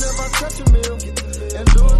I 0.00 0.28
touch 0.38 0.60
a 0.60 0.70
meal. 0.70 0.98
And 1.58 1.66
do 1.74 1.97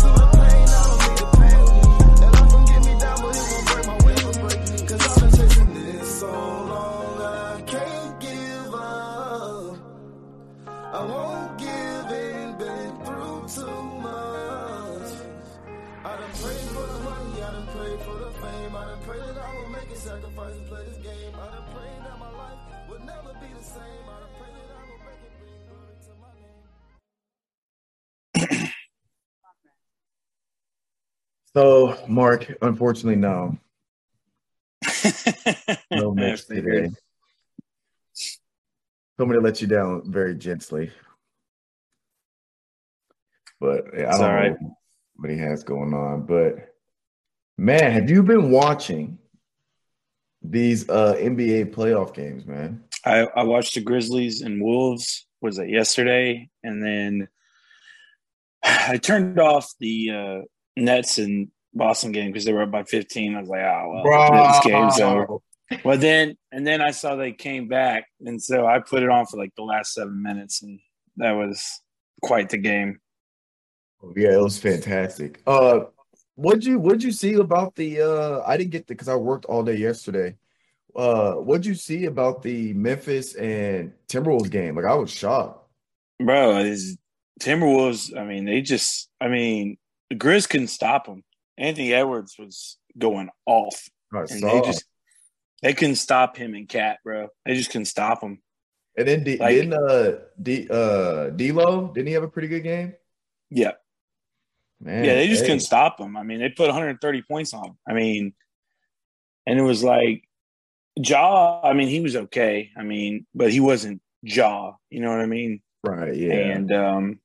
So, 31.59 31.99
Mark, 32.07 32.57
unfortunately, 32.63 33.17
no. 33.17 33.59
No 35.91 36.15
mix 36.15 36.45
today. 36.45 36.89
To 39.19 39.25
let 39.25 39.61
you 39.61 39.67
down 39.67 40.03
very 40.07 40.37
gently. 40.37 40.93
But 43.59 43.87
yeah, 43.93 44.05
I 44.05 44.09
It's 44.11 44.19
don't 44.19 44.35
right. 44.35 44.61
know 44.61 44.77
what 45.17 45.31
he 45.33 45.39
has 45.39 45.65
going 45.65 45.95
on. 45.95 46.27
But 46.27 46.77
man, 47.57 47.91
have 47.91 48.09
you 48.09 48.23
been 48.23 48.53
watching 48.53 49.19
these 50.41 50.89
uh 50.89 51.17
NBA 51.19 51.75
playoff 51.75 52.15
games, 52.15 52.47
man? 52.47 52.85
I, 53.05 53.27
I 53.35 53.43
watched 53.43 53.75
the 53.75 53.81
Grizzlies 53.81 54.43
and 54.43 54.63
Wolves. 54.63 55.27
Was 55.41 55.59
it 55.59 55.71
yesterday? 55.71 56.51
And 56.63 56.81
then 56.81 57.29
I 58.63 58.99
turned 58.99 59.41
off 59.41 59.73
the 59.81 60.11
uh, 60.13 60.41
Nets 60.79 61.19
and 61.19 61.49
Boston 61.75 62.13
game 62.13 62.31
because 62.31 62.45
they 62.45 62.53
were 62.53 62.63
up 62.63 62.71
by 62.71 62.85
15. 62.85 63.35
I 63.35 63.41
was 63.41 63.49
like, 63.49 63.63
oh 63.63 64.03
well, 64.05 64.53
this 64.53 64.65
game's 64.65 65.01
over. 65.01 65.39
Well, 65.85 65.99
then 65.99 66.37
and 66.51 66.67
then 66.67 66.81
I 66.81 66.93
saw 66.93 67.17
they 67.17 67.33
came 67.33 67.69
back, 67.69 68.07
and 68.25 68.43
so 68.43 68.67
I 68.67 68.79
put 68.79 69.03
it 69.03 69.11
on 69.11 69.27
for 69.27 69.37
like 69.37 69.55
the 69.55 69.65
last 69.65 69.93
seven 69.93 70.23
minutes, 70.23 70.63
and 70.63 70.81
that 71.19 71.33
was 71.33 71.83
quite 72.23 72.49
the 72.49 72.59
game. 72.59 73.01
Yeah, 74.17 74.35
it 74.35 74.43
was 74.43 74.59
fantastic. 74.59 75.43
Uh 75.47 75.81
what'd 76.37 76.65
you 76.65 76.79
what'd 76.79 77.03
you 77.03 77.11
see 77.13 77.35
about 77.35 77.75
the 77.75 78.01
uh 78.01 78.43
I 78.47 78.57
didn't 78.57 78.71
get 78.71 78.87
the 78.87 78.95
because 78.95 79.09
I 79.09 79.17
worked 79.17 79.45
all 79.45 79.63
day 79.63 79.77
yesterday. 79.77 80.37
Uh 80.97 81.33
what'd 81.35 81.67
you 81.67 81.75
see 81.75 82.07
about 82.07 82.43
the 82.43 82.73
Memphis 82.75 83.35
and 83.35 83.93
Timberwolves 84.09 84.51
game? 84.51 84.77
Like 84.77 84.87
I 84.87 84.95
was 84.95 85.11
shocked. 85.11 85.69
Bro, 86.21 86.59
is 86.59 86.97
Timberwolves? 87.41 88.17
I 88.17 88.25
mean, 88.25 88.45
they 88.45 88.61
just. 88.61 89.09
I 89.21 89.29
mean, 89.29 89.79
Grizz 90.13 90.49
couldn't 90.49 90.69
stop 90.69 91.07
him. 91.07 91.23
Anthony 91.57 91.93
Edwards 91.93 92.37
was 92.39 92.79
going 92.97 93.29
off. 93.47 93.89
I 94.13 94.21
and 94.21 94.43
they 94.43 94.61
just 94.63 94.85
they 95.63 95.75
couldn't 95.75 95.97
stop 95.97 96.37
him 96.37 96.55
and 96.55 96.69
Cat, 96.69 96.99
bro. 97.05 97.29
They 97.45 97.55
just 97.55 97.71
couldn't 97.71 97.87
stop 97.87 98.23
him. 98.23 98.41
and 98.97 99.07
then 99.09 99.25
D, 99.25 99.37
like- 99.37 99.55
didn't 99.55 99.75
uh 99.75 100.19
D 100.41 100.67
uh 100.71 101.31
D'Lo, 101.31 101.89
didn't 101.95 102.07
he 102.09 102.15
have 102.15 102.23
a 102.23 102.29
pretty 102.29 102.49
good 102.49 102.63
game? 102.63 102.95
Yeah, 103.51 103.73
Man, 104.81 105.05
yeah, 105.05 105.15
they 105.17 105.27
just 105.29 105.41
hey. 105.43 105.49
couldn't 105.49 105.61
stop 105.61 105.99
him. 106.01 106.17
I 106.17 106.23
mean, 106.23 106.39
they 106.39 106.49
put 106.51 106.67
130 106.69 107.23
points 107.23 107.53
on 107.55 107.65
him. 107.67 107.79
I 107.89 107.93
mean, 107.95 108.35
and 109.47 109.59
it 109.59 109.63
was 109.63 109.83
like 109.83 110.25
Ja. 110.97 111.61
I 111.63 111.73
mean, 111.73 111.89
he 111.89 112.01
was 112.01 112.15
okay. 112.17 112.71
I 112.77 112.83
mean, 112.83 113.27
but 113.35 113.51
he 113.51 113.61
wasn't 113.61 114.01
Ja. 114.23 114.73
You 114.91 115.01
know 115.01 115.11
what 115.11 115.21
I 115.21 115.27
mean? 115.27 115.61
Right, 115.85 116.15
yeah. 116.15 116.33
And 116.35 116.73
um, 116.73 117.21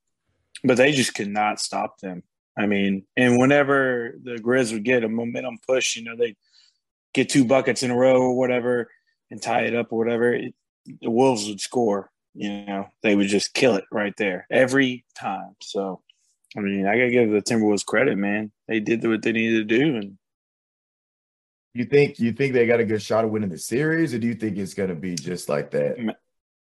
but 0.63 0.77
they 0.77 0.91
just 0.91 1.13
could 1.13 1.27
not 1.29 1.59
stop 1.59 1.99
them. 1.99 2.23
I 2.57 2.67
mean, 2.67 3.05
and 3.17 3.39
whenever 3.39 4.15
the 4.21 4.35
Grizz 4.35 4.73
would 4.73 4.83
get 4.83 5.03
a 5.03 5.09
momentum 5.09 5.57
push, 5.67 5.95
you 5.95 6.03
know, 6.03 6.15
they 6.15 6.35
get 7.13 7.29
two 7.29 7.45
buckets 7.45 7.83
in 7.83 7.91
a 7.91 7.95
row 7.95 8.21
or 8.21 8.37
whatever 8.37 8.89
and 9.31 9.41
tie 9.41 9.61
it 9.61 9.75
up 9.75 9.91
or 9.91 9.97
whatever, 9.97 10.33
it, 10.33 10.53
the 11.01 11.09
Wolves 11.09 11.47
would 11.47 11.61
score. 11.61 12.11
You 12.35 12.65
know, 12.65 12.87
they 13.01 13.15
would 13.15 13.27
just 13.27 13.53
kill 13.53 13.75
it 13.75 13.85
right 13.91 14.13
there 14.17 14.47
every 14.49 15.05
time. 15.17 15.55
So, 15.61 16.01
I 16.57 16.61
mean, 16.61 16.87
I 16.87 16.97
gotta 16.97 17.11
give 17.11 17.31
the 17.31 17.41
Timberwolves 17.41 17.85
credit, 17.85 18.17
man. 18.17 18.51
They 18.67 18.79
did 18.79 19.05
what 19.07 19.21
they 19.21 19.31
needed 19.31 19.69
to 19.69 19.77
do, 19.77 19.95
and 19.97 20.17
you 21.75 21.85
think 21.85 22.19
you 22.19 22.33
think 22.33 22.53
they 22.53 22.65
got 22.65 22.79
a 22.79 22.85
good 22.85 23.01
shot 23.01 23.25
of 23.25 23.31
winning 23.31 23.49
the 23.49 23.57
series, 23.57 24.13
or 24.13 24.19
do 24.19 24.27
you 24.27 24.35
think 24.35 24.57
it's 24.57 24.73
gonna 24.73 24.95
be 24.95 25.15
just 25.15 25.47
like 25.47 25.71
that? 25.71 25.97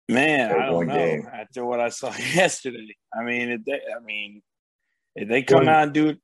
man, 0.10 0.52
I 0.52 0.66
don't 0.68 0.88
know. 0.88 0.96
game. 0.96 1.30
After 1.32 1.66
what 1.66 1.80
I 1.80 1.90
saw 1.90 2.14
yesterday, 2.34 2.96
I 3.14 3.24
mean, 3.24 3.64
they, 3.66 3.74
I 3.74 4.04
mean, 4.04 4.42
if 5.16 5.28
they 5.28 5.44
come 5.44 5.68
out 5.68 5.84
and 5.84 5.94
do 5.94 6.10
it, 6.10 6.20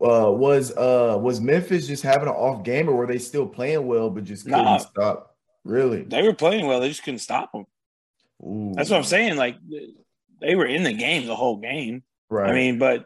Uh 0.00 0.30
was 0.32 0.74
uh 0.76 1.16
was 1.20 1.40
Memphis 1.40 1.86
just 1.86 2.02
having 2.02 2.28
an 2.28 2.34
off 2.34 2.64
game 2.64 2.88
or 2.88 2.94
were 2.96 3.06
they 3.06 3.18
still 3.18 3.46
playing 3.46 3.86
well 3.86 4.10
but 4.10 4.24
just 4.24 4.44
couldn't 4.44 4.64
Nah. 4.64 4.78
stop? 4.78 5.36
Really? 5.64 6.02
they 6.02 6.22
were 6.22 6.32
playing 6.34 6.66
well. 6.66 6.80
They 6.80 6.88
just 6.88 7.02
couldn't 7.04 7.18
stop 7.18 7.52
them. 7.52 7.66
Ooh. 8.42 8.72
That's 8.74 8.88
what 8.88 8.96
I'm 8.96 9.04
saying. 9.04 9.36
Like 9.36 9.56
they 10.40 10.54
were 10.54 10.66
in 10.66 10.84
the 10.84 10.92
game 10.94 11.26
the 11.26 11.36
whole 11.36 11.58
game. 11.58 12.02
Right. 12.30 12.48
I 12.50 12.54
mean, 12.54 12.78
but 12.78 13.04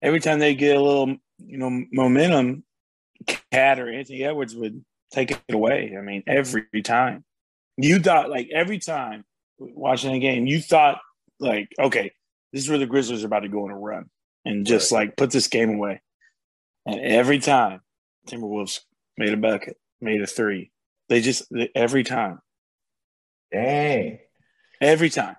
every 0.00 0.20
time 0.20 0.38
they 0.38 0.54
get 0.54 0.76
a 0.76 0.80
little, 0.80 1.16
you 1.38 1.58
know, 1.58 1.84
momentum, 1.92 2.64
Cat 3.52 3.78
or 3.78 3.90
Anthony 3.90 4.24
Edwards 4.24 4.54
would 4.54 4.82
take 5.10 5.30
it 5.32 5.40
away. 5.52 5.94
I 5.98 6.00
mean, 6.00 6.22
every 6.26 6.64
time. 6.82 7.24
You 7.76 7.98
thought 7.98 8.30
like 8.30 8.48
every 8.54 8.78
time 8.78 9.24
watching 9.58 10.14
a 10.14 10.18
game, 10.18 10.46
you 10.46 10.60
thought 10.62 10.98
like, 11.38 11.68
okay, 11.78 12.12
this 12.56 12.64
is 12.64 12.70
where 12.70 12.78
the 12.78 12.86
Grizzlies 12.86 13.22
are 13.22 13.26
about 13.26 13.40
to 13.40 13.50
go 13.50 13.64
on 13.64 13.70
a 13.70 13.76
run 13.78 14.08
and 14.46 14.64
just 14.64 14.90
like 14.90 15.14
put 15.14 15.30
this 15.30 15.46
game 15.46 15.74
away. 15.74 16.00
And 16.86 16.98
every 17.00 17.38
time 17.38 17.82
Timberwolves 18.26 18.80
made 19.18 19.34
a 19.34 19.36
bucket, 19.36 19.76
made 20.00 20.22
a 20.22 20.26
three. 20.26 20.70
They 21.10 21.20
just 21.20 21.52
every 21.74 22.02
time, 22.02 22.40
Dang. 23.52 24.20
every 24.80 25.10
time. 25.10 25.36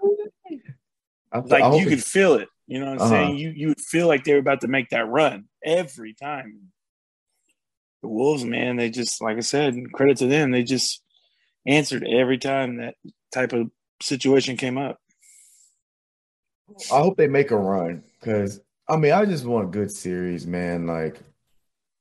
I, 1.31 1.39
like 1.39 1.63
I 1.63 1.75
you 1.75 1.87
could 1.87 2.03
feel 2.03 2.35
it. 2.35 2.49
You 2.67 2.81
know 2.81 2.91
what 2.91 3.01
I'm 3.01 3.01
Uh-huh. 3.01 3.09
saying? 3.09 3.37
You 3.37 3.49
you 3.55 3.67
would 3.69 3.81
feel 3.81 4.07
like 4.07 4.23
they 4.23 4.33
were 4.33 4.39
about 4.39 4.61
to 4.61 4.67
make 4.67 4.89
that 4.89 5.07
run 5.07 5.45
every 5.65 6.13
time. 6.13 6.71
The 8.03 8.09
Wolves, 8.09 8.45
man, 8.45 8.75
they 8.75 8.91
just 8.91 9.23
like 9.23 9.37
I 9.37 9.39
said, 9.39 9.75
credit 9.91 10.17
to 10.17 10.27
them. 10.27 10.51
They 10.51 10.61
just 10.61 11.01
answered 11.65 12.07
every 12.07 12.37
time 12.37 12.77
that 12.77 12.93
type 13.33 13.53
of 13.53 13.71
situation 14.03 14.55
came 14.55 14.77
up. 14.77 14.99
I 16.69 16.99
hope 16.99 17.17
they 17.17 17.27
make 17.27 17.51
a 17.51 17.57
run 17.57 18.03
because 18.19 18.61
I 18.87 18.97
mean 18.97 19.11
I 19.13 19.25
just 19.25 19.45
want 19.45 19.65
a 19.67 19.71
good 19.71 19.91
series, 19.91 20.45
man. 20.47 20.85
Like, 20.87 21.21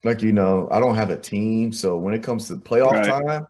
like 0.04 0.22
you 0.22 0.32
know, 0.32 0.68
I 0.70 0.80
don't 0.80 0.96
have 0.96 1.10
a 1.10 1.18
team, 1.18 1.72
so 1.72 1.96
when 1.98 2.14
it 2.14 2.22
comes 2.22 2.48
to 2.48 2.56
playoff 2.56 2.92
Right. 2.92 3.04
time, 3.04 3.48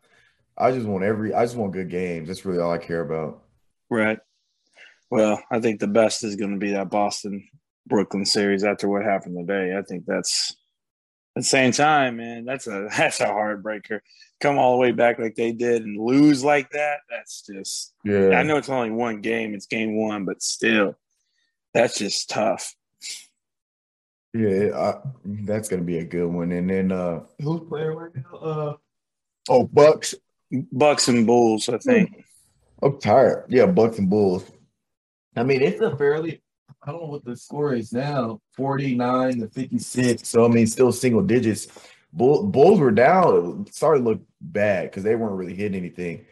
I 0.59 0.73
just 0.73 0.87
want 0.87 1.05
every 1.05 1.35
I 1.35 1.45
just 1.45 1.57
want 1.57 1.73
good 1.75 1.91
games. 1.91 2.29
That's 2.29 2.45
really 2.45 2.61
all 2.61 2.73
I 2.73 2.79
care 2.79 3.03
about. 3.03 3.45
Right. 3.91 4.19
Well, 5.11 5.43
I 5.51 5.61
think 5.61 5.81
the 5.81 5.87
best 5.87 6.25
is 6.25 6.37
going 6.37 6.53
to 6.53 6.59
be 6.59 6.73
that 6.73 6.91
Boston 6.91 7.49
Brooklyn 7.87 8.25
series 8.27 8.65
after 8.65 8.89
what 8.89 9.05
happened 9.05 9.37
today. 9.39 9.77
I 9.77 9.83
think 9.83 10.05
that's 10.07 10.53
at 11.37 11.43
the 11.43 11.45
same 11.45 11.73
time, 11.73 12.17
man. 12.19 12.45
That's 12.45 12.67
a 12.67 12.89
that's 12.97 13.21
a 13.21 13.27
heartbreaker. 13.27 14.01
Come 14.41 14.59
all 14.59 14.73
the 14.73 14.79
way 14.81 14.93
back 14.93 15.19
like 15.19 15.35
they 15.37 15.53
did 15.53 15.85
and 15.85 16.01
lose 16.01 16.45
like 16.45 16.71
that. 16.71 17.01
That's 17.11 17.43
just 17.43 17.95
Yeah. 18.05 18.31
I 18.39 18.43
know 18.43 18.57
it's 18.57 18.69
only 18.69 18.91
one 18.91 19.21
game, 19.21 19.55
it's 19.55 19.67
game 19.67 19.97
one, 19.97 20.25
but 20.25 20.43
still, 20.43 20.97
that's 21.77 21.99
just 21.99 22.31
tough. 22.31 22.75
Yeah, 24.35 24.71
I, 24.77 24.95
that's 25.25 25.69
gonna 25.69 25.83
be 25.83 25.99
a 25.99 26.05
good 26.05 26.27
one. 26.27 26.53
And 26.53 26.69
then 26.69 26.93
uh 26.93 27.21
who's 27.41 27.61
playing 27.69 27.89
right 27.93 28.11
now? 28.15 28.39
Uh 28.39 28.75
oh 29.49 29.65
Bucks. 29.65 30.15
Bucks 30.73 31.09
and 31.09 31.27
Bulls, 31.27 31.69
I 31.69 31.79
think. 31.79 32.25
I'm 32.83 32.99
tired. 33.01 33.47
Yeah, 33.49 33.67
Bucks 33.67 33.99
and 33.99 34.09
Bulls. 34.09 34.45
I 35.35 35.43
mean, 35.43 35.61
it's 35.63 35.81
a 35.81 35.97
fairly 35.97 36.43
I 36.83 36.93
don't 36.93 37.03
know 37.03 37.09
what 37.09 37.25
the 37.25 37.37
score 37.37 37.75
is 37.75 37.93
now, 37.93 38.41
49 38.57 39.41
to 39.41 39.49
56. 39.49 40.29
So 40.29 40.45
I 40.45 40.49
mean, 40.49 40.67
still 40.67 40.93
single 40.93 41.23
digits. 41.23 41.69
Bull, 42.13 42.45
Bulls 42.47 42.79
were 42.81 42.93
down. 42.93 43.65
It 43.67 43.75
started 43.75 44.01
to 44.01 44.05
look 44.11 44.21
bad 44.41 44.91
because 44.91 45.03
they 45.03 45.15
weren't 45.17 45.35
really 45.37 45.55
hitting 45.55 45.79
anything. 45.79 46.25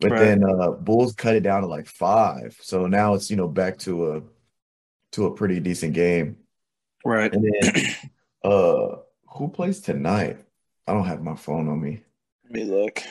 But 0.00 0.12
Right. 0.12 0.20
then 0.20 0.44
uh 0.44 0.72
Bulls 0.72 1.12
cut 1.14 1.36
it 1.36 1.42
down 1.44 1.62
to 1.62 1.68
like 1.68 1.86
five. 1.86 2.56
So 2.60 2.86
now 2.86 3.14
it's 3.14 3.30
you 3.30 3.36
know 3.36 3.48
back 3.48 3.78
to 3.80 4.12
a 4.16 4.22
to 5.12 5.26
a 5.26 5.34
pretty 5.34 5.60
decent 5.60 5.94
game. 5.94 6.36
Right. 7.04 7.32
And 7.32 7.44
then 7.44 7.86
uh 8.44 8.96
who 9.28 9.48
plays 9.48 9.80
tonight? 9.80 10.38
I 10.86 10.92
don't 10.92 11.06
have 11.06 11.22
my 11.22 11.34
phone 11.34 11.68
on 11.68 11.80
me. 11.80 12.02
Let 12.44 12.52
me 12.52 12.64
look. 12.64 13.02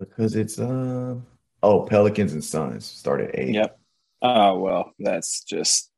Because 0.00 0.34
it's 0.34 0.58
uh 0.58 1.16
oh 1.62 1.82
Pelicans 1.82 2.32
and 2.32 2.44
Suns 2.44 2.84
start 2.84 3.20
at 3.20 3.38
eight. 3.38 3.54
Yep. 3.54 3.78
Oh 4.22 4.58
well, 4.58 4.92
that's 4.98 5.44
just 5.44 5.90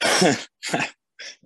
that's, 0.00 0.48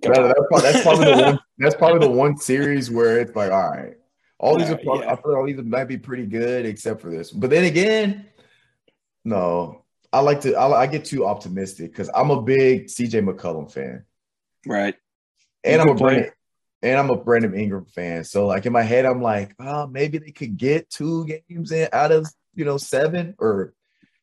probably, 0.01 0.33
that's 0.61 0.81
probably 0.81 1.05
the 1.05 1.21
one. 1.21 1.39
That's 1.57 1.75
probably 1.75 2.07
the 2.07 2.13
one 2.13 2.37
series 2.37 2.91
where 2.91 3.19
it's 3.19 3.35
like, 3.35 3.51
all 3.51 3.69
right, 3.69 3.95
All 4.43 4.57
these 4.57 4.69
are 4.69 4.77
probably, 4.77 5.05
yeah. 5.05 5.13
I 5.13 5.15
feel 5.15 5.35
all 5.35 5.45
these 5.45 5.57
might 5.57 5.85
be 5.85 5.97
pretty 5.97 6.25
good 6.25 6.65
except 6.65 6.99
for 7.01 7.09
this. 7.09 7.31
But 7.31 7.49
then 7.49 7.63
again, 7.63 8.25
no, 9.23 9.85
I 10.11 10.19
like 10.19 10.41
to. 10.41 10.53
I, 10.55 10.81
I 10.81 10.87
get 10.87 11.05
too 11.05 11.25
optimistic 11.25 11.91
because 11.91 12.09
I'm 12.13 12.29
a 12.29 12.41
big 12.41 12.87
CJ 12.87 13.23
McCollum 13.27 13.71
fan, 13.71 14.03
Right. 14.67 14.95
and 15.63 15.81
I'm 15.81 15.89
a. 15.89 15.95
Brandon, 15.95 16.31
and 16.81 16.99
I'm 16.99 17.09
a 17.09 17.15
Brandon 17.15 17.55
Ingram 17.55 17.85
fan. 17.85 18.25
So 18.25 18.45
like 18.45 18.65
in 18.65 18.73
my 18.73 18.81
head, 18.83 19.05
I'm 19.05 19.21
like, 19.21 19.55
oh, 19.59 19.87
maybe 19.87 20.17
they 20.17 20.31
could 20.31 20.57
get 20.57 20.89
two 20.89 21.25
games 21.25 21.71
in 21.71 21.87
out 21.93 22.11
of 22.11 22.27
you 22.53 22.65
know 22.65 22.77
seven 22.77 23.35
or 23.39 23.73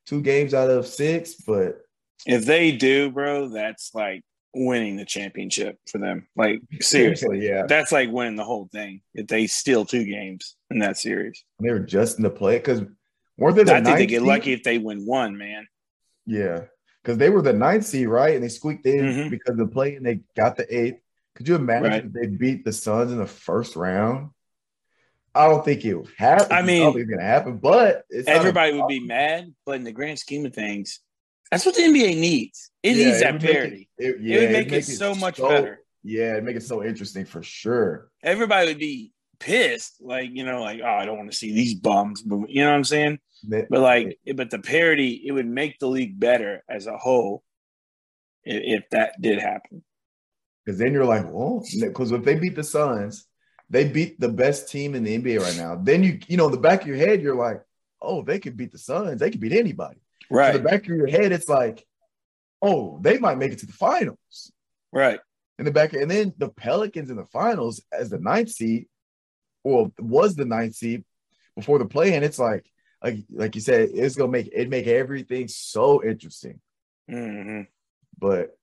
two 0.07 0.21
games 0.21 0.53
out 0.53 0.69
of 0.69 0.87
six, 0.87 1.35
but 1.35 1.79
If 2.27 2.45
they 2.45 2.73
do, 2.73 3.11
bro, 3.11 3.49
that's 3.49 3.95
like 3.95 4.23
winning 4.55 4.97
the 4.97 5.05
championship 5.05 5.79
for 5.91 5.99
them. 5.99 6.27
Like 6.37 6.61
seriously, 6.81 7.47
yeah, 7.47 7.67
that's 7.67 7.93
like 7.93 8.11
winning 8.11 8.37
the 8.37 8.45
whole 8.45 8.69
thing. 8.73 9.03
If 9.15 9.27
they 9.29 9.47
steal 9.47 9.85
two 9.85 10.05
games 10.05 10.57
in 10.71 10.79
that 10.81 10.97
series, 10.97 11.45
they 11.61 11.71
were 11.71 11.79
just 11.81 12.19
in 12.19 12.23
the 12.23 12.31
play 12.31 12.59
because 12.59 12.83
weren't 13.39 13.57
they 13.57 13.65
the 13.65 13.75
I 13.77 13.83
think 13.83 13.99
they 13.99 14.07
get 14.07 14.21
seed? 14.21 14.29
lucky 14.29 14.53
if 14.53 14.63
they 14.63 14.79
win 14.79 15.07
one, 15.07 15.37
man. 15.39 15.67
Yeah, 16.27 16.65
because 17.03 17.19
they 17.19 17.31
were 17.31 17.43
the 17.43 17.53
ninth 17.53 17.87
seed, 17.87 18.09
right? 18.09 18.35
And 18.35 18.45
they 18.45 18.49
squeaked 18.49 18.87
in 18.87 19.05
Mhm. 19.05 19.31
because 19.31 19.53
of 19.53 19.59
the 19.59 19.67
play, 19.67 19.95
and 19.97 20.05
they 20.05 20.21
got 20.37 20.57
the 20.57 20.67
eighth. 20.77 21.01
Could 21.37 21.49
you 21.49 21.55
imagine 21.55 21.91
Right. 21.91 22.05
if 22.05 22.13
they 22.13 22.27
beat 22.27 22.65
the 22.65 22.73
Suns 22.73 23.13
in 23.13 23.19
the 23.19 23.27
first 23.27 23.77
round? 23.77 24.31
I 25.33 25.49
don't 25.49 25.65
think 25.65 25.85
it 25.85 25.95
would 25.95 26.11
happen. 26.19 26.49
I 26.51 26.61
mean, 26.63 26.93
it's 26.99 27.09
gonna 27.09 27.23
happen, 27.23 27.59
but 27.59 28.05
it's 28.11 28.27
Everybody 28.29 28.73
would 28.77 28.89
be 28.89 28.99
mad, 28.99 29.55
but 29.65 29.77
in 29.77 29.85
the 29.85 29.93
grand 29.93 30.19
scheme 30.19 30.45
of 30.45 30.53
things, 30.53 31.01
that's 31.51 31.67
what 31.67 31.75
the 31.75 31.83
NBA 31.83 32.19
needs. 32.19 32.71
It 32.83 32.97
Yeah, 32.97 33.05
needs 33.07 33.19
it 33.19 33.25
that 33.25 33.41
parity. 33.41 33.89
It, 33.99 34.05
it- 34.05 34.27
It, 34.27 34.41
would 34.41 34.53
make 34.53 34.73
it, 34.73 34.85
so 34.85 35.15
much 35.15 35.39
better. 35.39 35.81
Yeah, 36.03 36.37
it 36.37 36.45
make 36.45 36.57
it 36.57 36.63
so 36.63 36.83
interesting 36.83 37.25
for 37.27 37.43
sure. 37.43 38.11
Everybody 38.23 38.69
would 38.69 38.79
be 38.79 39.13
pissed, 39.39 39.97
like 40.01 40.31
you 40.33 40.45
know, 40.45 40.63
like 40.63 40.81
oh, 40.83 40.89
I 40.89 41.05
don't 41.05 41.19
want 41.19 41.31
to 41.31 41.37
see 41.37 41.53
these 41.53 41.75
bums 41.75 42.25
move. 42.25 42.47
You 42.49 42.63
know 42.65 42.71
what 42.71 42.77
I'm 42.77 42.85
saying? 42.85 43.19
But 43.69 43.81
like, 43.81 44.19
but 44.35 44.51
the 44.51 44.59
parity, 44.59 45.23
it 45.27 45.33
would 45.33 45.47
make 45.47 45.79
the 45.79 45.89
league 45.89 46.19
better 46.19 46.63
as 46.69 46.87
a 46.87 46.97
whole 46.97 47.43
if, 48.45 48.83
if 48.83 48.91
that 48.91 49.21
did 49.21 49.39
happen. 49.41 49.83
Because 50.65 50.79
then 50.79 50.93
you're 50.93 51.07
like, 51.07 51.25
well, 51.31 51.65
because 51.81 52.13
if 52.13 52.23
they 52.25 52.35
beat 52.35 52.55
the 52.55 52.65
Suns, 52.65 53.27
they 53.71 53.89
beat 53.89 54.21
the 54.21 54.29
best 54.29 54.71
team 54.71 54.95
in 54.95 55.05
the 55.05 55.19
NBA 55.19 55.41
right 55.41 55.57
now. 55.57 55.75
Then 55.75 56.03
you, 56.03 56.19
you 56.29 56.37
know, 56.37 56.47
in 56.47 56.53
the 56.53 56.59
back 56.59 56.83
of 56.83 56.87
your 56.89 56.97
head, 56.97 57.23
you're 57.23 57.35
like, 57.35 57.63
oh, 58.01 58.23
they 58.23 58.39
could 58.39 58.57
beat 58.57 58.73
the 58.73 58.79
Suns. 58.79 59.21
They 59.21 59.31
could 59.31 59.41
beat 59.41 59.53
anybody. 59.53 60.01
Right, 60.31 60.55
In 60.55 60.63
the 60.63 60.69
back 60.69 60.83
of 60.83 60.89
your 60.97 61.09
head, 61.09 61.33
it's 61.33 61.49
like, 61.49 61.85
oh, 62.63 62.99
they 63.03 63.19
might 63.19 63.39
make 63.39 63.53
it 63.53 63.59
to 63.61 63.67
the 63.67 63.73
finals. 63.73 64.53
right, 64.93 65.19
In 65.59 65.65
the 65.65 65.71
back, 65.73 65.93
and 65.93 66.11
then 66.11 66.33
the 66.39 66.49
Pelicans 66.49 67.11
in 67.11 67.17
the 67.17 67.25
finals 67.27 67.83
as 67.93 68.11
the 68.11 68.19
ninth 68.19 68.51
seed, 68.51 68.87
or 69.65 69.91
was 69.99 70.37
the 70.37 70.45
ninth 70.45 70.75
seed 70.77 71.05
before 71.57 71.79
the 71.79 71.85
play, 71.85 72.15
and 72.15 72.25
it's 72.25 72.39
like, 72.39 72.65
like, 73.03 73.17
like 73.31 73.55
you 73.55 73.61
said, 73.61 73.91
it's 73.93 74.15
gonna 74.17 74.31
make 74.31 74.49
it 74.53 74.69
make 74.69 74.87
everything 74.87 75.49
so 75.49 76.05
interesting. 76.05 76.61
hmm 77.09 77.63
But 78.19 78.57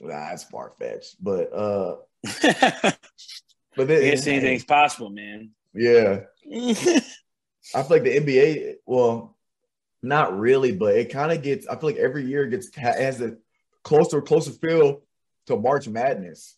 nah, 0.00 0.30
it's 0.32 0.44
far 0.44 0.70
fetched. 0.78 1.22
But 1.22 1.52
uh, 1.52 1.96
I 2.26 2.94
but 3.76 3.88
then 3.88 4.02
guess 4.02 4.26
anything's 4.26 4.64
possible, 4.64 5.10
man. 5.10 5.50
yeah. 5.74 6.20
I 7.72 7.82
feel 7.82 7.90
like 7.90 8.02
the 8.02 8.16
NBA, 8.16 8.74
well, 8.86 9.36
not 10.02 10.38
really, 10.38 10.72
but 10.72 10.96
it 10.96 11.10
kind 11.12 11.32
of 11.32 11.42
gets. 11.42 11.66
I 11.66 11.76
feel 11.76 11.90
like 11.90 11.96
every 11.96 12.24
year 12.24 12.44
it 12.44 12.50
gets 12.50 12.74
has 12.76 13.20
a 13.20 13.36
closer, 13.84 14.20
closer 14.22 14.52
feel 14.52 15.02
to 15.46 15.56
March 15.56 15.88
Madness. 15.88 16.56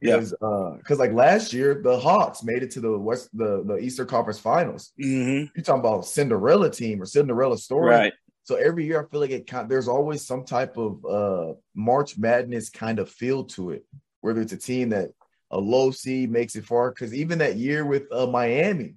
Yeah. 0.00 0.16
Because 0.16 0.34
because 0.82 0.98
like 0.98 1.12
last 1.12 1.52
year 1.52 1.80
the 1.82 1.98
Hawks 1.98 2.42
made 2.42 2.62
it 2.62 2.70
to 2.72 2.80
the 2.80 2.98
West 2.98 3.30
the 3.36 3.64
the 3.64 3.78
Eastern 3.78 4.06
Conference 4.06 4.38
Finals. 4.38 4.92
hmm 4.98 5.44
You're 5.54 5.64
talking 5.64 5.80
about 5.80 6.06
Cinderella 6.06 6.70
team 6.70 7.00
or 7.00 7.06
Cinderella 7.06 7.56
story. 7.56 7.90
Right, 7.90 8.12
So 8.44 8.56
every 8.56 8.84
year 8.84 9.02
I 9.02 9.08
feel 9.10 9.20
like 9.20 9.30
it 9.30 9.46
kind 9.46 9.70
there's 9.70 9.88
always 9.88 10.24
some 10.26 10.44
type 10.44 10.76
of 10.76 11.04
uh 11.04 11.54
March 11.74 12.18
Madness 12.18 12.68
kind 12.68 12.98
of 12.98 13.10
feel 13.10 13.44
to 13.44 13.70
it, 13.70 13.86
whether 14.20 14.40
it's 14.42 14.52
a 14.52 14.58
team 14.58 14.90
that 14.90 15.10
a 15.50 15.58
low 15.58 15.90
seed 15.90 16.30
makes 16.30 16.56
it 16.56 16.66
far. 16.66 16.90
Because 16.90 17.14
even 17.14 17.38
that 17.38 17.56
year 17.56 17.86
with 17.86 18.04
uh, 18.12 18.26
Miami, 18.26 18.96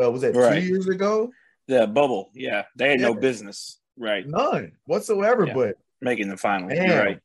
uh, 0.00 0.10
was 0.10 0.22
that 0.22 0.36
Right. 0.36 0.60
two 0.60 0.66
years 0.68 0.86
ago? 0.86 1.32
The 1.68 1.86
bubble. 1.86 2.30
Yeah, 2.34 2.64
they 2.76 2.90
had 2.90 3.00
no 3.00 3.14
business. 3.14 3.78
Right, 3.98 4.26
None 4.26 4.72
whatsoever. 4.86 5.46
Yeah. 5.46 5.54
But 5.54 5.76
making 6.00 6.28
the 6.28 6.36
finals. 6.36 6.72
man, 6.72 6.98
right, 6.98 7.20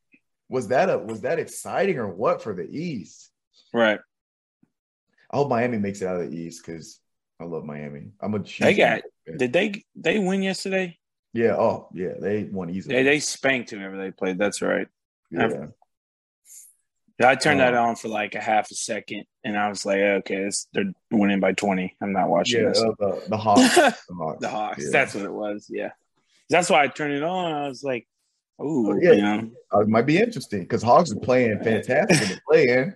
was 0.50 0.68
that 0.70 0.90
a 0.90 0.98
was 0.98 1.22
that 1.22 1.40
exciting 1.40 1.98
or 1.98 2.08
what 2.08 2.42
for 2.42 2.54
the 2.54 2.68
East? 2.70 3.32
right. 3.74 4.00
I 5.32 5.36
hope 5.38 5.50
Miami 5.50 5.78
makes 5.78 6.02
it 6.02 6.08
out 6.08 6.22
of 6.22 6.30
the 6.32 6.38
East 6.38 6.66
because 6.66 7.00
I 7.42 7.44
love 7.46 7.66
Miami. 7.66 8.12
I'm 8.22 8.34
a 8.34 8.40
They 8.40 8.74
got. 8.74 9.02
fan. 9.26 9.38
Did 9.38 9.54
they 9.54 9.84
they 9.96 10.20
win 10.20 10.42
yesterday? 10.42 10.98
yeah. 11.34 11.56
Oh 11.56 11.90
yeah, 11.94 12.14
they 12.20 12.44
won 12.46 12.70
easily. 12.70 12.96
They 12.96 13.04
they 13.04 13.20
spanked 13.20 13.72
whoever 13.72 13.98
they 13.98 14.12
played. 14.12 14.38
That's 14.38 14.62
right. 14.62 14.88
yeah. 15.32 15.68
I 17.20 17.36
turned 17.36 17.60
that 17.62 17.74
Oh. 17.74 17.84
on 17.84 17.96
for 17.96 18.10
like 18.10 18.36
a 18.36 18.40
half 18.42 18.70
a 18.70 18.76
second, 18.76 19.24
and 19.44 19.58
I 19.58 19.70
was 19.70 19.86
like, 19.86 19.98
okay, 20.00 20.44
this, 20.44 20.68
they're 20.74 20.92
winning 21.12 21.40
by 21.40 21.54
twenty. 21.54 21.96
I'm 22.02 22.14
not 22.14 22.30
watching 22.30 22.62
Yeah, 22.62 22.70
this. 22.70 22.82
uh, 22.82 22.92
the, 23.00 23.24
the 23.30 23.38
Hawks. 23.38 23.76
The 23.76 24.14
Hawks. 24.16 24.42
the 24.42 24.50
Hawks. 24.50 24.84
Yeah. 24.86 24.90
That's 24.92 25.16
what 25.16 25.26
it 25.26 25.34
was. 25.34 25.66
Yeah, 25.70 25.92
that's 26.50 26.70
why 26.70 26.84
I 26.84 26.88
turned 26.88 27.14
it 27.14 27.24
on. 27.24 27.54
I 27.54 27.68
was 27.68 27.84
like, 27.84 28.08
ooh, 28.62 28.92
Oh, 28.92 29.00
yeah. 29.02 29.12
you 29.14 29.22
know, 29.22 29.52
Uh, 29.74 29.80
it 29.80 29.88
might 29.88 30.06
be 30.06 30.20
interesting 30.20 30.62
because 30.62 30.84
Hawks 30.84 31.12
are 31.12 31.20
playing 31.20 31.60
fantastic 31.64 32.22
in 32.22 32.36
the 32.36 32.42
play-in. 32.48 32.96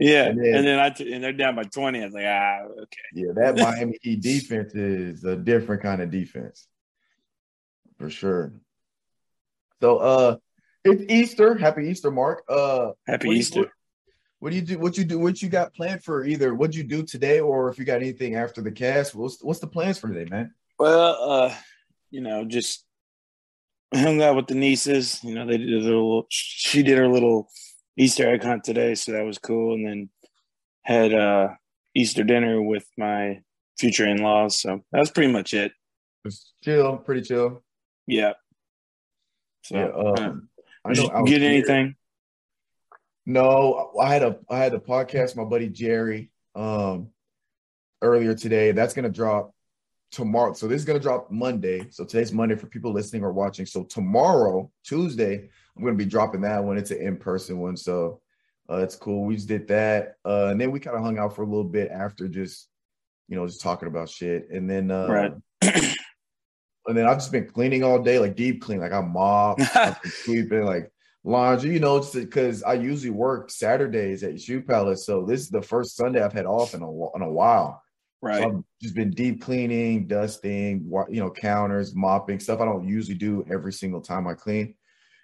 yeah. 0.00 0.24
And 0.24 0.38
And 0.40 0.54
then- 0.54 0.64
then, 0.64 0.78
I 0.80 0.90
t- 0.90 1.12
and 1.12 1.22
they're 1.22 1.32
down 1.32 1.54
by 1.54 1.62
twenty. 1.64 2.00
I 2.02 2.06
was 2.06 2.14
like, 2.14 2.24
ah, 2.26 2.62
okay. 2.82 3.00
Yeah, 3.14 3.32
that 3.36 3.56
Miami 3.58 3.96
Heat 4.02 4.20
defense 4.20 4.74
is 4.74 5.22
a 5.24 5.36
different 5.36 5.82
kind 5.82 6.02
of 6.02 6.10
defense. 6.10 6.66
For 7.98 8.10
sure. 8.10 8.52
So 9.80 9.98
uh 9.98 10.36
it's 10.84 11.02
Easter. 11.12 11.56
Happy 11.56 11.86
Easter, 11.88 12.10
Mark. 12.10 12.42
Uh 12.48 12.92
Happy 13.06 13.26
what 13.28 13.32
do 13.32 13.36
you- 13.36 13.40
Easter. 13.40 13.72
what, 14.38 14.50
do 14.50 14.56
you 14.56 14.62
do? 14.62 14.78
What 14.78 14.96
you 14.98 15.04
do? 15.04 15.18
What 15.18 15.42
you 15.42 15.48
got 15.48 15.74
planned 15.74 16.02
for 16.02 16.24
either 16.24 16.54
what 16.54 16.74
you 16.74 16.82
do 16.82 17.02
today 17.02 17.40
or 17.40 17.68
if 17.68 17.78
you 17.78 17.84
got 17.84 17.96
anything 18.00 18.34
after 18.36 18.62
the 18.62 18.72
cast? 18.72 19.14
What's 19.14 19.42
what's 19.42 19.60
the 19.60 19.66
plans 19.66 19.98
for 19.98 20.08
today, 20.08 20.28
man? 20.30 20.54
Well, 20.78 21.16
uh, 21.30 21.54
you 22.10 22.20
know, 22.22 22.44
just 22.44 22.84
hung 23.94 24.22
out 24.22 24.36
with 24.36 24.46
the 24.46 24.54
nieces. 24.54 25.22
You 25.22 25.34
know, 25.34 25.46
they 25.46 25.58
did 25.58 25.70
a 25.72 25.78
little. 25.84 26.26
She 26.30 26.82
did 26.82 26.96
her 26.98 27.08
little 27.08 27.48
Easter 27.96 28.28
egg 28.30 28.42
hunt 28.42 28.64
today, 28.64 28.94
so 28.94 29.12
that 29.12 29.24
was 29.24 29.38
cool. 29.38 29.74
And 29.74 29.86
then 29.86 30.10
had 30.84 31.12
uh 31.12 31.48
Easter 31.94 32.24
dinner 32.24 32.62
with 32.62 32.86
my 32.96 33.40
future 33.78 34.06
in 34.06 34.18
laws. 34.18 34.56
So 34.56 34.82
that 34.92 34.98
was 35.00 35.10
pretty 35.10 35.32
much 35.32 35.52
it. 35.54 35.72
Just 36.26 36.52
chill, 36.62 36.96
pretty 36.98 37.22
chill. 37.22 37.62
Yeah. 38.06 38.32
So 39.64 39.76
Yeah. 39.76 39.84
uh, 39.86 40.14
Um, 40.30 40.48
I 40.90 40.94
did 40.94 41.02
know 41.02 41.08
you 41.10 41.16
I 41.16 41.20
was 41.22 41.30
get 41.30 41.40
here. 41.40 41.50
anything? 41.50 41.96
No, 43.26 43.92
I 44.00 44.12
had 44.12 44.22
a 44.22 44.38
I 44.48 44.58
had 44.58 44.74
a 44.74 44.78
podcast 44.78 45.28
with 45.28 45.36
my 45.36 45.44
buddy 45.44 45.68
Jerry 45.68 46.30
um 46.54 47.08
earlier 48.02 48.34
today. 48.34 48.72
That's 48.72 48.94
gonna 48.94 49.10
drop 49.10 49.54
tomorrow. 50.10 50.52
So 50.54 50.66
this 50.66 50.80
is 50.80 50.84
gonna 50.84 50.98
drop 50.98 51.30
Monday. 51.30 51.86
So 51.90 52.04
today's 52.04 52.32
Monday 52.32 52.56
for 52.56 52.66
people 52.66 52.92
listening 52.92 53.22
or 53.22 53.32
watching. 53.32 53.66
So 53.66 53.84
tomorrow, 53.84 54.70
Tuesday, 54.84 55.48
I'm 55.76 55.84
gonna 55.84 55.96
be 55.96 56.04
dropping 56.06 56.40
that 56.42 56.64
one. 56.64 56.78
It's 56.78 56.90
an 56.90 57.00
in-person 57.00 57.58
one. 57.58 57.76
So 57.76 58.20
uh 58.70 58.78
it's 58.78 58.96
cool. 58.96 59.24
We 59.24 59.36
just 59.36 59.48
did 59.48 59.68
that. 59.68 60.16
Uh 60.24 60.46
and 60.46 60.60
then 60.60 60.70
we 60.70 60.80
kind 60.80 60.96
of 60.96 61.02
hung 61.02 61.18
out 61.18 61.36
for 61.36 61.42
a 61.42 61.46
little 61.46 61.64
bit 61.64 61.90
after 61.90 62.26
just 62.26 62.68
you 63.28 63.36
know 63.36 63.46
just 63.46 63.60
talking 63.60 63.88
about 63.88 64.08
shit. 64.08 64.48
And 64.50 64.68
then 64.68 64.90
uh 64.90 65.06
Right. 65.08 65.32
and 66.86 66.96
then 66.96 67.06
I've 67.06 67.18
just 67.18 67.32
been 67.32 67.46
cleaning 67.46 67.84
all 67.84 68.02
day, 68.02 68.18
like 68.18 68.36
deep 68.36 68.62
clean, 68.62 68.80
like 68.80 68.92
I 68.92 69.00
mop, 69.00 69.60
sweeping, 70.04 70.64
like 70.64 70.90
laundry, 71.24 71.72
you 71.72 71.80
know, 71.80 71.98
just 71.98 72.14
because 72.14 72.62
I 72.62 72.74
usually 72.74 73.10
work 73.10 73.50
Saturdays 73.50 74.22
at 74.22 74.40
Shoe 74.40 74.62
Palace. 74.62 75.04
So 75.04 75.24
this 75.24 75.40
is 75.40 75.50
the 75.50 75.62
first 75.62 75.96
Sunday 75.96 76.22
I've 76.22 76.32
had 76.32 76.46
off 76.46 76.74
in 76.74 76.82
a 76.82 77.16
in 77.16 77.22
a 77.22 77.30
while. 77.30 77.82
Right. 78.22 78.42
So 78.42 78.48
I've 78.48 78.64
just 78.82 78.94
been 78.94 79.10
deep 79.10 79.42
cleaning, 79.42 80.06
dusting, 80.06 80.90
you 81.08 81.20
know, 81.20 81.30
counters, 81.30 81.94
mopping 81.94 82.40
stuff 82.40 82.60
I 82.60 82.66
don't 82.66 82.86
usually 82.86 83.16
do 83.16 83.44
every 83.50 83.72
single 83.72 84.00
time 84.00 84.26
I 84.26 84.34
clean. 84.34 84.74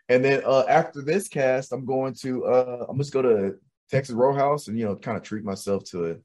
And 0.08 0.24
then 0.24 0.42
uh, 0.46 0.64
after 0.68 1.02
this 1.02 1.28
cast, 1.28 1.72
I'm 1.72 1.84
going 1.84 2.14
to 2.22 2.44
uh, 2.44 2.86
I'm 2.88 2.98
just 2.98 3.12
go 3.12 3.22
to 3.22 3.56
Texas 3.90 4.14
Roadhouse 4.14 4.68
and 4.68 4.78
you 4.78 4.84
know 4.84 4.96
kind 4.96 5.16
of 5.16 5.22
treat 5.22 5.44
myself 5.44 5.84
to 5.90 6.10
a 6.10 6.16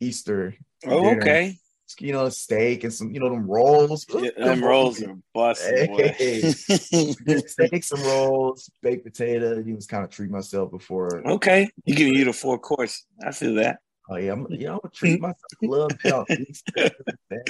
Easter, 0.00 0.54
oh, 0.86 1.02
dinner. 1.02 1.20
okay. 1.20 1.56
You 1.98 2.12
know, 2.12 2.28
steak 2.30 2.84
and 2.84 2.92
some 2.92 3.12
you 3.12 3.20
know 3.20 3.28
them 3.28 3.46
rolls. 3.46 4.06
Yeah, 4.14 4.30
them 4.36 4.64
rolls 4.64 5.02
are 5.02 5.14
busted. 5.34 5.88
boy. 5.90 6.12
steak, 7.46 7.84
some 7.84 8.02
rolls, 8.02 8.70
baked 8.82 9.04
potato. 9.04 9.58
You 9.58 9.74
just 9.76 9.88
kind 9.88 10.04
of 10.04 10.10
treat 10.10 10.30
myself 10.30 10.70
before. 10.70 11.26
okay. 11.26 11.68
You 11.84 11.94
giving 11.94 12.14
you 12.14 12.24
the 12.24 12.32
four 12.32 12.58
course. 12.58 13.04
I 13.26 13.32
feel 13.32 13.54
that. 13.56 13.78
Oh 14.10 14.16
yeah, 14.16 14.32
I'm, 14.32 14.46
you 14.50 14.66
know, 14.66 14.72
I'm 14.74 14.78
gonna 14.82 14.92
treat 14.94 15.20
myself. 15.20 15.36
Love 15.62 15.90
out. 16.06 16.26
I'm 16.30 17.44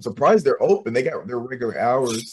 surprised 0.00 0.44
they're 0.44 0.62
open. 0.62 0.92
They 0.92 1.02
got 1.02 1.26
their 1.26 1.38
regular 1.38 1.78
hours. 1.78 2.32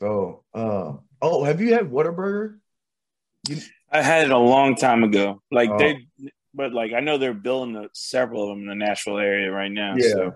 So, 0.00 0.44
uh, 0.54 0.92
oh, 1.20 1.44
have 1.44 1.60
you 1.60 1.74
had 1.74 1.90
Whataburger? 1.90 2.58
You, 3.48 3.58
I 3.90 4.02
had 4.02 4.24
it 4.26 4.30
a 4.30 4.38
long 4.38 4.76
time 4.76 5.02
ago. 5.04 5.42
Like 5.50 5.70
Oh. 5.70 5.78
they 5.78 6.06
but 6.58 6.74
like 6.74 6.92
I 6.92 7.00
know 7.00 7.16
they're 7.16 7.32
building 7.32 7.72
the, 7.74 7.88
several 7.94 8.42
of 8.42 8.48
them 8.50 8.68
in 8.68 8.78
the 8.78 8.84
Nashville 8.84 9.18
area 9.18 9.50
right 9.50 9.70
now. 9.70 9.94
Yeah. 9.96 10.10
So 10.10 10.34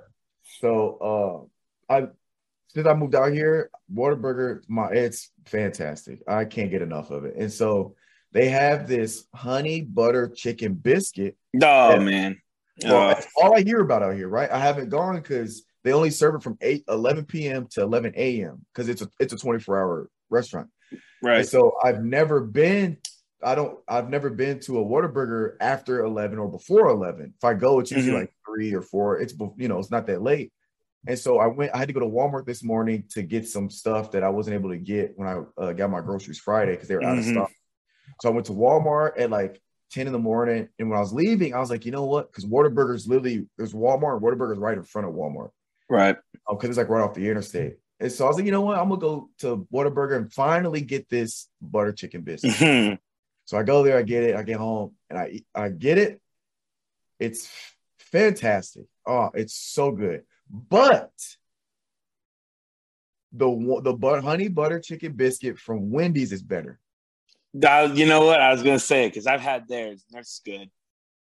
So 0.61 1.49
uh 1.91 1.95
I 1.95 2.07
since 2.69 2.87
I 2.87 2.95
moved 2.95 3.15
out 3.15 3.33
here, 3.33 3.71
Whataburger, 3.93 4.63
my 4.69 4.89
it's 4.93 5.31
fantastic. 5.45 6.21
I 6.27 6.47
can't 6.47 6.71
get 6.71 6.81
enough 6.81 7.11
of 7.11 7.25
it. 7.25 7.35
And 7.37 7.53
so 7.53 7.97
they 8.31 8.49
have 8.49 8.89
this 8.89 9.27
honey 9.35 9.83
butter 9.83 10.29
chicken 10.35 10.75
biscuit. 10.75 11.37
oh 11.63 11.91
Yeah. 11.91 11.99
man. 11.99 12.41
Well, 12.85 13.09
that's 13.09 13.27
all 13.37 13.55
I 13.55 13.63
hear 13.63 13.81
about 13.81 14.03
out 14.03 14.15
here, 14.15 14.29
right? 14.29 14.51
I 14.51 14.59
haven't 14.59 14.89
gone 14.89 15.17
because 15.17 15.65
they 15.85 15.93
only 15.93 16.11
serve 16.11 16.37
it 16.37 16.43
from 16.43 16.57
8 16.61 16.85
11 16.89 17.27
p.m. 17.27 17.67
to 17.73 17.83
11 17.83 18.15
a.m. 18.17 18.65
because 18.73 18.89
it's 18.89 19.03
a 19.03 19.09
it's 19.21 19.33
a 19.33 19.37
24 19.37 19.79
hour 19.79 20.11
restaurant. 20.31 20.69
And 20.91 21.01
right. 21.23 21.47
so 21.47 21.73
I've 21.85 22.03
never 22.03 22.41
been, 22.41 22.97
I 23.45 23.55
don't, 23.55 23.79
I've 23.89 24.09
never 24.09 24.31
been 24.31 24.61
to 24.61 24.79
a 24.81 24.85
Whataburger 24.85 25.57
after 25.61 26.05
11 26.05 26.39
or 26.39 26.49
before 26.51 26.89
11. 26.89 27.35
If 27.37 27.45
I 27.45 27.55
go, 27.55 27.81
it's 27.81 27.91
usually 27.91 28.13
Mhm. 28.17 28.21
like 28.21 28.35
three 28.47 28.73
or 28.75 28.83
four. 28.83 29.19
It's, 29.21 29.35
you 29.57 29.69
know, 29.69 29.79
it's 29.79 29.91
not 29.91 30.07
that 30.07 30.23
late. 30.23 30.53
And 31.07 31.19
so 31.19 31.39
I 31.39 31.49
went, 31.49 31.75
I 31.75 31.79
had 31.79 31.89
to 31.89 31.95
go 31.95 32.01
to 32.01 32.07
Walmart 32.07 32.47
this 32.47 32.63
morning 32.63 33.05
to 33.11 33.23
get 33.23 33.49
some 33.49 33.69
stuff 33.71 34.13
that 34.13 34.23
I 34.23 34.29
wasn't 34.29 34.55
able 34.55 34.71
to 34.71 34.77
get 34.77 35.15
when 35.17 35.27
I 35.29 35.43
uh, 35.61 35.73
got 35.73 35.91
my 35.91 36.01
groceries 36.01 36.39
Friday 36.39 36.73
because 36.73 36.89
they 36.89 36.95
were 36.95 37.03
out 37.03 37.19
of 37.19 37.25
Mhm. 37.25 37.33
stock. 37.33 37.51
So 38.21 38.29
I 38.29 38.33
went 38.33 38.47
to 38.47 38.53
Walmart 38.53 39.19
at 39.19 39.29
like 39.31 39.61
10 39.91 40.07
in 40.07 40.13
the 40.13 40.19
morning. 40.19 40.69
And 40.79 40.89
when 40.89 40.97
I 40.97 41.01
was 41.01 41.13
leaving, 41.13 41.55
I 41.55 41.59
was 41.59 41.71
like, 41.71 41.85
you 41.85 41.91
know 41.91 42.05
what? 42.07 42.31
Because 42.31 42.45
Whataburger's 42.47 43.09
literally, 43.09 43.49
there's 43.59 43.73
Walmart, 43.75 44.15
and 44.17 44.23
Whataburger's 44.23 44.59
right 44.59 44.79
in 44.79 44.85
front 44.85 45.09
of 45.09 45.15
Walmart 45.15 45.51
Right. 45.91 46.17
because 46.49 46.69
it's 46.71 46.79
like 46.79 46.89
right 46.89 47.03
off 47.03 47.15
the 47.15 47.29
interstate. 47.29 47.79
And 47.99 48.11
so 48.11 48.25
I 48.25 48.29
was 48.29 48.37
like, 48.37 48.47
you 48.47 48.53
know 48.53 48.63
what? 48.63 48.79
I'm 48.79 48.89
gonna 48.89 49.01
go 49.01 49.29
to 49.39 49.67
Whataburger 49.73 50.17
and 50.17 50.33
finally 50.33 50.81
get 50.81 51.09
this 51.09 51.49
butter 51.61 51.93
chicken 51.93 52.23
biscuit. 52.23 52.53
Mhm. 52.53 52.99
So 53.45 53.59
I 53.59 53.63
go 53.63 53.83
there, 53.83 53.99
I 53.99 54.03
get 54.03 54.25
it, 54.25 54.37
I 54.37 54.43
get 54.43 54.57
home, 54.57 54.93
and 55.11 55.19
I 55.19 55.43
I 55.55 55.69
get 55.69 55.99
it. 55.99 56.21
It's 57.19 57.49
fantastic. 57.99 58.85
Oh, 59.07 59.31
it's 59.35 59.55
so 59.55 59.91
good. 59.93 60.23
But 60.51 61.13
the 63.33 63.81
the 63.83 63.93
but 63.95 64.23
honey 64.23 64.49
butter 64.49 64.81
chicken 64.81 65.13
biscuit 65.13 65.59
from 65.59 65.91
Wendy's 65.91 66.33
is 66.33 66.43
better. 66.43 66.79
You 67.55 68.07
know 68.07 68.25
what? 68.27 68.41
I 68.41 68.53
was 68.53 68.63
gonna 68.63 68.79
say 68.79 69.09
because 69.09 69.27
I've 69.27 69.41
had 69.41 69.69
theirs. 69.69 70.05
and 70.11 70.19
That's 70.19 70.41
good. 70.45 70.71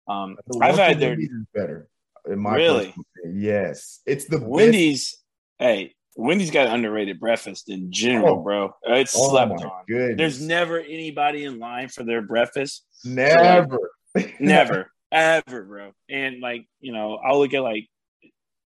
Um, 0.07 0.37
I've 0.61 0.77
had 0.77 0.99
theirs 0.99 1.17
their 1.53 1.63
better. 1.63 1.87
In 2.27 2.39
my 2.39 2.55
Really? 2.55 2.93
yes, 3.23 4.01
it's 4.05 4.25
the 4.25 4.37
best. 4.37 4.49
Wendy's. 4.49 5.17
Hey, 5.59 5.94
Wendy's 6.15 6.51
got 6.51 6.67
underrated 6.67 7.19
breakfast 7.19 7.69
in 7.69 7.91
general, 7.91 8.39
Oh. 8.39 8.41
bro. 8.41 8.65
Uh, 8.87 8.93
it's 8.95 9.15
Oh 9.17 9.29
slept 9.29 9.61
on. 9.63 9.83
goodness. 9.87 10.17
There's 10.17 10.41
never 10.41 10.79
anybody 10.79 11.43
in 11.43 11.59
line 11.59 11.89
for 11.89 12.03
their 12.03 12.21
breakfast. 12.21 12.85
never, 13.03 13.77
Never, 14.39 14.91
ever, 15.11 15.63
bro. 15.65 15.91
And 16.09 16.39
like, 16.39 16.67
you 16.79 16.93
know, 16.93 17.15
I'll 17.17 17.37
look 17.39 17.53
at 17.53 17.61
like 17.63 17.87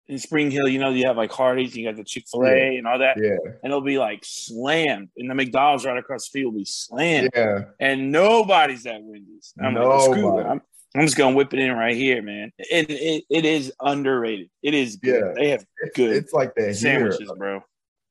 in 0.07 0.19
Spring 0.19 0.51
Hill, 0.51 0.67
you 0.67 0.79
know, 0.79 0.89
you 0.89 1.05
have 1.07 1.17
like 1.17 1.31
Hardee's, 1.31 1.75
you 1.75 1.85
got 1.87 1.95
the 1.97 2.03
Chick 2.03 2.25
fil 2.31 2.45
A 2.45 2.77
and 2.77 2.85
all 2.87 2.99
that, 2.99 3.17
yeah, 3.17 3.37
and 3.45 3.71
it'll 3.71 3.81
be 3.81 3.97
like 3.97 4.19
slammed. 4.23 5.09
And 5.17 5.29
the 5.29 5.35
McDonald's 5.35 5.85
right 5.85 5.97
across 5.97 6.29
the 6.29 6.39
field 6.39 6.53
will 6.53 6.59
be 6.61 6.65
slammed. 6.65 7.29
yeah. 7.35 7.59
And 7.79 8.11
nobody's 8.11 8.85
at 8.85 9.01
Wendy's. 9.01 9.53
I'm 9.61 9.75
like, 9.75 10.01
screw 10.01 10.13
it. 10.13 10.21
Nobody. 10.21 10.49
I'm, 10.49 10.61
I'm 10.95 11.05
just 11.05 11.17
gonna 11.17 11.35
whip 11.35 11.53
it 11.53 11.59
in 11.59 11.71
right 11.73 11.95
here, 11.95 12.21
man. 12.21 12.51
And 12.71 12.87
it, 12.89 13.23
it 13.29 13.45
is 13.45 13.73
underrated. 13.81 14.49
It 14.61 14.73
is 14.73 14.97
good. 14.97 15.23
Yeah. 15.25 15.33
They 15.35 15.49
have 15.49 15.65
Good. 15.95 16.15
it's 16.15 16.33
like 16.33 16.53
here. 16.55 16.73
sandwiches, 16.73 17.31
bro. 17.37 17.63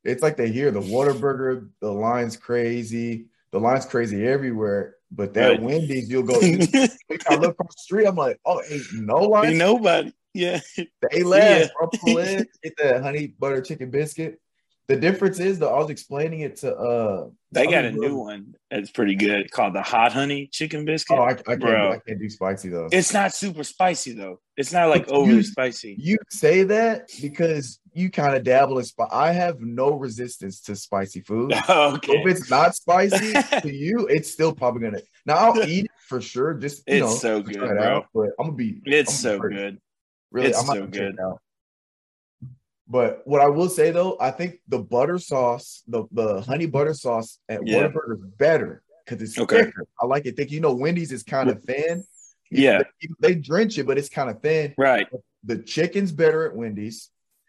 It's 0.05 0.23
like 0.23 0.37
they 0.37 0.51
hear 0.51 0.71
the 0.73 0.81
Whataburger, 0.81 1.69
the 1.81 1.93
line's 1.93 2.37
crazy. 2.37 3.27
The 3.53 3.61
line's 3.61 3.87
crazy 3.87 4.27
everywhere. 4.27 4.97
But 5.13 5.35
that 5.35 5.49
Right. 5.49 5.63
Wendy's, 5.63 6.11
you'll 6.11 6.25
go. 6.25 6.35
I 6.41 7.37
look 7.37 7.53
across 7.53 7.75
the 7.75 7.83
street. 7.83 8.07
I'm 8.07 8.17
like, 8.17 8.41
oh, 8.45 8.63
ain't 8.69 8.83
no 8.95 9.19
line. 9.19 9.51
Ain't 9.51 9.59
nobody. 9.59 10.13
Yeah. 10.35 10.61
They 11.11 11.23
last. 11.23 11.61
Yeah. 11.61 11.67
bro. 11.79 11.89
Pull 12.01 12.19
in, 12.19 12.47
get 12.63 12.77
that 12.79 13.03
honey 13.03 13.29
butter 13.39 13.61
chicken 13.61 13.91
biscuit. 13.91 14.41
The 14.89 14.97
difference 14.97 15.39
is 15.39 15.59
though, 15.59 15.75
I 15.75 15.79
was 15.79 15.91
explaining 15.91 16.41
it 16.41 16.57
to 16.59 16.75
uh 16.75 17.29
They 17.53 17.67
got 17.67 17.85
a 17.85 17.93
new 17.93 18.17
one 18.17 18.55
that's 18.71 18.91
pretty 18.91 19.15
good 19.15 19.51
called 19.51 19.75
the 19.75 19.83
hot 19.83 20.13
honey 20.13 20.49
chicken 20.53 20.85
biscuit. 20.85 21.19
Oh, 21.19 21.23
I, 21.23 21.31
I 21.31 21.35
can't 21.35 21.61
Bro. 21.61 21.93
I 21.93 21.99
can't 22.07 22.19
do 22.19 22.29
spicy 22.29 22.69
though. 22.69 22.89
It's 22.91 23.13
not 23.15 23.33
super 23.33 23.63
spicy 23.65 24.13
though. 24.13 24.41
It's 24.57 24.73
not 24.73 24.89
like 24.91 25.09
overly 25.09 25.37
you- 25.37 25.43
spicy. 25.45 25.97
You 25.99 26.19
say 26.31 26.65
that 26.65 27.09
because 27.21 27.79
you 27.95 28.11
kind 28.11 28.35
of 28.35 28.43
dabble 28.43 28.79
in 28.79 28.85
spice. 28.85 29.09
I 29.13 29.33
have 29.33 29.61
no 29.61 29.93
resistance 29.93 30.61
to 30.63 30.75
spicy 30.77 31.21
food. 31.21 31.53
okay. 31.69 32.13
If 32.13 32.27
it's 32.27 32.51
not 32.51 32.75
spicy 32.75 33.35
to 33.61 33.73
you, 33.73 34.09
it's 34.09 34.31
still 34.33 34.53
probably 34.53 34.83
gonna. 34.83 35.03
Now 35.27 35.37
I'll 35.37 35.63
eat 35.69 35.85
it 35.87 35.91
for 36.09 36.21
sure. 36.21 36.55
Just 36.55 36.83
you 36.89 36.97
It's 36.97 37.07
know, 37.07 37.15
so 37.15 37.41
good, 37.43 37.57
bro. 37.59 37.83
out, 37.83 38.07
but 38.13 38.31
I'm 38.39 38.47
gonna 38.47 38.53
be. 38.57 38.81
It's 38.85 39.11
I'm 39.11 39.17
so 39.17 39.39
hurt. 39.39 39.53
good. 39.53 39.79
Really, 40.33 40.49
It's 40.49 40.59
I'm 40.59 40.67
so 40.67 40.87
good. 40.87 41.17
But 42.93 43.23
what 43.25 43.41
I 43.41 43.47
will 43.49 43.71
say 43.71 43.91
though, 43.91 44.19
I 44.21 44.31
think 44.31 44.61
the 44.69 44.79
butter 44.79 45.19
sauce, 45.19 45.83
the 45.89 46.05
the 46.13 46.43
honey 46.43 46.67
butter 46.67 46.93
sauce 46.93 47.39
at 47.49 47.67
Yeah. 47.67 47.85
Whataburger 47.89 48.17
is 48.19 48.25
better 48.37 48.83
because 49.07 49.23
it's 49.23 49.39
Okay. 49.39 49.65
thicker. 49.65 49.87
I 49.99 50.05
like 50.05 50.27
it 50.27 50.37
thick. 50.37 50.51
You 50.51 50.61
know, 50.61 50.75
Wendy's 50.75 51.11
is 51.11 51.23
kind 51.23 51.49
of 51.49 51.65
thin. 51.65 52.05
Yeah. 52.51 52.83
They, 53.01 53.09
they 53.31 53.35
drench 53.35 53.79
it, 53.79 53.87
but 53.87 53.97
it's 53.97 54.11
kind 54.11 54.29
of 54.29 54.43
thin. 54.43 54.75
Right. 54.77 55.07
The 55.43 55.57
chicken's 55.57 56.13
better 56.13 56.45
at 56.47 56.55
Wendy's 56.55 57.09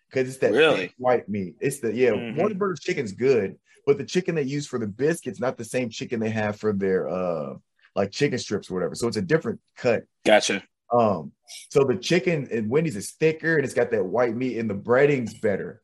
because 0.09 0.29
it's 0.29 0.37
that 0.37 0.53
Really? 0.53 0.77
thick 0.77 0.93
white 0.97 1.27
meat. 1.27 1.55
It's 1.59 1.81
the 1.81 1.93
yeah, 1.93 2.11
Mhm. 2.11 2.37
Whataburger's 2.37 2.79
chicken's 2.79 3.11
good, 3.11 3.57
but 3.85 3.97
the 3.97 4.05
chicken 4.05 4.35
they 4.35 4.43
use 4.43 4.65
for 4.65 4.79
the 4.79 4.87
biscuits 4.87 5.41
not 5.41 5.57
the 5.57 5.65
same 5.65 5.89
chicken 5.89 6.21
they 6.21 6.29
have 6.29 6.55
for 6.55 6.71
their 6.71 7.09
uh 7.09 7.55
like 7.97 8.11
chicken 8.11 8.39
strips 8.39 8.71
or 8.71 8.75
whatever. 8.75 8.95
So 8.95 9.09
it's 9.09 9.17
a 9.17 9.21
different 9.21 9.59
cut. 9.75 10.05
Gotcha. 10.25 10.63
Um, 10.93 11.31
so 11.69 11.83
the 11.83 11.95
chicken 11.97 12.47
at 12.51 12.67
Wendy's 12.67 12.95
is 12.95 13.11
thicker 13.11 13.55
and 13.55 13.65
it's 13.65 13.73
got 13.73 13.91
that 13.91 14.05
white 14.05 14.35
meat, 14.35 14.57
and 14.59 14.69
the 14.69 14.75
breading's 14.75 15.33
better. 15.33 15.81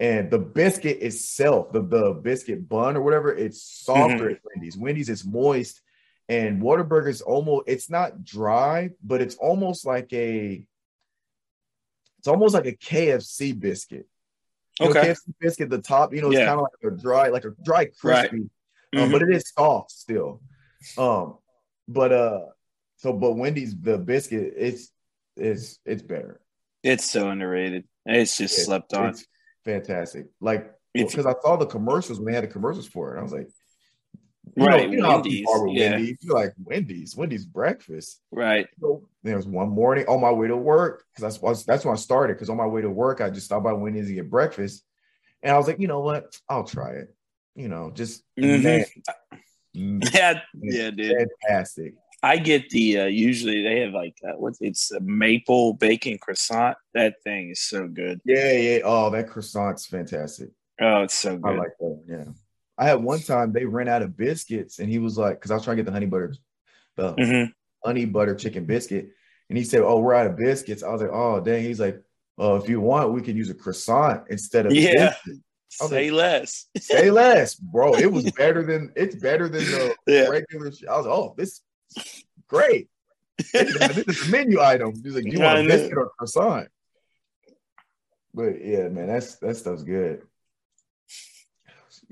And 0.00 0.30
the 0.32 0.38
biscuit 0.38 0.98
itself, 1.00 1.72
the, 1.72 1.80
the 1.82 2.12
biscuit 2.14 2.68
bun 2.68 2.96
or 2.96 3.02
whatever, 3.02 3.32
it's 3.32 3.62
softer 3.62 4.24
Mm-hmm. 4.24 4.34
at 4.34 4.40
Wendy's. 4.44 4.76
Wendy's 4.76 5.08
is 5.08 5.24
moist, 5.24 5.80
and 6.28 6.60
Whataburger 6.60 7.08
is 7.08 7.22
almost 7.22 7.68
it's 7.68 7.88
not 7.88 8.24
dry, 8.24 8.90
but 9.04 9.20
it's 9.22 9.36
almost 9.36 9.86
like 9.86 10.12
a 10.12 10.66
it's 12.18 12.28
almost 12.28 12.54
like 12.54 12.66
a 12.66 12.72
KFC 12.72 13.58
biscuit. 13.58 14.06
You 14.80 14.86
know, 14.86 14.90
Okay. 14.90 15.08
KFC 15.12 15.34
biscuit, 15.40 15.70
the 15.70 15.78
top, 15.80 16.12
you 16.14 16.20
know, 16.22 16.30
it's 16.30 16.38
Yeah. 16.38 16.46
kind 16.46 16.60
of 16.60 16.66
like 16.82 16.92
a 16.92 16.96
dry, 16.96 17.28
like 17.28 17.44
a 17.44 17.50
dry 17.64 17.78
Right. 17.78 17.94
crispy 17.96 18.48
Mhm. 18.94 19.02
um, 19.02 19.12
but 19.12 19.22
it 19.22 19.30
is 19.30 19.52
soft 19.56 19.90
still. 19.90 20.40
Um, 20.98 21.38
but 21.88 22.12
uh, 22.12 22.46
so 23.02 23.12
but 23.12 23.32
Wendy's 23.32 23.76
the 23.80 23.98
biscuit, 23.98 24.54
it's 24.56 24.90
it's 25.36 25.80
it's 25.84 26.02
better. 26.02 26.40
It's 26.84 27.10
so 27.10 27.28
underrated. 27.30 27.84
It's 28.06 28.36
just 28.36 28.58
It- 28.58 28.64
slept 28.64 28.94
on. 28.94 29.10
It's 29.10 29.26
fantastic. 29.64 30.26
Like 30.40 30.72
because 30.94 31.26
I 31.26 31.34
saw 31.42 31.56
the 31.56 31.66
commercials 31.66 32.18
when 32.20 32.26
they 32.26 32.34
had 32.34 32.44
the 32.44 32.48
commercials 32.52 32.86
for 32.86 33.16
it, 33.16 33.18
I 33.18 33.22
was 33.22 33.32
like, 33.32 33.48
you 34.56 34.64
Right, 34.64 34.86
know, 34.88 34.94
you 34.94 35.00
know 35.00 35.08
Wendy's, 35.08 35.46
yeah. 35.68 35.90
Wendy's. 35.92 36.16
You're 36.20 36.34
like 36.34 36.52
Wendy's, 36.62 37.16
Wendy's 37.16 37.46
breakfast. 37.46 38.20
Right. 38.30 38.68
So 38.80 39.08
there 39.24 39.36
was 39.36 39.46
one 39.46 39.70
morning 39.70 40.04
on 40.06 40.20
my 40.20 40.30
way 40.30 40.46
to 40.48 40.56
work 40.56 41.04
because 41.14 41.38
that's 41.40 41.64
that's 41.64 41.84
when 41.84 41.94
I 41.94 41.96
started. 41.98 42.34
Because 42.34 42.50
on 42.50 42.56
my 42.56 42.66
way 42.66 42.82
to 42.82 42.90
work, 42.90 43.20
I 43.20 43.30
just 43.30 43.46
stopped 43.46 43.64
by 43.64 43.72
Wendy's 43.72 44.06
to 44.08 44.14
get 44.14 44.30
breakfast, 44.30 44.84
and 45.42 45.52
I 45.52 45.58
was 45.58 45.66
like, 45.66 45.80
you 45.80 45.88
know 45.88 46.00
what, 46.00 46.38
I'll 46.48 46.64
try 46.64 46.90
it. 46.92 47.14
You 47.56 47.68
know, 47.68 47.90
just 47.90 48.22
Mhm. 48.38 48.84
mm, 49.76 50.00
Yeah. 50.14 50.40
Yeah, 50.54 50.90
dude. 50.90 51.28
fantastic. 51.48 51.94
I 52.22 52.38
get 52.38 52.70
the 52.70 53.00
uh 53.00 53.04
usually 53.06 53.62
they 53.62 53.80
have 53.80 53.92
like 53.92 54.16
uh, 54.26 54.32
what's 54.36 54.58
it's 54.60 54.92
a 54.92 55.00
maple 55.00 55.74
bacon 55.74 56.18
croissant. 56.18 56.76
That 56.94 57.16
thing 57.24 57.50
is 57.50 57.60
so 57.62 57.88
good. 57.88 58.20
Yeah, 58.24 58.52
yeah. 58.52 58.78
Oh, 58.84 59.10
that 59.10 59.28
croissant's 59.28 59.86
fantastic. 59.86 60.50
Oh, 60.80 61.02
it's 61.02 61.14
so 61.14 61.36
good. 61.36 61.54
I 61.54 61.56
like 61.58 61.72
that. 61.80 62.02
Yeah. 62.08 62.24
I 62.78 62.86
had 62.86 63.02
one 63.02 63.20
time 63.20 63.52
they 63.52 63.64
ran 63.64 63.88
out 63.88 64.02
of 64.02 64.16
biscuits 64.16 64.78
and 64.78 64.88
he 64.88 64.98
was 64.98 65.18
like, 65.18 65.34
because 65.36 65.50
I 65.50 65.54
was 65.54 65.64
trying 65.64 65.76
to 65.76 65.82
get 65.82 65.86
the 65.86 65.92
honey 65.92 66.06
butter, 66.06 66.34
the 66.96 67.14
Mhm. 67.14 67.52
honey 67.84 68.04
butter 68.04 68.34
chicken 68.34 68.64
biscuit. 68.66 69.08
And 69.48 69.58
he 69.58 69.64
said, 69.64 69.82
Oh, 69.82 69.98
we're 70.00 70.14
out 70.14 70.26
of 70.28 70.36
biscuits. 70.36 70.82
I 70.82 70.90
was 70.90 71.02
like, 71.02 71.10
Oh, 71.12 71.40
dang. 71.40 71.62
He's 71.64 71.80
like, 71.80 72.00
Oh, 72.38 72.56
if 72.56 72.68
you 72.68 72.80
want, 72.80 73.12
we 73.12 73.20
can 73.20 73.36
use 73.36 73.50
a 73.50 73.54
croissant 73.54 74.24
instead 74.30 74.66
of 74.66 74.72
Yeah. 74.72 75.10
biscuit." 75.24 75.42
I 75.80 75.84
was 75.84 75.90
Say 75.90 76.10
less. 76.10 76.66
Say 76.78 77.10
less, 77.10 77.54
bro. 77.54 77.94
It 77.94 78.10
was 78.10 78.30
better 78.36 78.62
than 78.62 78.92
it's 78.96 79.16
better 79.16 79.48
than 79.48 79.64
the 79.64 79.94
Yeah. 80.06 80.28
regular 80.28 80.70
shit. 80.72 80.88
I 80.88 80.96
was 80.96 81.06
like, 81.06 81.14
Oh, 81.14 81.34
this 81.36 81.48
is 81.48 81.62
great. 82.48 82.88
this 83.52 83.98
is 83.98 84.28
a 84.28 84.30
menu 84.30 84.60
item. 84.60 84.92
He's 85.02 85.14
like, 85.14 85.24
Do 85.24 85.30
you 85.30 85.40
want 85.40 85.58
a 85.58 85.64
biscuit 85.64 85.96
or 85.96 86.06
a 86.06 86.10
croissant? 86.10 86.68
But 88.34 88.64
yeah, 88.64 88.88
man, 88.88 89.08
that's 89.08 89.36
that 89.36 89.56
stuff's 89.56 89.82
good. 89.82 90.22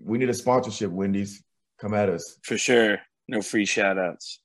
We 0.03 0.19
need 0.19 0.31
a 0.31 0.35
sponsorship, 0.35 0.91
Wendy's. 0.91 1.43
Come 1.79 1.95
at 1.95 2.11
us. 2.11 2.39
For 2.43 2.59
sure. 2.59 2.99
No 3.27 3.41
free 3.41 3.65
shout 3.65 3.99
outs 3.99 4.41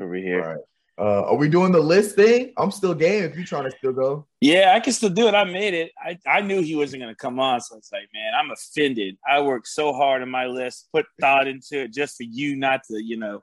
over 0.00 0.14
here. 0.14 0.42
All 0.42 0.48
right. 0.48 0.64
Uh, 0.98 1.28
are 1.28 1.36
we 1.36 1.48
doing 1.48 1.72
the 1.72 1.80
list 1.80 2.16
thing? 2.16 2.54
I'm 2.56 2.70
still 2.70 2.94
game 2.94 3.24
if 3.24 3.36
you're 3.36 3.44
trying 3.44 3.64
to 3.64 3.76
still 3.76 3.92
go. 3.92 4.26
Yeah, 4.40 4.72
I 4.74 4.80
can 4.80 4.94
still 4.94 5.10
do 5.10 5.28
it. 5.28 5.34
I 5.34 5.44
made 5.44 5.74
it. 5.74 5.92
I, 6.00 6.18
I 6.26 6.40
knew 6.40 6.62
he 6.62 6.74
wasn't 6.74 7.02
going 7.02 7.14
to 7.14 7.18
come 7.18 7.38
on. 7.38 7.60
So 7.60 7.76
it's 7.76 7.92
like, 7.92 8.08
man, 8.14 8.32
I'm 8.34 8.50
offended. 8.50 9.18
I 9.28 9.42
worked 9.42 9.68
so 9.68 9.92
hard 9.92 10.22
on 10.22 10.30
my 10.30 10.46
list, 10.46 10.88
put 10.94 11.04
thought 11.20 11.48
into 11.48 11.82
it 11.82 11.92
just 11.92 12.16
for 12.16 12.22
you 12.22 12.56
not 12.56 12.80
to, 12.90 13.02
you 13.02 13.18
know, 13.18 13.42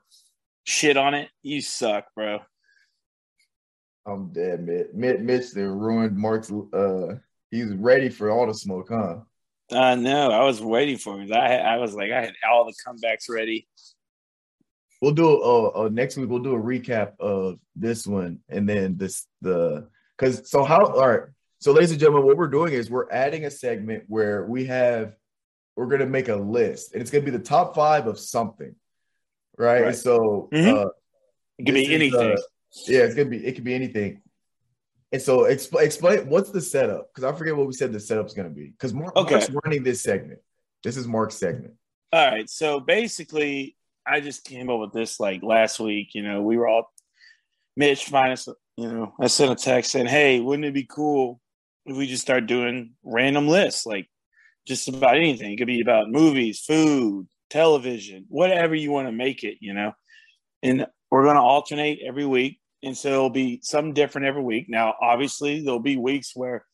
shit 0.64 0.96
on 0.96 1.14
it. 1.14 1.28
You 1.42 1.60
suck, 1.60 2.06
bro. 2.14 2.40
I'm 4.06 4.32
dead, 4.32 4.62
Mitch. 4.62 5.20
Mitch, 5.20 5.52
they 5.52 5.62
ruined 5.62 6.16
Mark's. 6.16 6.50
Uh, 6.50 7.16
he's 7.50 7.72
ready 7.72 8.08
for 8.08 8.30
all 8.30 8.46
the 8.46 8.54
smoke, 8.54 8.88
huh? 8.90 9.20
Uh, 9.70 9.94
no, 9.94 10.30
I 10.30 10.44
was 10.44 10.60
waiting 10.60 10.98
for 10.98 11.20
it. 11.20 11.32
I 11.32 11.56
I 11.56 11.76
was 11.78 11.94
like, 11.94 12.10
I 12.10 12.20
had 12.20 12.34
all 12.50 12.66
the 12.66 12.74
comebacks 12.86 13.30
ready. 13.30 13.66
We'll 15.00 15.12
do 15.12 15.40
uh, 15.40 15.70
uh 15.74 15.88
next 15.90 16.16
week. 16.16 16.28
We'll 16.28 16.40
do 16.40 16.54
a 16.54 16.60
recap 16.62 17.18
of 17.18 17.58
this 17.74 18.06
one, 18.06 18.40
and 18.48 18.68
then 18.68 18.96
this 18.98 19.26
the 19.40 19.88
because 20.16 20.50
so 20.50 20.64
how 20.64 20.84
all 20.84 21.08
right. 21.08 21.28
So, 21.60 21.72
ladies 21.72 21.92
and 21.92 22.00
gentlemen, 22.00 22.26
what 22.26 22.36
we're 22.36 22.48
doing 22.48 22.74
is 22.74 22.90
we're 22.90 23.10
adding 23.10 23.46
a 23.46 23.50
segment 23.50 24.04
where 24.06 24.44
we 24.44 24.66
have 24.66 25.14
we're 25.76 25.86
gonna 25.86 26.06
make 26.06 26.28
a 26.28 26.36
list, 26.36 26.92
and 26.92 27.00
it's 27.00 27.10
gonna 27.10 27.24
be 27.24 27.30
the 27.30 27.38
top 27.38 27.74
five 27.74 28.06
of 28.06 28.18
something, 28.18 28.74
right? 29.58 29.82
Right. 29.82 29.96
So, 29.96 30.48
Mhm. 30.52 30.86
uh, 30.86 30.90
It 31.58 31.66
could 31.66 31.74
This 31.76 31.86
be 31.86 31.94
is, 31.94 32.02
anything. 32.02 32.32
uh, 32.32 32.40
yeah, 32.88 33.00
it's 33.04 33.14
gonna 33.14 33.30
be 33.30 33.46
it 33.46 33.54
could 33.54 33.62
be 33.64 33.74
anything. 33.74 34.20
And 35.12 35.22
so 35.22 35.44
explain 35.44 35.86
explain 35.86 36.28
what's 36.28 36.50
the 36.50 36.60
setup 36.60 37.08
because 37.14 37.22
I 37.22 37.36
forget 37.38 37.56
what 37.56 37.68
we 37.68 37.72
said 37.72 37.92
the 37.92 38.00
setup's 38.00 38.34
gonna 38.34 38.50
be 38.50 38.70
because 38.70 38.92
Mark, 38.92 39.14
Okay. 39.16 39.34
Mark's 39.36 39.50
running 39.64 39.84
this 39.84 40.02
segment. 40.02 40.40
This 40.82 40.96
is 40.96 41.06
Mark's 41.06 41.36
segment. 41.36 41.74
All 42.12 42.28
right. 42.28 42.50
So 42.50 42.80
basically, 42.80 43.76
I 44.04 44.20
just 44.20 44.44
came 44.44 44.68
up 44.68 44.80
with 44.80 44.92
this 44.92 45.20
like 45.20 45.44
last 45.44 45.78
week. 45.78 46.14
You 46.14 46.22
know, 46.24 46.42
we 46.42 46.56
were 46.56 46.66
all 46.66 46.92
Mitch 47.76 48.10
minus. 48.10 48.48
You 48.76 48.92
know, 48.92 49.14
I 49.20 49.28
sent 49.28 49.52
a 49.52 49.54
text 49.54 49.92
saying, 49.92 50.06
"Hey, 50.06 50.40
wouldn't 50.40 50.66
it 50.66 50.74
be 50.74 50.84
cool 50.84 51.40
if 51.86 51.96
we 51.96 52.08
just 52.08 52.22
start 52.22 52.46
doing 52.46 52.94
random 53.04 53.46
lists, 53.46 53.86
like 53.86 54.08
just 54.66 54.88
about 54.88 55.16
anything? 55.16 55.52
It 55.52 55.56
could 55.58 55.68
be 55.68 55.80
about 55.80 56.10
movies, 56.10 56.60
food, 56.60 57.28
television, 57.54 58.26
whatever 58.28 58.74
you 58.74 58.90
want 58.90 59.08
to 59.08 59.12
make 59.12 59.44
it. 59.44 59.58
You 59.60 59.74
know, 59.74 59.92
and 60.62 60.86
we're 61.10 61.24
going 61.24 61.36
to 61.36 61.42
alternate 61.42 62.00
every 62.04 62.26
week, 62.26 62.58
and 62.82 62.96
so 62.96 63.08
it'll 63.08 63.30
be 63.30 63.60
something 63.62 63.94
different 63.94 64.26
every 64.26 64.42
week. 64.42 64.66
Now, 64.68 64.94
obviously, 65.00 65.62
there'll 65.62 65.80
be 65.80 65.96
weeks 65.96 66.32
where 66.34 66.64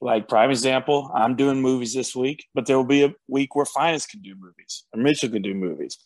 like 0.00 0.28
prime 0.28 0.50
example, 0.50 1.10
I'm 1.14 1.36
doing 1.36 1.60
movies 1.60 1.92
this 1.92 2.16
week, 2.16 2.46
but 2.54 2.66
there 2.66 2.76
will 2.76 2.84
be 2.84 3.04
a 3.04 3.14
week 3.28 3.54
where 3.54 3.66
Finance 3.66 4.06
can 4.06 4.22
do 4.22 4.34
movies, 4.38 4.84
or 4.92 5.02
Mitchell 5.02 5.28
can 5.28 5.42
do 5.42 5.54
movies. 5.54 5.98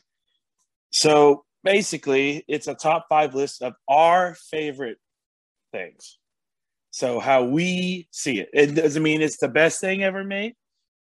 So 0.90 1.44
basically, 1.62 2.44
it's 2.49 2.66
a 2.66 2.75
top 2.75 3.06
five 3.08 3.34
list 3.34 3.62
of 3.62 3.75
our 3.88 4.34
favorite 4.50 4.99
things. 5.73 6.18
So 6.90 7.18
how 7.18 7.44
we 7.44 8.08
see 8.12 8.40
it. 8.40 8.49
It 8.52 8.75
doesn't 8.75 9.02
mean 9.02 9.23
it's 9.23 9.38
the 9.38 9.49
best 9.49 9.80
thing 9.80 10.04
ever 10.04 10.23
made, 10.23 10.54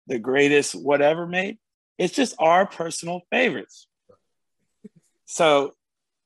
the 0.06 0.18
greatest 0.18 0.74
whatever 0.74 1.26
made. 1.26 1.58
It's 1.98 2.14
just 2.14 2.34
our 2.38 2.66
personal 2.66 3.22
favorites. 3.30 3.86
So 5.26 5.72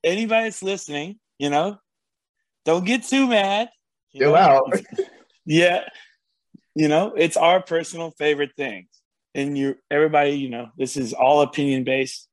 anybody 0.03 0.45
that's 0.45 0.63
listening, 0.63 1.19
you 1.37 1.49
know, 1.49 1.77
don't 2.65 2.85
get 2.85 3.03
too 3.03 3.27
mad. 3.27 3.69
you 4.11 4.25
know? 4.25 4.35
out. 4.35 4.73
Yeah. 5.45 5.85
You 6.75 6.89
know, 6.89 7.13
it's 7.17 7.37
our 7.37 7.59
personal 7.59 8.11
favorite 8.11 8.51
things. 8.55 8.87
And 9.33 9.57
you 9.57 9.77
everybody, 9.89 10.31
you 10.31 10.49
know, 10.49 10.67
this 10.77 10.95
is 10.95 11.11
all 11.11 11.41
opinion 11.41 11.83
based 11.83 12.27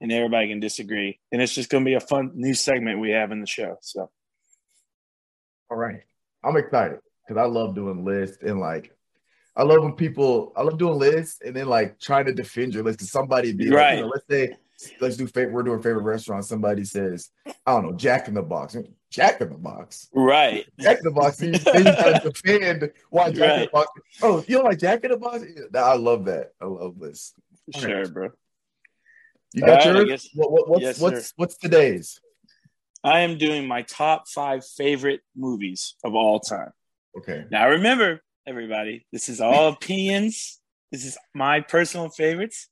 and 0.00 0.10
everybody 0.10 0.48
can 0.48 0.60
disagree. 0.60 1.20
And 1.30 1.42
it's 1.42 1.54
just 1.54 1.68
gonna 1.68 1.84
be 1.84 1.94
a 1.94 2.00
fun 2.00 2.30
new 2.34 2.54
segment 2.54 3.00
we 3.00 3.10
have 3.10 3.30
in 3.30 3.40
the 3.40 3.46
show. 3.46 3.76
So 3.82 4.10
All 5.70 5.76
right, 5.76 6.00
I'm 6.42 6.56
excited 6.56 6.98
because 7.26 7.40
I 7.40 7.46
love 7.46 7.74
doing 7.74 8.06
lists 8.06 8.38
and 8.42 8.58
like 8.58 8.90
I 9.56 9.62
love 9.64 9.82
when 9.82 9.92
people 9.92 10.52
I 10.56 10.62
love 10.62 10.78
doing 10.78 10.98
lists 10.98 11.40
and 11.44 11.54
then 11.54 11.66
like 11.66 11.98
trying 12.00 12.24
to 12.26 12.32
defend 12.32 12.74
your 12.74 12.84
list. 12.84 13.00
Cause 13.00 13.10
somebody 13.10 13.52
be 13.52 13.66
like, 13.66 13.76
Right. 13.76 13.94
you 13.98 14.04
know, 14.04 14.08
let's 14.08 14.26
say 14.28 14.56
let's 15.00 15.16
do 15.16 15.26
favorite. 15.26 15.52
We're 15.52 15.62
doing 15.62 15.82
favorite 15.82 16.02
restaurant. 16.04 16.44
Somebody 16.44 16.84
says 16.84 17.30
I 17.46 17.72
don't 17.72 17.84
know 17.84 17.92
Jack 17.92 18.28
in 18.28 18.34
the 18.34 18.42
Box. 18.42 18.76
Jack 19.10 19.40
in 19.42 19.50
the 19.50 19.58
Box. 19.58 20.08
right. 20.14 20.66
Jack 20.80 20.98
in 20.98 21.04
the 21.04 21.10
Box. 21.10 21.36
Then 21.36 21.52
you, 21.52 21.60
gotta 21.60 22.20
defend 22.30 22.90
why 23.10 23.30
Jack 23.30 23.54
in 23.58 23.60
the 23.64 23.70
Box. 23.72 23.88
Oh, 24.22 24.42
you 24.48 24.56
don't 24.56 24.64
like 24.64 24.78
Jack 24.78 25.04
in 25.04 25.10
the 25.10 25.18
Box? 25.18 25.44
I 25.74 25.94
love 25.96 26.24
that. 26.24 26.52
I 26.60 26.64
love 26.64 26.98
this. 26.98 27.34
Sure, 27.78 28.08
bro. 28.08 28.30
You 29.52 29.60
got 29.60 29.84
right, 29.84 29.96
I 29.96 30.00
yours? 30.00 30.30
What, 30.34 30.50
what, 30.50 30.68
what's 30.70 30.82
Yes, 30.82 30.98
what's 31.00 31.26
sir. 31.28 31.32
what's 31.36 31.56
today's? 31.58 32.18
I 33.04 33.20
am 33.20 33.36
doing 33.36 33.66
my 33.66 33.82
top 33.82 34.28
five 34.28 34.64
favorite 34.64 35.20
movies 35.36 35.96
of 36.04 36.14
all 36.14 36.40
time. 36.40 36.70
Okay. 37.18 37.44
Now 37.50 37.68
remember, 37.68 38.22
everybody, 38.46 39.06
this 39.12 39.28
is 39.28 39.40
all 39.40 39.68
opinions. 39.68 40.60
This 40.90 41.04
is 41.04 41.16
my 41.34 41.60
personal 41.60 42.08
favorites. 42.08 42.68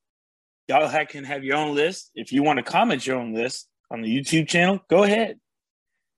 Y'all 0.68 0.88
can 1.06 1.24
have 1.24 1.42
your 1.42 1.56
own 1.56 1.74
list. 1.74 2.11
If 2.14 2.33
you 2.33 2.42
want 2.42 2.59
to 2.59 2.62
comment 2.62 3.06
your 3.06 3.16
own 3.16 3.35
list 3.35 3.68
on 3.90 4.02
the 4.02 4.09
YouTube 4.09 4.48
channel, 4.48 4.80
go 4.88 5.02
ahead. 5.02 5.38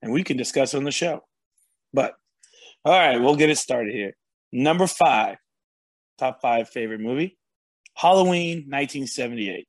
And 0.03 0.13
we 0.13 0.25
can 0.25 0.37
discuss 0.37 0.75
on 0.75 0.85
the 0.85 0.91
show. 0.91 1.21
But 1.93 2.15
all 2.85 2.93
right, 2.93 3.21
we'll 3.21 3.37
get 3.37 3.51
it 3.51 3.59
started 3.59 3.95
here. 3.95 4.15
Number 4.53 4.87
five, 4.87 5.37
top 6.19 6.41
five 6.43 6.69
favorite 6.69 7.01
movie, 7.01 7.39
Halloween 7.95 8.67
1978. 8.69 9.67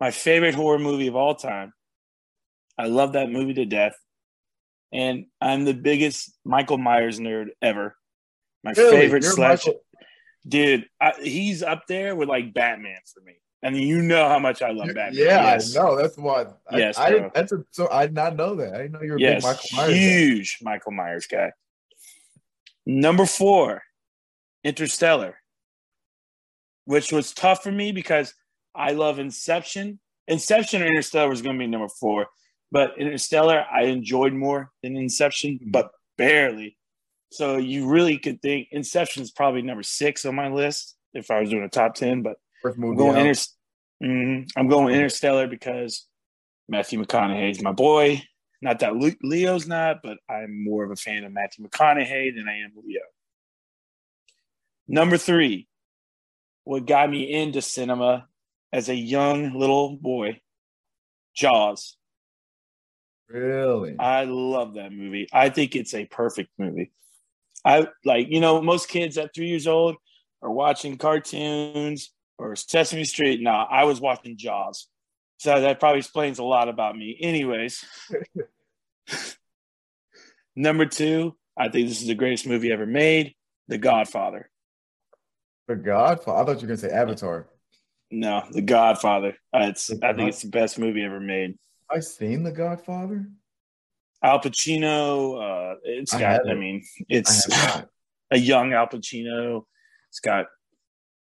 My 0.00 0.10
favorite 0.10 0.54
horror 0.54 0.78
movie 0.78 1.06
of 1.06 1.14
all 1.14 1.34
time. 1.34 1.72
I 2.78 2.86
love 2.86 3.12
that 3.12 3.30
movie 3.30 3.54
to 3.54 3.64
death. 3.66 3.94
And 4.92 5.26
I'm 5.40 5.64
the 5.64 5.74
biggest 5.74 6.36
Michael 6.44 6.78
Myers 6.78 7.18
nerd 7.18 7.48
ever. 7.62 7.96
My 8.62 8.72
Really? 8.76 8.96
favorite 8.96 9.22
You're 9.22 9.32
slash 9.32 9.66
Michael- 9.66 9.80
dude. 10.46 10.86
I, 11.00 11.12
he's 11.22 11.62
up 11.62 11.86
there 11.88 12.14
with 12.14 12.28
like 12.28 12.52
Batman 12.54 12.98
for 13.12 13.20
me. 13.22 13.34
And 13.64 13.76
you 13.76 14.02
know 14.02 14.28
how 14.28 14.38
much 14.40 14.60
I 14.60 14.72
love 14.72 14.88
Batman. 14.88 15.14
Yeah, 15.14 15.52
Yes. 15.52 15.76
I 15.76 15.82
know. 15.82 15.96
That's 15.96 16.16
why. 16.18 16.46
I, 16.68 16.78
Yes, 16.78 16.98
I 16.98 17.10
didn't. 17.10 17.32
That's 17.32 17.52
a, 17.52 17.64
so 17.70 17.88
I 17.90 18.06
did 18.06 18.14
not 18.14 18.34
know 18.36 18.56
that. 18.56 18.74
I 18.74 18.78
didn't 18.78 18.92
know 18.92 19.02
you 19.02 19.12
were 19.12 19.16
a 19.18 19.20
Yes, 19.20 19.42
big 19.42 19.50
Michael 19.52 19.68
Myers. 19.76 19.88
guy. 19.90 19.94
huge 19.96 20.58
Michael 20.62 20.92
Myers 20.92 21.26
guy. 21.26 21.52
Number 22.84 23.24
four, 23.26 23.82
Interstellar, 24.64 25.36
which 26.84 27.12
was 27.12 27.32
tough 27.32 27.62
for 27.62 27.70
me 27.72 27.92
because 27.92 28.34
I 28.74 28.92
love 28.92 29.18
Inception. 29.18 30.00
Inception 30.28 30.82
or 30.82 30.86
Interstellar 30.86 31.28
was 31.28 31.42
going 31.42 31.56
to 31.56 31.58
be 31.60 31.66
number 31.68 31.88
four, 31.88 32.26
but 32.72 32.98
Interstellar 32.98 33.64
I 33.70 33.82
enjoyed 33.84 34.32
more 34.32 34.72
than 34.82 34.96
Inception, 34.96 35.60
but 35.70 35.90
barely. 36.16 36.76
So 37.30 37.58
you 37.58 37.86
really 37.88 38.18
could 38.18 38.42
think 38.42 38.68
Inception 38.72 39.22
is 39.22 39.30
probably 39.30 39.62
number 39.62 39.82
six 39.84 40.24
on 40.24 40.34
my 40.34 40.48
list 40.48 40.96
if 41.14 41.30
I 41.30 41.40
was 41.40 41.50
doing 41.50 41.62
a 41.62 41.68
top 41.68 41.94
ten, 41.94 42.22
but 42.22 42.36
I'm 42.90 42.96
going, 42.96 43.16
inter- 43.26 43.32
Mhm. 44.02 44.50
I'm 44.56 44.68
going 44.68 44.94
Interstellar 44.94 45.46
because 45.46 46.06
Matthew 46.68 47.00
McConaughey's 47.02 47.62
my 47.62 47.72
boy. 47.72 48.22
Not 48.60 48.78
that 48.80 48.92
Leo's 49.22 49.66
not, 49.66 50.02
but 50.02 50.18
I'm 50.28 50.64
more 50.64 50.84
of 50.84 50.90
a 50.90 50.96
fan 50.96 51.24
of 51.24 51.32
Matthew 51.32 51.66
McConaughey 51.66 52.34
than 52.34 52.48
I 52.48 52.58
am 52.58 52.72
Leo. 52.76 53.02
Number 54.88 55.16
three, 55.18 55.68
what 56.64 56.86
got 56.86 57.10
me 57.10 57.32
into 57.32 57.60
cinema 57.62 58.28
as 58.72 58.88
a 58.88 58.94
young 58.94 59.58
little 59.58 59.96
boy, 59.96 60.40
Jaws. 61.34 61.96
Really? 63.28 63.96
I 63.98 64.24
love 64.24 64.74
that 64.74 64.92
movie. 64.92 65.28
I 65.32 65.48
think 65.48 65.74
it's 65.74 65.94
a 65.94 66.04
perfect 66.06 66.50
movie. 66.58 66.92
I 67.64 67.86
like, 68.04 68.28
you 68.28 68.40
know, 68.40 68.60
most 68.60 68.88
kids 68.88 69.16
at 69.18 69.34
three 69.34 69.48
years 69.48 69.66
old 69.66 69.96
are 70.42 70.50
watching 70.50 70.98
cartoons 70.98 72.12
or 72.38 72.56
Sesame 72.56 73.04
Street. 73.04 73.40
No, 73.40 73.50
I 73.52 73.84
was 73.84 74.00
watching 74.00 74.36
Jaws. 74.36 74.88
So 75.38 75.60
that 75.60 75.80
probably 75.80 75.98
explains 75.98 76.38
a 76.38 76.44
lot 76.44 76.68
about 76.68 76.96
me. 76.96 77.16
Anyways, 77.20 77.84
number 80.56 80.86
two, 80.86 81.36
I 81.56 81.68
think 81.68 81.88
this 81.88 82.00
is 82.00 82.06
the 82.06 82.14
greatest 82.14 82.46
movie 82.46 82.72
ever 82.72 82.86
made 82.86 83.34
The 83.68 83.78
Godfather. 83.78 84.50
The 85.68 85.76
Godfather. 85.76 86.38
I 86.38 86.44
thought 86.44 86.62
you 86.62 86.68
were 86.68 86.74
gonna 86.74 86.88
say 86.88 86.90
Avatar. 86.90 87.48
No, 88.10 88.44
The 88.50 88.62
Godfather. 88.62 89.36
Uh, 89.52 89.66
it's, 89.70 89.86
The 89.86 90.06
I 90.06 90.12
think 90.12 90.28
it's 90.28 90.42
the 90.42 90.48
best 90.48 90.78
movie 90.78 91.02
ever 91.02 91.20
made. 91.20 91.58
I 91.92 92.00
seen 92.00 92.42
The 92.42 92.52
Godfather. 92.52 93.26
Al 94.22 94.40
Pacino, 94.40 95.72
uh, 95.72 95.76
it's 95.82 96.14
I 96.14 96.20
got, 96.20 96.28
I, 96.28 96.32
haven't. 96.34 96.60
mean, 96.60 96.84
it's. 97.08 97.48
not. 97.48 97.88
a 98.32 98.38
young 98.38 98.72
Al 98.72 98.88
Pacino. 98.88 99.64
It's 100.08 100.20
got 100.20 100.46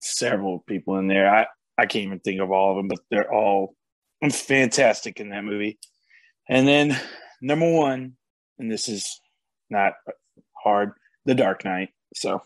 several 0.01 0.59
people 0.59 0.97
in 0.97 1.07
there. 1.07 1.29
I, 1.29 1.47
I 1.77 1.85
can't 1.85 2.05
even 2.05 2.19
think 2.19 2.39
of 2.39 2.51
all 2.51 2.71
of 2.71 2.77
them, 2.77 2.87
but 2.87 2.99
they're 3.09 3.33
all 3.33 3.75
fantastic 4.31 5.19
in 5.19 5.29
that 5.29 5.43
movie. 5.43 5.79
And 6.47 6.67
then 6.67 6.97
number 7.41 7.71
one, 7.71 8.13
and 8.59 8.71
this 8.71 8.87
is 8.87 9.21
not 9.69 9.93
hard, 10.63 10.91
The 11.25 11.35
Dark 11.35 11.65
Knight. 11.65 11.89
So 12.15 12.41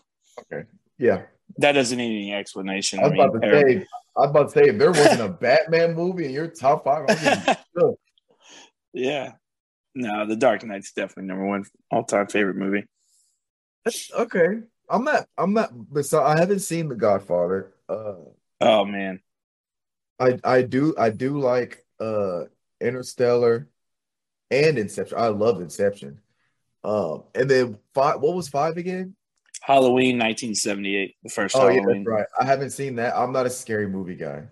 okay, 0.52 0.66
Yeah, 0.98 1.22
that 1.58 1.72
doesn't 1.72 1.98
need 1.98 2.16
any 2.16 2.32
explanation. 2.34 3.00
I 3.00 3.02
was 3.02 3.12
I 3.12 3.14
mean, 3.14 3.20
about 3.28 3.42
to 3.42 3.62
say. 3.62 3.86
I 4.18 4.22
was 4.22 4.30
about 4.30 4.42
to 4.44 4.50
say 4.50 4.68
if 4.70 4.78
there 4.78 4.90
wasn't 4.90 5.20
a 5.20 5.28
Batman 5.28 5.94
movie 5.94 6.24
in 6.26 6.32
your 6.32 6.48
top 6.48 6.84
five, 6.84 7.04
I 7.08 7.12
was 7.12 7.22
gonna 7.22 7.44
be 7.46 7.80
shook. 7.80 8.00
yeah. 8.92 9.32
No, 9.94 10.26
The 10.26 10.36
Dark 10.36 10.64
Knight's 10.64 10.92
definitely 10.92 11.24
number 11.28 11.46
one 11.46 11.64
all 11.90 12.04
time 12.04 12.26
favorite 12.26 12.56
movie. 12.56 12.84
okay. 14.14 14.60
I'm 14.90 15.04
not. 15.04 15.26
I'm 15.36 15.52
not. 15.54 15.70
But 15.72 16.04
so 16.06 16.22
I 16.22 16.38
haven't 16.38 16.60
seen 16.60 16.88
The 16.88 16.94
Godfather. 16.96 17.72
Uh, 17.88 18.14
Oh 18.60 18.84
man. 18.84 19.20
I 20.18 20.38
I 20.42 20.62
do 20.62 20.94
I 20.98 21.10
do 21.10 21.38
like 21.38 21.84
uh 22.00 22.44
Interstellar. 22.80 23.68
and 24.50 24.78
Inception. 24.78 25.18
I 25.18 25.28
love 25.28 25.60
Inception. 25.60 26.20
Um, 26.84 27.24
and 27.34 27.48
then 27.50 27.78
five. 27.94 28.20
What 28.20 28.34
was 28.34 28.48
five 28.48 28.76
again? 28.78 29.14
Halloween 29.60 30.18
1978, 30.18 31.16
the 31.22 31.28
first 31.30 31.56
Oh 31.56 31.68
yeah, 31.68 31.80
that's 31.86 32.06
right. 32.06 32.26
I 32.40 32.44
haven't 32.44 32.70
seen 32.70 32.96
that. 32.96 33.16
I'm 33.16 33.32
not 33.32 33.46
a 33.46 33.50
scary 33.50 33.86
movie 33.88 34.14
guy, 34.14 34.44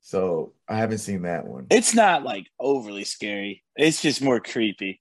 so 0.00 0.52
I 0.68 0.76
haven't 0.76 0.98
seen 0.98 1.22
that 1.22 1.46
one. 1.46 1.66
It's 1.70 1.94
not 1.94 2.22
like 2.24 2.46
overly 2.58 3.04
scary. 3.04 3.62
It's 3.76 4.02
just 4.02 4.22
more 4.22 4.40
creepy 4.40 5.00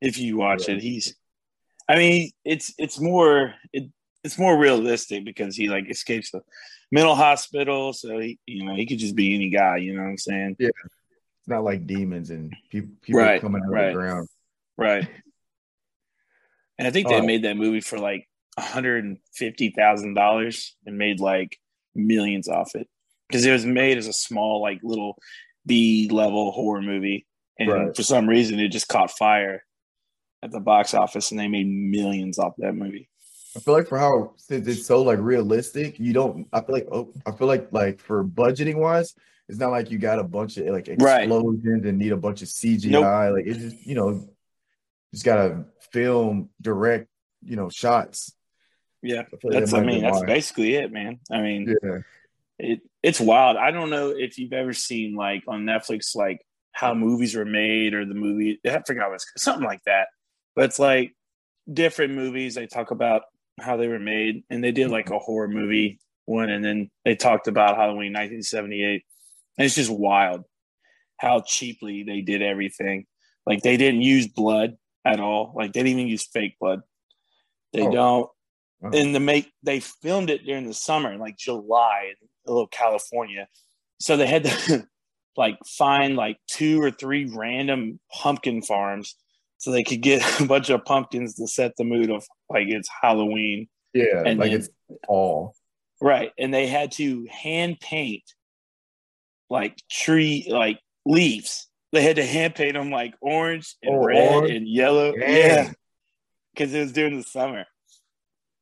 if 0.00 0.18
you 0.18 0.36
watch 0.36 0.68
Yeah. 0.68 0.74
it. 0.76 0.82
He's, 0.82 1.14
I 1.88 1.96
mean, 1.96 2.30
it's 2.44 2.74
it's 2.78 2.98
more 3.00 3.54
it, 3.72 3.90
it's 4.24 4.38
more 4.38 4.58
realistic 4.58 5.24
because 5.24 5.54
he 5.54 5.68
like 5.68 5.88
escapes 5.90 6.30
the 6.32 6.40
mental 6.90 7.14
hospital, 7.14 7.92
so 7.92 8.18
he 8.18 8.38
you 8.46 8.64
know 8.64 8.74
he 8.74 8.86
could 8.86 8.98
just 8.98 9.14
be 9.14 9.34
any 9.34 9.50
guy. 9.50 9.76
You 9.76 9.94
know 9.94 10.02
what 10.02 10.08
I'm 10.08 10.18
saying? 10.18 10.56
It's 10.58 10.72
not 11.46 11.64
like 11.64 11.86
demons 11.86 12.30
and 12.30 12.54
people, 12.70 12.90
people 13.02 13.20
Right, 13.20 13.40
coming 13.40 13.62
out 13.62 13.78
of 13.78 13.86
the 13.86 13.92
ground. 13.92 14.28
Right. 14.76 15.08
And 16.78 16.86
I 16.86 16.90
think 16.90 17.08
they 17.08 17.20
Oh. 17.20 17.26
made 17.26 17.44
that 17.44 17.56
movie 17.56 17.80
for 17.80 17.98
like 17.98 18.28
hundred 18.58 19.04
and 19.04 19.18
fifty 19.34 19.70
thousand 19.70 20.14
dollars 20.14 20.76
and 20.86 20.98
made 20.98 21.20
like 21.20 21.58
millions 21.94 22.48
off 22.48 22.74
it 22.74 22.88
because 23.28 23.44
it 23.46 23.52
was 23.52 23.64
made 23.64 23.98
as 23.98 24.06
a 24.06 24.12
small 24.12 24.60
like 24.62 24.80
little 24.82 25.16
B 25.66 26.08
level 26.10 26.50
horror 26.52 26.82
movie, 26.82 27.26
and 27.58 27.68
Right. 27.70 27.96
for 27.96 28.02
some 28.02 28.28
reason 28.28 28.58
it 28.58 28.68
just 28.68 28.88
caught 28.88 29.10
fire 29.10 29.64
at 30.42 30.50
the 30.52 30.60
box 30.60 30.94
office, 30.94 31.30
and 31.30 31.38
they 31.38 31.48
made 31.48 31.66
millions 31.66 32.38
off 32.38 32.54
that 32.58 32.74
movie. 32.74 33.08
I 33.56 33.60
feel 33.60 33.74
like 33.74 33.88
for 33.88 33.98
how 33.98 34.34
since 34.36 34.68
it's 34.68 34.86
so 34.86 35.02
like 35.02 35.18
realistic, 35.18 35.98
you 35.98 36.12
don't. 36.12 36.46
I 36.52 36.60
feel 36.60 36.74
like 36.74 36.88
oh, 36.92 37.12
I 37.26 37.32
feel 37.32 37.48
like 37.48 37.68
like 37.72 38.00
for 38.00 38.24
budgeting 38.24 38.76
wise, 38.76 39.14
it's 39.48 39.58
not 39.58 39.70
like 39.70 39.90
you 39.90 39.98
got 39.98 40.18
a 40.18 40.24
bunch 40.24 40.56
of 40.58 40.66
like 40.66 40.88
Right. 40.88 41.24
explosions 41.24 41.84
and 41.84 41.98
need 41.98 42.12
a 42.12 42.16
bunch 42.16 42.42
of 42.42 42.48
CGI. 42.48 42.90
Nope. 42.90 43.34
Like 43.34 43.46
it's 43.46 43.58
just 43.58 43.86
you 43.86 43.94
know, 43.94 44.28
just 45.12 45.24
gotta 45.24 45.64
film, 45.92 46.50
direct, 46.60 47.08
you 47.42 47.56
know, 47.56 47.68
shots. 47.68 48.34
Yeah, 49.02 49.20
I 49.20 49.36
feel 49.36 49.52
like 49.52 49.60
that's. 49.60 49.72
I 49.74 49.82
mean, 49.82 50.02
that's 50.02 50.22
basically 50.22 50.74
it, 50.74 50.92
man. 50.92 51.20
I 51.30 51.40
mean, 51.40 51.76
Yeah, 51.82 51.98
it 52.58 52.80
it's 53.02 53.20
wild. 53.20 53.56
I 53.56 53.70
don't 53.70 53.90
know 53.90 54.10
if 54.10 54.38
you've 54.38 54.52
ever 54.52 54.72
seen 54.72 55.14
like 55.14 55.44
on 55.46 55.64
Netflix 55.64 56.16
like 56.16 56.44
how 56.72 56.94
movies 56.94 57.34
were 57.34 57.44
made 57.44 57.94
or 57.94 58.04
the 58.04 58.14
movie 58.14 58.60
I 58.64 58.82
forgot 58.86 59.10
what 59.10 59.20
something 59.36 59.64
like 59.64 59.82
that. 59.84 60.08
But 60.54 60.66
it's 60.66 60.78
like 60.78 61.14
different 61.72 62.14
movies 62.14 62.54
they 62.54 62.66
talk 62.66 62.90
about 62.90 63.22
how 63.60 63.76
they 63.76 63.88
were 63.88 63.98
made 63.98 64.44
and 64.50 64.62
they 64.62 64.72
did 64.72 64.90
like 64.90 65.10
a 65.10 65.18
horror 65.18 65.48
movie 65.48 66.00
one 66.24 66.50
and 66.50 66.64
then 66.64 66.90
they 67.04 67.16
talked 67.16 67.48
about 67.48 67.76
Halloween 67.76 68.12
1978. 68.12 69.04
And 69.56 69.64
it's 69.64 69.74
just 69.74 69.90
wild 69.90 70.44
how 71.16 71.40
cheaply 71.40 72.04
they 72.04 72.20
did 72.20 72.42
everything. 72.42 73.06
Like 73.46 73.62
they 73.62 73.76
didn't 73.76 74.02
use 74.02 74.28
blood 74.28 74.76
at 75.12 75.20
all. 75.20 75.52
Like 75.56 75.72
they 75.72 75.80
didn't 75.80 75.98
even 75.98 76.08
use 76.08 76.26
fake 76.26 76.56
blood. 76.60 76.82
They 77.72 77.82
Oh. 77.82 77.90
don't 77.92 78.30
Wow. 78.80 78.90
and 78.94 79.12
the 79.14 79.20
make 79.20 79.50
they 79.64 79.80
filmed 79.80 80.30
it 80.30 80.44
during 80.44 80.66
the 80.66 80.74
summer, 80.74 81.16
like 81.16 81.36
July 81.36 82.12
in 82.20 82.28
a 82.46 82.52
little 82.52 82.68
California. 82.68 83.48
So 84.00 84.16
they 84.16 84.26
had 84.26 84.44
to 84.44 84.86
like 85.36 85.58
find 85.66 86.14
like 86.16 86.38
two 86.48 86.80
or 86.80 86.90
three 86.90 87.24
random 87.34 87.98
pumpkin 88.12 88.62
farms 88.62 89.16
so 89.58 89.72
they 89.72 89.82
could 89.82 90.00
get 90.00 90.22
a 90.40 90.46
bunch 90.46 90.70
of 90.70 90.84
pumpkins 90.84 91.34
to 91.36 91.48
set 91.48 91.76
the 91.76 91.84
mood 91.84 92.10
of 92.10 92.24
like 92.48 92.68
it's 92.68 92.88
Halloween. 93.02 93.68
yeah, 93.94 94.22
And 94.24 94.38
like 94.38 94.50
then- 94.52 94.60
it's 94.60 94.68
all. 95.08 95.54
Right. 96.00 96.30
And 96.38 96.54
they 96.54 96.68
had 96.68 96.92
to 96.92 97.26
hand 97.28 97.80
paint 97.80 98.22
like 99.50 99.76
tree 99.90 100.46
like 100.48 100.78
leaves. 101.06 101.67
They 101.92 102.02
had 102.02 102.16
to 102.16 102.24
hand 102.26 102.54
paint 102.54 102.74
them 102.74 102.90
like 102.90 103.14
orange 103.20 103.74
and 103.82 103.94
Oh, 103.96 104.04
red 104.04 104.34
orange? 104.34 104.50
and 104.56 104.68
yellow. 104.68 105.12
Dang. 105.12 105.36
Yeah. 105.36 105.72
Because 106.54 106.74
it 106.74 106.80
was 106.80 106.92
during 106.92 107.16
the 107.16 107.22
summer. 107.22 107.64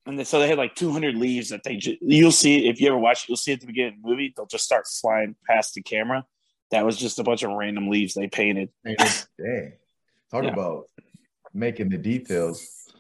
And 0.07 0.17
they, 0.19 0.25
so 0.25 0.39
they 0.39 0.47
had 0.49 0.59
like 0.59 0.77
200 0.77 1.17
leaves 1.17 1.49
that 1.49 1.63
they 1.65 1.77
just, 1.77 1.97
you'll 2.01 2.31
see, 2.31 2.69
if 2.69 2.81
you 2.81 2.87
ever 2.89 2.99
watch 2.99 3.25
it, 3.25 3.29
you'll 3.29 3.37
see 3.37 3.53
at 3.53 3.61
the 3.61 3.67
beginning 3.67 3.95
of 3.95 4.03
the 4.03 4.09
movie, 4.09 4.33
they'll 4.37 4.47
just 4.47 4.65
start 4.65 4.87
flying 4.87 5.35
past 5.49 5.75
the 5.75 5.83
camera. 5.83 6.25
That 6.71 6.85
was 6.87 6.97
just 6.97 7.19
a 7.19 7.25
bunch 7.25 7.43
of 7.43 7.51
random 7.51 7.89
leaves 7.89 8.15
they 8.15 8.29
painted. 8.29 8.69
Dang, 8.87 9.73
talk 10.31 10.45
Yeah. 10.45 10.53
about 10.53 10.85
making 11.53 11.89
the 11.89 11.99
details. 11.99 12.93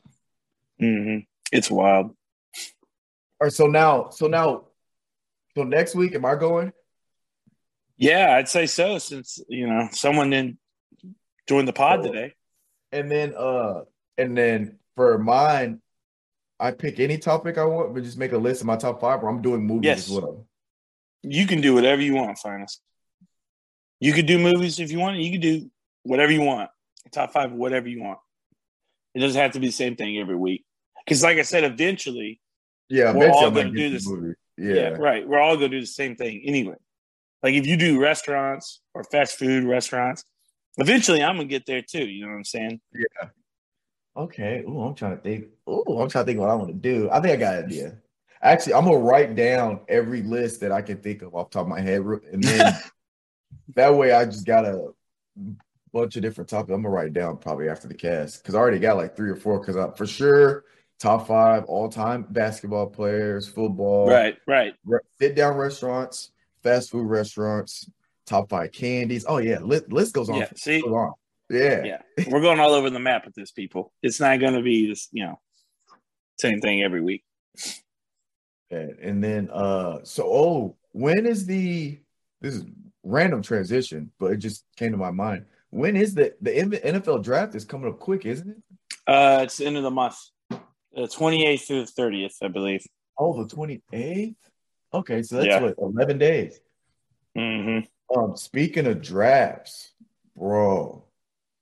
hmm 0.80 1.18
It's 1.52 1.70
wild. 1.70 2.06
All 2.06 2.14
right, 3.42 3.52
so 3.52 3.66
now, 3.66 4.08
so 4.10 4.26
now, 4.26 4.64
so 5.56 5.62
next 5.62 5.94
week, 5.94 6.14
am 6.16 6.24
I 6.24 6.34
going? 6.34 6.72
Yeah, 7.98 8.34
I'd 8.36 8.48
say 8.48 8.66
so 8.66 8.98
since, 8.98 9.38
you 9.48 9.66
know, 9.66 9.88
someone 9.92 10.30
didn't 10.30 10.58
join 11.48 11.64
the 11.64 11.72
pod 11.72 12.00
Oh. 12.00 12.02
today. 12.02 12.32
And 12.92 13.10
then 13.10 13.34
uh 13.36 13.82
and 14.18 14.36
then 14.36 14.78
for 14.94 15.18
mine, 15.18 15.80
I 16.58 16.70
pick 16.70 17.00
any 17.00 17.18
topic 17.18 17.58
I 17.58 17.64
want, 17.64 17.94
but 17.94 18.02
just 18.02 18.16
make 18.18 18.32
a 18.32 18.38
list 18.38 18.60
of 18.62 18.66
my 18.66 18.76
top 18.76 19.00
five, 19.00 19.22
or 19.22 19.28
I'm 19.28 19.42
doing 19.42 19.66
movies 19.66 19.86
Yes. 19.86 19.98
as 20.08 20.10
well. 20.12 20.46
You 21.22 21.46
can 21.46 21.60
do 21.60 21.74
whatever 21.74 22.00
you 22.00 22.14
want, 22.14 22.38
Finest. 22.38 22.80
You 24.00 24.12
could 24.12 24.26
do 24.26 24.38
movies 24.38 24.78
if 24.80 24.90
you 24.92 24.98
want. 24.98 25.18
You 25.18 25.32
could 25.32 25.40
do 25.42 25.70
whatever 26.02 26.32
you 26.32 26.42
want. 26.42 26.70
Top 27.12 27.32
five, 27.32 27.52
whatever 27.52 27.88
you 27.88 28.02
want. 28.02 28.18
It 29.14 29.20
doesn't 29.20 29.40
have 29.40 29.52
to 29.52 29.60
be 29.60 29.66
the 29.68 29.72
same 29.72 29.96
thing 29.96 30.18
every 30.18 30.36
week. 30.36 30.64
Because, 31.04 31.22
like 31.22 31.38
I 31.38 31.42
said, 31.42 31.64
eventually, 31.64 32.40
Yeah, 32.88 33.12
We're 33.14 33.30
all 33.30 33.50
gonna 33.50 33.64
gonna 33.64 33.76
do 33.76 33.90
this. 33.90 34.06
yeah. 34.58 34.74
Yeah. 34.74 34.88
right. 34.90 35.26
We're 35.26 35.38
all 35.40 35.56
going 35.56 35.70
to 35.72 35.76
do 35.78 35.80
the 35.80 35.86
same 35.86 36.14
thing 36.16 36.42
anyway. 36.44 36.76
Like 37.46 37.54
if 37.54 37.64
you 37.64 37.76
do 37.76 38.00
restaurants 38.00 38.80
or 38.92 39.04
fast 39.04 39.38
food 39.38 39.62
restaurants, 39.62 40.24
eventually 40.78 41.22
I'm 41.22 41.38
to 41.38 41.44
get 41.44 41.64
there 41.64 41.80
too. 41.80 42.04
You 42.04 42.24
know 42.24 42.32
what 42.32 42.38
I'm 42.38 42.44
saying? 42.44 42.80
Yeah. 42.92 43.28
Okay. 44.16 44.64
Ooh, 44.66 44.80
I'm 44.80 44.96
trying 44.96 45.16
to 45.16 45.22
think. 45.22 45.44
Ooh, 45.70 46.00
I'm 46.00 46.08
trying 46.08 46.24
to 46.24 46.26
think 46.26 46.40
what 46.40 46.50
I 46.50 46.56
want 46.56 46.70
to 46.70 46.74
do. 46.74 47.08
I 47.08 47.20
think 47.20 47.34
I 47.34 47.36
got 47.36 47.54
an 47.54 47.64
idea. 47.66 47.98
Actually, 48.42 48.74
I'm 48.74 48.84
gonna 48.84 48.98
write 48.98 49.36
down 49.36 49.78
every 49.86 50.22
list 50.24 50.58
that 50.62 50.72
I 50.72 50.82
can 50.82 50.96
think 50.96 51.22
of 51.22 51.36
off 51.36 51.50
the 51.50 51.60
top 51.60 51.66
of 51.66 51.68
my 51.68 51.80
head, 51.80 52.00
and 52.00 52.42
then 52.42 52.74
that 53.76 53.94
way 53.94 54.10
I 54.10 54.24
just 54.24 54.44
got 54.44 54.64
a 54.64 54.88
bunch 55.92 56.16
of 56.16 56.22
different 56.22 56.50
topics. 56.50 56.72
I'm 56.74 56.82
gonna 56.82 56.92
write 56.92 57.12
down 57.12 57.36
probably 57.36 57.68
after 57.68 57.86
the 57.86 57.94
cast 57.94 58.42
because 58.42 58.56
I 58.56 58.58
already 58.58 58.80
got 58.80 58.96
like 58.96 59.16
three 59.16 59.30
or 59.30 59.36
four. 59.36 59.60
Because 59.60 59.76
I 59.76 59.88
for 59.92 60.04
sure 60.04 60.64
top 60.98 61.28
five 61.28 61.62
all 61.66 61.88
time 61.88 62.26
basketball 62.28 62.88
players, 62.88 63.46
football, 63.46 64.08
Right, 64.08 64.36
right. 64.48 64.74
re- 64.84 64.98
sit 65.20 65.36
down 65.36 65.56
restaurants, 65.56 66.32
fast 66.62 66.90
food 66.90 67.08
restaurants, 67.08 67.88
top 68.26 68.50
five 68.50 68.72
candies. 68.72 69.24
Oh 69.26 69.38
yeah, 69.38 69.58
list, 69.60 69.92
list 69.92 70.14
goes 70.14 70.28
on. 70.28 70.36
Yeah. 70.36 70.48
See, 70.56 70.80
goes 70.80 70.92
on. 70.92 71.12
Yeah. 71.48 71.84
yeah. 71.84 72.24
We're 72.28 72.40
going 72.40 72.58
all 72.58 72.72
over 72.72 72.90
the 72.90 72.98
map 72.98 73.24
with 73.24 73.34
this, 73.34 73.52
people. 73.52 73.92
It's 74.02 74.20
not 74.20 74.40
going 74.40 74.54
to 74.54 74.62
be 74.62 74.88
this, 74.88 75.08
you 75.12 75.24
know, 75.24 75.38
same 76.38 76.60
thing 76.60 76.82
every 76.82 77.00
week. 77.00 77.22
And, 78.70 78.98
and 78.98 79.24
then 79.24 79.48
uh 79.52 80.00
so 80.02 80.24
oh 80.26 80.76
when 80.90 81.24
is 81.24 81.46
the 81.46 82.00
this 82.40 82.54
is 82.54 82.64
random 83.04 83.42
transition, 83.42 84.10
but 84.18 84.32
it 84.32 84.38
just 84.38 84.64
came 84.76 84.90
to 84.90 84.98
my 84.98 85.12
mind. 85.12 85.46
When 85.70 85.96
is 85.96 86.14
the 86.14 86.34
the 86.40 86.50
NFL 86.50 87.22
draft 87.22 87.54
is 87.54 87.64
coming 87.64 87.88
up 87.88 87.98
quick, 87.98 88.26
isn't 88.26 88.48
it? 88.48 88.56
Uh, 89.06 89.40
it's 89.42 89.58
the 89.58 89.66
end 89.66 89.76
of 89.76 89.84
the 89.84 89.90
month, 89.90 90.16
the 90.50 91.06
28th 91.06 91.60
through 91.60 91.84
the 91.84 91.92
30th, 91.92 92.34
I 92.42 92.48
believe. 92.48 92.84
Oh, 93.16 93.44
the 93.44 93.54
28th? 93.54 94.34
Okay, 94.96 95.22
so 95.22 95.36
that's 95.36 95.46
Yeah. 95.48 95.62
what 95.62 95.74
11 95.78 96.18
days. 96.18 96.60
hmm 97.36 97.80
Um 98.16 98.36
speaking 98.36 98.86
of 98.86 99.02
drafts, 99.02 99.92
bro, 100.36 101.04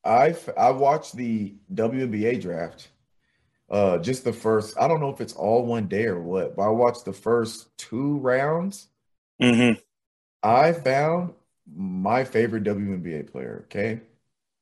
I 0.05 0.37
I 0.57 0.71
watched 0.71 1.17
the 1.17 1.55
WNBA 1.73 2.41
draft. 2.41 2.89
Uh 3.71 3.99
just 3.99 4.25
the 4.25 4.33
first, 4.33 4.79
I 4.79 4.87
don't 4.89 5.01
know 5.01 5.11
if 5.11 5.21
it's 5.21 5.33
all 5.33 5.65
one 5.65 5.89
day 5.89 6.05
or 6.05 6.21
what, 6.21 6.57
but 6.57 6.63
I 6.63 6.69
watched 6.69 7.05
the 7.05 7.13
first 7.13 7.77
two 7.79 8.19
rounds. 8.19 8.89
hmm 9.41 9.73
I 10.43 10.73
found 10.73 11.33
my 11.75 12.25
favorite 12.25 12.65
WNBA 12.65 13.31
player, 13.31 13.63
okay? 13.65 14.01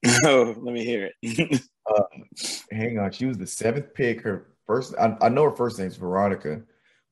Oh, 0.25 0.55
let 0.59 0.75
me 0.75 0.85
hear 0.85 1.11
it. 1.23 1.63
Hang 2.73 2.99
on, 2.99 3.11
she 3.13 3.27
was 3.27 3.39
the 3.39 3.47
seventh 3.47 3.93
pick. 3.95 4.21
Her 4.23 4.47
first, 4.67 4.95
I, 4.99 5.17
I 5.21 5.29
know 5.29 5.45
her 5.45 5.57
first 5.57 5.79
name's 5.79 5.97
Veronica. 5.97 6.63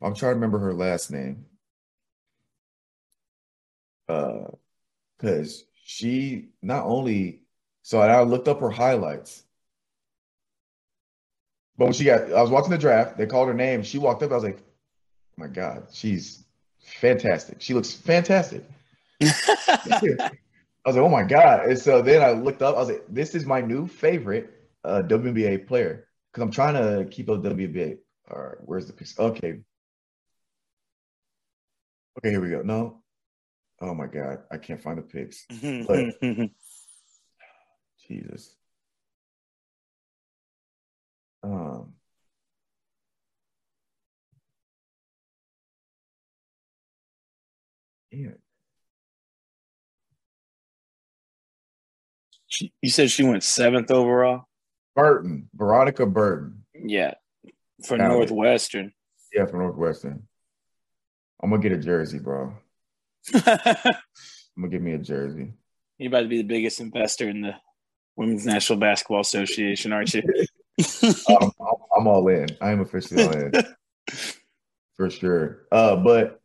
I'm 0.03 0.15
trying 0.15 0.31
to 0.31 0.35
remember 0.35 0.59
her 0.59 0.73
last 0.75 1.11
name. 1.11 1.45
Uh, 4.11 4.51
because 5.17 5.65
she 5.85 6.49
not 6.63 6.87
only, 6.87 7.43
so 7.83 8.01
I 8.01 8.23
looked 8.23 8.49
up 8.49 8.61
her 8.61 8.71
highlights. 8.71 9.45
But 11.77 11.85
when 11.85 11.93
she 11.93 12.05
got, 12.05 12.33
I 12.33 12.41
was 12.41 12.51
watching 12.51 12.71
the 12.71 12.79
draft, 12.79 13.19
they 13.19 13.27
called 13.27 13.49
her 13.49 13.55
name. 13.55 13.83
She 13.83 13.99
walked 13.99 14.23
up, 14.23 14.33
I 14.33 14.35
was 14.35 14.45
like, 14.45 14.59
oh 14.59 15.37
my 15.37 15.47
God, 15.47 15.89
she's 15.93 16.45
fantastic. 16.81 17.61
She 17.61 17.75
looks 17.75 17.93
fantastic. 17.93 18.65
I 19.23 19.29
was 20.87 20.97
like, 20.97 21.05
oh 21.05 21.09
my 21.09 21.23
God. 21.23 21.67
And 21.67 21.79
so 21.79 22.03
then 22.03 22.23
I 22.23 22.33
looked 22.33 22.63
up, 22.63 22.77
I 22.77 22.81
was 22.81 22.89
like, 22.89 23.05
this 23.09 23.35
is 23.35 23.45
my 23.45 23.61
new 23.61 23.87
favorite 23.87 24.51
uh, 24.85 25.03
WNBA 25.07 25.67
player 25.67 26.09
because 26.33 26.43
I'm 26.43 26.51
trying 26.51 26.75
to 26.75 27.09
keep 27.11 27.29
up 27.29 27.43
WNBA. 27.43 27.99
All 28.31 28.43
right, 28.43 28.57
where's 28.63 28.87
the 28.87 28.93
piece? 28.93 29.19
Okay. 29.19 29.61
Okay, 32.19 32.31
here 32.31 32.41
we 32.41 32.51
go. 32.51 32.63
No. 32.63 33.00
Oh 33.81 33.95
my 33.95 34.07
God. 34.07 34.39
I 34.51 34.59
can't 34.59 34.83
find 34.83 34.99
the 34.99 35.03
pics. 35.03 35.47
Jesus. 38.09 38.57
Um. 41.43 41.95
Yeah. 48.11 48.31
She, 52.47 52.73
you 52.83 52.91
said 52.91 53.11
she 53.11 53.23
went 53.23 53.45
seventh 53.45 53.91
overall. 53.91 54.47
Burton, 54.97 55.49
Veronica 55.55 56.05
Burton. 56.05 56.65
Yeah, 56.75 57.15
for 57.85 57.95
it. 57.95 57.99
Northwestern. 57.99 58.93
Yeah, 59.33 59.47
for 59.47 59.59
Northwestern. 59.59 60.27
I'm 61.43 61.51
gonna 61.51 61.63
get 61.63 61.73
a 61.73 61.79
jersey, 61.79 62.19
bro. 62.19 62.53
I'm 63.35 63.95
gonna 64.57 64.69
give 64.69 64.83
me 64.83 64.93
a 64.93 64.99
jersey. 64.99 65.53
You're 65.99 66.09
about 66.09 66.23
to 66.23 66.29
be 66.29 66.39
the 66.39 66.43
biggest 66.49 66.81
investor 66.81 67.29
in 67.29 67.43
the 67.43 67.55
Women's 68.17 68.47
National 68.47 68.79
Basketball 68.79 69.21
Association, 69.21 69.93
aren't 69.93 70.15
you? 70.15 70.23
I'm, 71.29 71.51
I'm- 71.61 72.07
all 72.07 72.27
in. 72.29 72.49
I 72.61 72.71
am 72.71 72.81
officially 72.81 73.23
all 73.25 73.33
in 73.33 73.53
for 74.97 75.11
sure. 75.11 75.67
Uh, 75.71 75.97
but 75.97 76.41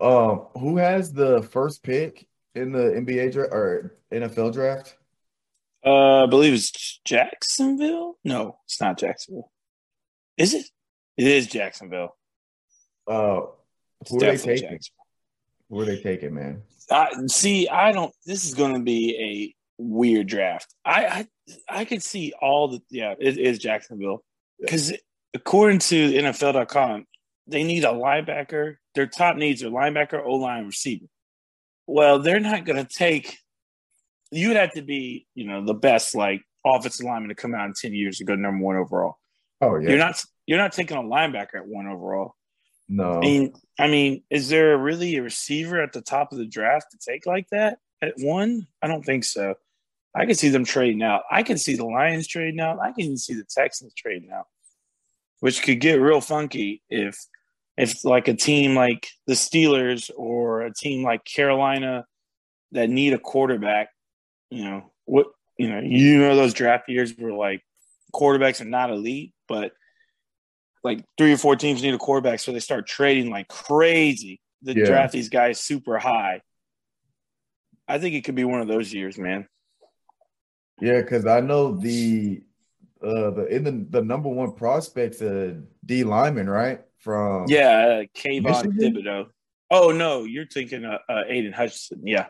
um, 0.00 0.46
who 0.58 0.76
has 0.78 1.12
the 1.12 1.42
first 1.42 1.82
pick 1.82 2.26
in 2.54 2.72
the 2.72 2.78
NBA 2.78 3.32
draft 3.32 3.52
or 3.52 3.96
NFL 4.12 4.52
draft? 4.52 4.96
uh, 5.84 6.24
I 6.24 6.26
believe 6.26 6.54
it's 6.54 7.00
Jacksonville. 7.04 8.16
No, 8.24 8.58
it's 8.64 8.80
not 8.80 8.98
Jacksonville. 8.98 9.50
Is 10.36 10.54
it? 10.54 10.66
It 11.16 11.26
is 11.26 11.46
Jacksonville. 11.48 12.16
Uh, 13.06 13.42
Who 14.08 14.16
are 14.16 14.20
they 14.20 14.26
definitely 14.32 14.60
taking? 14.60 14.78
Who 15.70 15.80
are 15.80 15.84
they 15.84 16.00
taking, 16.00 16.34
man? 16.34 16.62
I 16.90 17.10
see. 17.26 17.68
I 17.68 17.92
don't. 17.92 18.14
This 18.24 18.44
is 18.44 18.54
going 18.54 18.74
to 18.74 18.80
be 18.80 19.54
a 19.78 19.82
weird 19.82 20.28
draft. 20.28 20.74
I 20.84 21.06
I, 21.06 21.26
I 21.80 21.84
could 21.84 22.02
see 22.02 22.32
all 22.40 22.68
the. 22.68 22.80
Yeah, 22.90 23.14
it 23.18 23.38
is 23.38 23.58
Jacksonville 23.58 24.22
because 24.60 24.92
according 25.34 25.80
to 25.80 26.12
NFL.com, 26.12 27.06
they 27.46 27.64
need 27.64 27.84
a 27.84 27.88
linebacker. 27.88 28.76
Their 28.94 29.06
top 29.06 29.36
needs 29.36 29.62
are 29.62 29.68
linebacker, 29.68 30.24
O 30.24 30.34
line, 30.34 30.66
receiver. 30.66 31.06
Well, 31.86 32.20
they're 32.20 32.40
not 32.40 32.64
going 32.64 32.84
to 32.84 32.90
take. 32.92 33.38
You 34.30 34.48
would 34.48 34.56
have 34.56 34.72
to 34.72 34.82
be, 34.82 35.26
you 35.34 35.46
know, 35.46 35.64
the 35.64 35.74
best 35.74 36.14
like 36.14 36.42
offensive 36.64 37.06
lineman 37.06 37.28
to 37.28 37.34
come 37.34 37.54
out 37.54 37.66
in 37.66 37.74
ten 37.74 37.94
years 37.94 38.18
to 38.18 38.24
go 38.24 38.34
number 38.34 38.64
one 38.64 38.76
overall. 38.76 39.18
Oh 39.60 39.76
yeah, 39.76 39.90
You're 39.90 39.98
not. 39.98 40.22
You're 40.46 40.58
not 40.58 40.72
taking 40.72 40.96
a 40.96 41.02
linebacker 41.02 41.56
at 41.56 41.66
one 41.66 41.88
overall. 41.88 42.35
No. 42.88 43.14
I 43.14 43.20
mean, 43.20 43.54
I 43.78 43.88
mean, 43.88 44.22
is 44.30 44.48
there 44.48 44.76
really 44.78 45.16
a 45.16 45.22
receiver 45.22 45.80
at 45.80 45.92
the 45.92 46.02
top 46.02 46.32
of 46.32 46.38
the 46.38 46.46
draft 46.46 46.92
to 46.92 46.98
take 46.98 47.26
like 47.26 47.48
that 47.50 47.78
at 48.00 48.14
one? 48.18 48.66
I 48.82 48.86
don't 48.86 49.04
think 49.04 49.24
so. 49.24 49.54
I 50.14 50.24
can 50.24 50.34
see 50.34 50.48
them 50.48 50.64
trading 50.64 51.02
out. 51.02 51.22
I 51.30 51.42
can 51.42 51.58
see 51.58 51.76
the 51.76 51.84
Lions 51.84 52.26
trading 52.26 52.60
out. 52.60 52.78
I 52.80 52.92
can 52.92 53.04
even 53.04 53.18
see 53.18 53.34
the 53.34 53.44
Texans 53.44 53.92
trading 53.94 54.30
out, 54.30 54.46
which 55.40 55.62
could 55.62 55.80
get 55.80 56.00
real 56.00 56.22
funky 56.22 56.82
if, 56.88 57.18
if 57.76 58.02
like 58.04 58.26
a 58.28 58.34
team 58.34 58.74
like 58.74 59.08
the 59.26 59.34
Steelers 59.34 60.10
or 60.16 60.62
a 60.62 60.72
team 60.72 61.02
like 61.02 61.24
Carolina 61.24 62.06
that 62.72 62.88
need 62.88 63.12
a 63.12 63.18
quarterback, 63.18 63.90
you 64.48 64.64
know 64.64 64.92
what, 65.04 65.26
you 65.58 65.68
know, 65.68 65.80
you 65.80 66.18
know 66.18 66.34
those 66.34 66.54
draft 66.54 66.88
years 66.88 67.14
were 67.18 67.32
like 67.32 67.62
quarterbacks 68.14 68.62
are 68.62 68.66
not 68.66 68.90
elite, 68.90 69.34
but 69.46 69.72
like 70.86 71.04
three 71.18 71.32
or 71.32 71.36
four 71.36 71.56
teams 71.56 71.82
need 71.82 71.92
a 71.92 71.98
quarterback, 71.98 72.40
so 72.40 72.52
they 72.52 72.60
start 72.60 72.86
trading 72.86 73.28
like 73.30 73.48
crazy 73.48 74.40
to 74.64 74.72
Yeah. 74.74 74.86
draft 74.86 75.12
these 75.12 75.28
guys 75.28 75.60
super 75.60 75.98
high. 75.98 76.40
I 77.86 77.98
think 77.98 78.14
it 78.14 78.22
could 78.24 78.34
be 78.34 78.44
one 78.44 78.60
of 78.62 78.68
those 78.68 78.92
years, 78.94 79.18
man. 79.18 79.46
Yeah, 80.80 81.00
because 81.02 81.26
I 81.26 81.40
know 81.40 81.72
the 81.76 82.42
uh 83.02 83.30
the 83.30 83.46
in 83.54 83.64
the 83.64 83.86
the 83.98 84.02
number 84.02 84.28
one 84.28 84.52
prospect's 84.52 85.20
a 85.20 85.60
D 85.84 86.04
lineman, 86.04 86.48
right? 86.48 86.80
From 86.98 87.44
Yeah, 87.48 87.70
uh, 87.70 88.04
Kayvon 88.18 88.42
Michigan? 88.64 88.78
Thibodeaux. 88.78 89.26
Oh 89.70 89.90
no, 89.92 90.24
you're 90.24 90.46
thinking 90.46 90.84
uh, 90.84 90.98
uh, 91.08 91.22
Aidan 91.26 91.52
Hutchinson. 91.52 92.06
Yeah, 92.06 92.26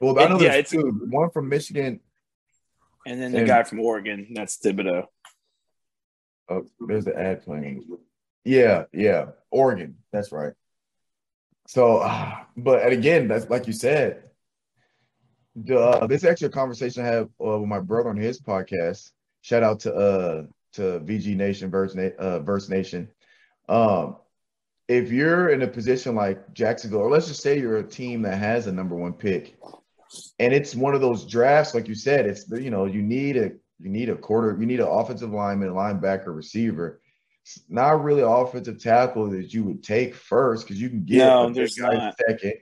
Well, 0.00 0.18
I 0.18 0.28
know 0.28 0.38
Yeah, 0.40 0.50
there's 0.52 0.70
two. 0.70 0.82
One 1.10 1.30
from 1.30 1.48
Michigan. 1.48 2.00
and 3.06 3.20
then 3.20 3.32
the 3.32 3.38
And- 3.38 3.46
guy 3.48 3.62
from 3.64 3.80
Oregon. 3.80 4.28
That's 4.34 4.58
Thibodeaux. 4.58 5.06
Oh, 6.48 6.66
there's 6.80 7.04
the 7.04 7.18
ad 7.18 7.42
playing. 7.42 7.84
Yeah, 8.44 8.84
yeah, 8.92 9.26
Oregon. 9.50 9.96
That's 10.12 10.32
right. 10.32 10.52
So, 11.66 12.00
ah, 12.02 12.46
but 12.56 12.82
and 12.82 12.92
again, 12.92 13.28
that's 13.28 13.48
like 13.48 13.66
you 13.66 13.72
said. 13.72 14.24
The, 15.54 15.78
uh, 15.78 16.06
this 16.06 16.22
is 16.22 16.28
actually 16.28 16.46
a 16.48 16.50
conversation 16.50 17.04
I 17.04 17.08
have 17.08 17.28
uh, 17.44 17.58
with 17.58 17.68
my 17.68 17.78
brother 17.78 18.08
on 18.08 18.16
his 18.16 18.40
podcast. 18.40 19.10
Shout 19.42 19.62
out 19.62 19.80
to 19.80 19.94
uh 19.94 20.42
to 20.74 21.00
VG 21.00 21.36
Nation, 21.36 21.70
Verse, 21.70 21.94
Na- 21.94 22.16
uh, 22.18 22.38
Verse 22.38 22.68
Nation. 22.68 23.08
Um, 23.68 24.16
if 24.88 25.12
you're 25.12 25.50
in 25.50 25.62
a 25.62 25.68
position 25.68 26.14
like 26.14 26.52
Jacksonville, 26.54 27.00
or 27.00 27.10
let's 27.10 27.28
just 27.28 27.42
say 27.42 27.58
you're 27.58 27.78
a 27.78 27.82
team 27.82 28.22
that 28.22 28.38
has 28.38 28.66
a 28.66 28.72
number 28.72 28.96
one 28.96 29.12
pick, 29.12 29.56
and 30.38 30.52
it's 30.52 30.74
one 30.74 30.94
of 30.94 31.00
those 31.00 31.24
drafts, 31.26 31.74
like 31.74 31.88
you 31.88 31.94
said, 31.94 32.26
it's 32.26 32.48
you 32.50 32.70
know 32.70 32.86
you 32.86 33.02
need 33.02 33.36
a 33.36 33.52
you 33.82 33.90
need 33.90 34.08
a 34.08 34.16
quarter, 34.16 34.56
you 34.58 34.66
need 34.66 34.80
an 34.80 34.88
offensive 34.88 35.32
lineman, 35.32 35.70
linebacker, 35.70 36.34
receiver. 36.34 37.00
It's 37.44 37.60
not 37.68 38.02
really 38.02 38.22
offensive 38.22 38.80
tackle 38.80 39.30
that 39.30 39.52
you 39.52 39.64
would 39.64 39.82
take 39.82 40.14
first 40.14 40.64
because 40.64 40.80
you 40.80 40.88
can 40.88 41.04
get 41.04 41.18
No, 41.18 41.50
there's 41.50 41.74
guy 41.74 41.94
not. 41.94 42.14
second. 42.28 42.54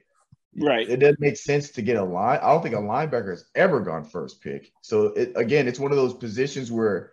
Right. 0.56 0.88
It 0.88 0.96
doesn't 0.96 1.20
make 1.20 1.36
sense 1.36 1.70
to 1.72 1.82
get 1.82 1.96
a 1.96 2.02
line. 2.02 2.40
I 2.42 2.48
don't 2.48 2.62
think 2.62 2.74
a 2.74 2.78
linebacker 2.78 3.30
has 3.30 3.44
ever 3.54 3.80
gone 3.80 4.04
first 4.04 4.40
pick. 4.40 4.72
So 4.80 5.06
it, 5.08 5.32
again, 5.36 5.68
it's 5.68 5.78
one 5.78 5.92
of 5.92 5.96
those 5.96 6.14
positions 6.14 6.72
where 6.72 7.12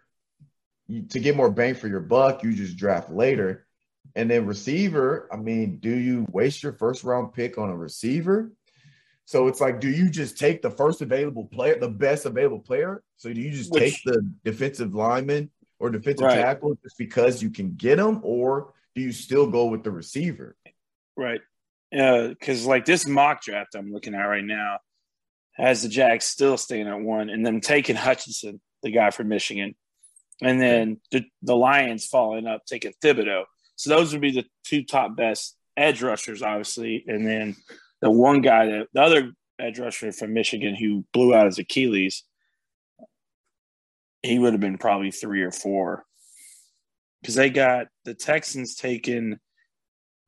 you, 0.87 1.03
to 1.03 1.19
get 1.19 1.35
more 1.35 1.51
bang 1.51 1.75
for 1.75 1.87
your 1.87 1.99
buck, 1.99 2.43
you 2.43 2.53
just 2.53 2.77
draft 2.77 3.11
later. 3.11 3.67
And 4.15 4.31
then 4.31 4.47
receiver, 4.47 5.27
I 5.31 5.35
mean, 5.35 5.77
do 5.77 5.91
you 5.91 6.25
waste 6.31 6.63
your 6.63 6.73
first 6.73 7.03
round 7.03 7.33
pick 7.33 7.57
on 7.57 7.69
a 7.69 7.75
receiver? 7.75 8.51
So 9.27 9.49
it's 9.49 9.59
like, 9.59 9.81
do 9.81 9.89
you 9.89 10.09
just 10.09 10.37
take 10.37 10.61
the 10.61 10.71
first 10.71 11.01
available 11.01 11.43
player, 11.43 11.77
the 11.77 11.89
best 11.89 12.25
available 12.25 12.59
player? 12.59 13.03
So 13.17 13.33
do 13.33 13.41
you 13.41 13.51
just 13.51 13.73
Which- 13.73 13.81
take 13.95 14.03
the 14.05 14.21
defensive 14.45 14.95
lineman 14.95 15.51
or 15.79 15.89
defensive 15.89 16.27
Right. 16.27 16.35
tackle 16.39 16.77
just 16.81 16.97
because 16.97 17.43
you 17.43 17.49
can 17.49 17.75
get 17.75 17.97
them, 17.97 18.21
or 18.23 18.73
do 18.95 19.01
you 19.01 19.11
still 19.11 19.45
go 19.51 19.65
with 19.65 19.83
the 19.83 19.91
receiver? 19.91 20.55
Right. 21.17 21.41
Uh, 21.93 22.29
because 22.29 22.65
like 22.65 22.85
this 22.85 23.05
mock 23.05 23.43
draft 23.43 23.75
I'm 23.75 23.91
looking 23.91 24.15
at 24.15 24.23
right 24.23 24.45
now 24.45 24.79
has 25.57 25.83
the 25.83 25.89
Jags 25.89 26.23
still 26.23 26.55
staying 26.55 26.87
at 26.87 27.01
one, 27.01 27.29
and 27.29 27.45
then 27.45 27.59
taking 27.59 27.97
Hutchinson, 27.97 28.61
the 28.81 28.91
guy 28.91 29.09
from 29.09 29.27
Michigan, 29.27 29.75
and 30.41 30.61
then 30.61 31.01
the, 31.11 31.25
the 31.41 31.55
Lions 31.55 32.05
falling 32.07 32.47
up 32.47 32.65
taking 32.65 32.93
Thibodeaux. 33.03 33.43
So 33.75 33.89
those 33.89 34.13
would 34.13 34.21
be 34.21 34.31
the 34.31 34.45
two 34.63 34.83
top 34.83 35.17
best 35.17 35.57
edge 35.75 36.01
rushers, 36.01 36.41
obviously, 36.41 37.03
and 37.07 37.27
then 37.27 37.57
the 38.01 38.11
one 38.11 38.41
guy 38.41 38.65
that 38.67 38.87
the 38.93 39.01
other 39.01 39.31
edge 39.59 39.79
rusher 39.79 40.11
from 40.11 40.33
Michigan 40.33 40.75
who 40.75 41.03
blew 41.13 41.33
out 41.33 41.45
his 41.47 41.59
Achilles, 41.59 42.23
he 44.21 44.37
would 44.39 44.53
have 44.53 44.59
been 44.59 44.77
probably 44.77 45.11
three 45.11 45.41
or 45.41 45.51
four. 45.51 46.05
Because 47.21 47.35
they 47.35 47.49
got 47.49 47.87
the 48.05 48.13
Texans 48.13 48.75
taking 48.75 49.39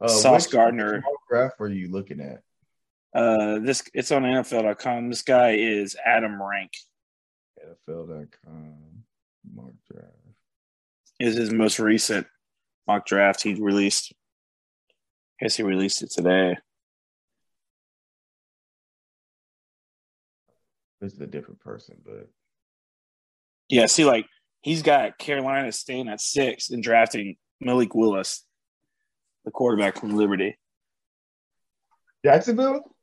Uh, 0.02 0.08
Sauce 0.08 0.48
Gardner. 0.48 1.04
draft 1.30 1.56
are 1.60 1.68
you 1.70 1.92
looking 1.92 2.20
at? 2.22 2.42
Uh, 3.14 3.60
this 3.60 3.84
it's 3.94 4.12
on 4.12 4.24
NFL.com. 4.24 5.10
This 5.10 5.22
guy 5.24 5.52
is 5.52 5.96
Adam 6.04 6.42
Rank. 6.42 6.72
NFL.com 7.88 9.04
mock 9.54 9.74
draft. 9.92 10.08
Is 11.20 11.36
his 11.36 11.52
most 11.52 11.80
recent 11.80 12.28
mock 12.88 13.06
draft 13.06 13.44
he 13.44 13.56
released. 13.56 14.14
I 15.42 15.46
guess 15.46 15.56
he 15.58 15.64
released 15.64 16.02
it 16.02 16.12
today. 16.12 16.58
This 21.02 21.14
is 21.14 21.20
a 21.22 21.28
different 21.28 21.60
person, 21.60 21.98
but 22.06 22.30
Yeah, 23.70 23.86
see, 23.86 24.06
like 24.06 24.26
he's 24.62 24.82
got 24.82 25.18
Carolina 25.18 25.72
staying 25.72 26.10
at 26.10 26.20
six 26.22 26.70
and 26.70 26.84
drafting 26.84 27.38
Malik 27.62 27.96
Willis, 27.96 28.46
the 29.46 29.52
quarterback 29.52 29.98
from 30.00 30.16
Liberty. 30.16 30.58
Jacksonville. 32.26 32.96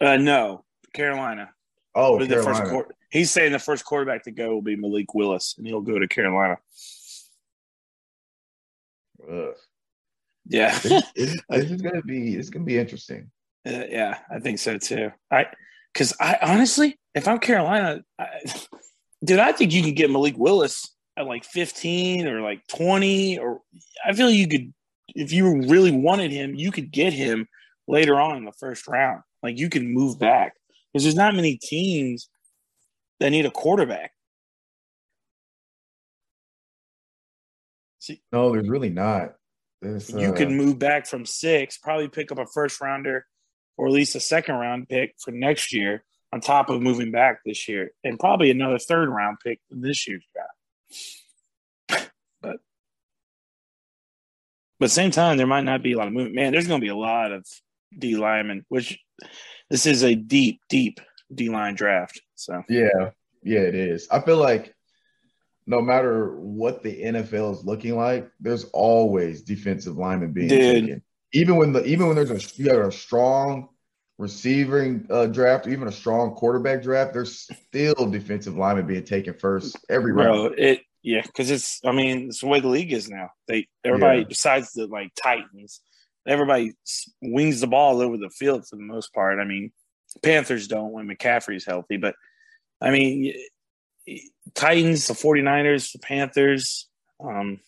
Uh, 0.00 0.16
no, 0.16 0.64
Carolina. 0.92 1.50
Oh, 1.94 2.18
But 2.18 2.28
the 2.28 2.36
first 2.36 2.46
Carolina. 2.46 2.70
quar- 2.70 2.94
he's 3.10 3.30
saying 3.30 3.52
the 3.52 3.58
first 3.58 3.84
quarterback 3.84 4.24
to 4.24 4.30
go 4.32 4.54
will 4.54 4.62
be 4.62 4.76
Malik 4.76 5.14
Willis, 5.14 5.54
and 5.58 5.66
he'll 5.66 5.80
go 5.80 5.98
to 5.98 6.08
Carolina. 6.08 6.56
Ugh. 9.30 9.54
Yeah, 10.46 10.76
This, 10.80 11.04
is 11.14 11.40
gonna 11.82 12.02
be 12.02 12.34
this 12.34 12.46
is 12.46 12.50
gonna 12.50 12.64
be 12.64 12.78
interesting. 12.78 13.30
Uh, 13.66 13.84
yeah, 13.88 14.18
I 14.34 14.40
think 14.40 14.58
so 14.58 14.78
too. 14.78 15.10
I 15.30 15.46
because 15.92 16.14
I 16.20 16.38
honestly, 16.42 16.98
if 17.14 17.26
I'm 17.26 17.38
Carolina, 17.38 18.02
I, 18.18 18.26
dude, 19.24 19.38
I 19.38 19.52
think 19.52 19.72
you 19.72 19.82
can 19.82 19.94
get 19.94 20.10
Malik 20.10 20.36
Willis 20.36 20.94
at 21.16 21.26
like 21.26 21.44
15 21.44 22.26
or 22.26 22.40
like 22.40 22.66
20, 22.68 23.38
or 23.38 23.60
I 24.06 24.12
feel 24.12 24.30
you 24.30 24.48
could, 24.48 24.72
if 25.08 25.32
you 25.32 25.62
really 25.68 25.90
wanted 25.90 26.30
him, 26.30 26.54
you 26.54 26.70
could 26.70 26.90
get 26.90 27.12
him 27.12 27.46
later 27.88 28.20
on 28.20 28.36
in 28.36 28.44
the 28.44 28.52
first 28.52 28.86
round. 28.86 29.22
Like 29.42 29.58
you 29.58 29.68
can 29.68 29.92
move 29.92 30.18
back 30.18 30.54
because 30.92 31.04
there's 31.04 31.16
not 31.16 31.34
many 31.34 31.56
teams 31.56 32.28
that 33.18 33.30
need 33.30 33.46
a 33.46 33.50
quarterback. 33.50 34.12
See, 37.98 38.22
No, 38.32 38.52
there's 38.52 38.68
really 38.68 38.90
not. 38.90 39.34
There's, 39.82 40.10
you 40.10 40.30
uh, 40.30 40.36
can 40.36 40.56
move 40.56 40.78
back 40.78 41.06
from 41.06 41.24
six, 41.24 41.78
probably 41.78 42.08
pick 42.08 42.30
up 42.32 42.38
a 42.38 42.46
first 42.46 42.80
rounder 42.80 43.26
or 43.80 43.86
at 43.86 43.94
least 43.94 44.14
a 44.14 44.20
second 44.20 44.56
round 44.56 44.90
pick 44.90 45.14
for 45.18 45.30
next 45.30 45.72
year 45.72 46.04
on 46.34 46.42
top 46.42 46.68
of 46.68 46.82
moving 46.82 47.10
back 47.10 47.40
this 47.46 47.66
year, 47.66 47.92
and 48.04 48.18
probably 48.18 48.50
another 48.50 48.78
third 48.78 49.08
round 49.08 49.38
pick 49.42 49.58
in 49.70 49.80
this 49.80 50.06
year's 50.06 50.22
draft. 50.34 52.10
But 52.42 52.58
but 54.78 54.84
at 54.84 54.88
the 54.88 54.88
same 54.90 55.10
time, 55.10 55.38
there 55.38 55.46
might 55.46 55.64
not 55.64 55.82
be 55.82 55.94
a 55.94 55.96
lot 55.96 56.08
of 56.08 56.12
movement. 56.12 56.34
Man, 56.34 56.52
there's 56.52 56.68
going 56.68 56.78
to 56.78 56.84
be 56.84 56.90
a 56.90 56.94
lot 56.94 57.32
of 57.32 57.46
D 57.98 58.16
linemen, 58.16 58.66
which 58.68 58.98
this 59.70 59.86
is 59.86 60.04
a 60.04 60.14
deep, 60.14 60.60
deep 60.68 61.00
D 61.34 61.48
line 61.48 61.74
draft. 61.74 62.20
So 62.34 62.62
Yeah, 62.68 63.12
yeah, 63.42 63.60
it 63.60 63.74
is. 63.74 64.08
I 64.10 64.20
feel 64.20 64.36
like 64.36 64.74
no 65.66 65.80
matter 65.80 66.36
what 66.36 66.82
the 66.82 67.02
NFL 67.02 67.54
is 67.54 67.64
looking 67.64 67.96
like, 67.96 68.30
there's 68.40 68.64
always 68.64 69.40
defensive 69.40 69.96
linemen 69.96 70.32
being 70.32 70.48
Dude. 70.48 70.84
taken. 70.84 71.02
Even 71.32 71.56
when 71.56 71.72
the 71.72 71.84
even 71.84 72.06
when 72.06 72.16
there's 72.16 72.30
a 72.30 72.40
you 72.56 72.66
got 72.66 72.86
a 72.86 72.92
strong 72.92 73.68
receiving 74.18 75.06
uh, 75.10 75.26
draft, 75.26 75.66
even 75.66 75.88
a 75.88 75.92
strong 75.92 76.34
quarterback 76.34 76.82
draft, 76.82 77.12
there's 77.14 77.48
still 77.68 78.10
defensive 78.10 78.56
linemen 78.56 78.86
being 78.86 79.04
taken 79.04 79.34
first 79.34 79.78
every 79.88 80.12
bro, 80.12 80.44
round. 80.44 80.58
it 80.58 80.82
yeah, 81.02 81.22
because 81.22 81.50
it's 81.50 81.80
I 81.84 81.92
mean 81.92 82.28
it's 82.28 82.40
the 82.40 82.46
way 82.46 82.60
the 82.60 82.68
league 82.68 82.92
is 82.92 83.08
now. 83.08 83.30
They 83.48 83.68
everybody 83.84 84.20
Yeah. 84.20 84.26
besides 84.28 84.72
the 84.72 84.86
like 84.86 85.10
Titans, 85.20 85.80
everybody 86.26 86.72
wings 87.22 87.60
the 87.60 87.66
ball 87.66 88.00
over 88.00 88.16
the 88.16 88.30
field 88.30 88.66
for 88.68 88.76
the 88.76 88.82
most 88.82 89.14
part. 89.14 89.38
I 89.40 89.44
mean, 89.44 89.72
Panthers 90.22 90.68
don't 90.68 90.92
when 90.92 91.08
McCaffrey's 91.08 91.64
healthy, 91.64 91.96
but 91.96 92.14
I 92.80 92.90
mean 92.90 93.32
Titans, 94.54 95.06
the 95.06 95.14
49ers, 95.14 95.92
the 95.92 95.98
Panthers, 95.98 96.88
um, 97.22 97.60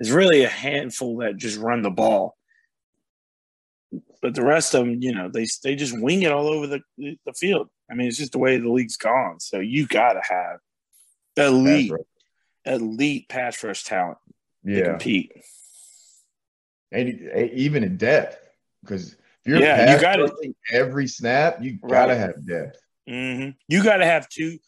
is 0.00 0.10
really 0.10 0.44
a 0.44 0.48
handful 0.48 1.18
that 1.18 1.36
just 1.36 1.58
run 1.58 1.82
the 1.82 1.90
ball. 1.90 2.36
But 4.22 4.34
the 4.34 4.42
rest 4.44 4.74
of 4.74 4.86
them, 4.86 5.00
you 5.00 5.14
know, 5.14 5.30
they 5.32 5.46
they 5.62 5.76
just 5.76 5.98
wing 6.00 6.22
it 6.22 6.32
all 6.32 6.48
over 6.48 6.66
the 6.66 6.80
the 6.98 7.32
field. 7.34 7.68
I 7.90 7.94
mean, 7.94 8.08
it's 8.08 8.16
just 8.18 8.32
the 8.32 8.38
way 8.38 8.58
the 8.58 8.70
league's 8.70 8.96
gone. 8.96 9.38
So 9.40 9.60
you 9.60 9.86
got 9.86 10.14
to 10.14 10.22
have 10.28 10.58
elite, 11.36 11.92
elite 12.64 13.28
pass 13.28 13.62
rush 13.62 13.84
talent 13.84 14.18
to 14.66 14.82
compete. 14.84 15.32
and 16.90 17.08
e- 17.08 17.50
even 17.54 17.84
in 17.84 17.96
depth, 17.96 18.38
because 18.82 19.12
if 19.12 19.18
you're 19.44 19.60
Yeah, 19.60 19.94
you 19.94 20.00
gotta- 20.00 20.32
every 20.72 21.06
snap, 21.06 21.62
you 21.62 21.78
gotta 21.78 22.12
Right. 22.12 22.18
have 22.18 22.44
depth. 22.46 22.78
hmm 23.08 23.50
You 23.68 23.84
got 23.84 23.98
to 23.98 24.06
have 24.06 24.28
two. 24.28 24.58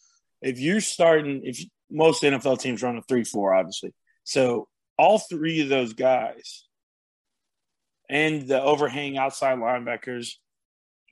If 0.43 0.61
you're 0.61 0.81
starting, 0.81 1.43
if 1.45 1.59
most 1.91 2.23
NFL 2.23 2.59
teams 2.61 2.83
run 2.83 2.97
a 2.97 3.03
three-four, 3.03 3.55
obviously, 3.55 3.93
so 4.25 4.69
all 4.99 5.19
three 5.19 5.61
of 5.63 5.69
those 5.69 5.93
guys 5.95 6.67
and 8.11 8.49
the 8.49 8.61
overhang 8.61 9.17
outside 9.17 9.59
linebackers 9.59 10.33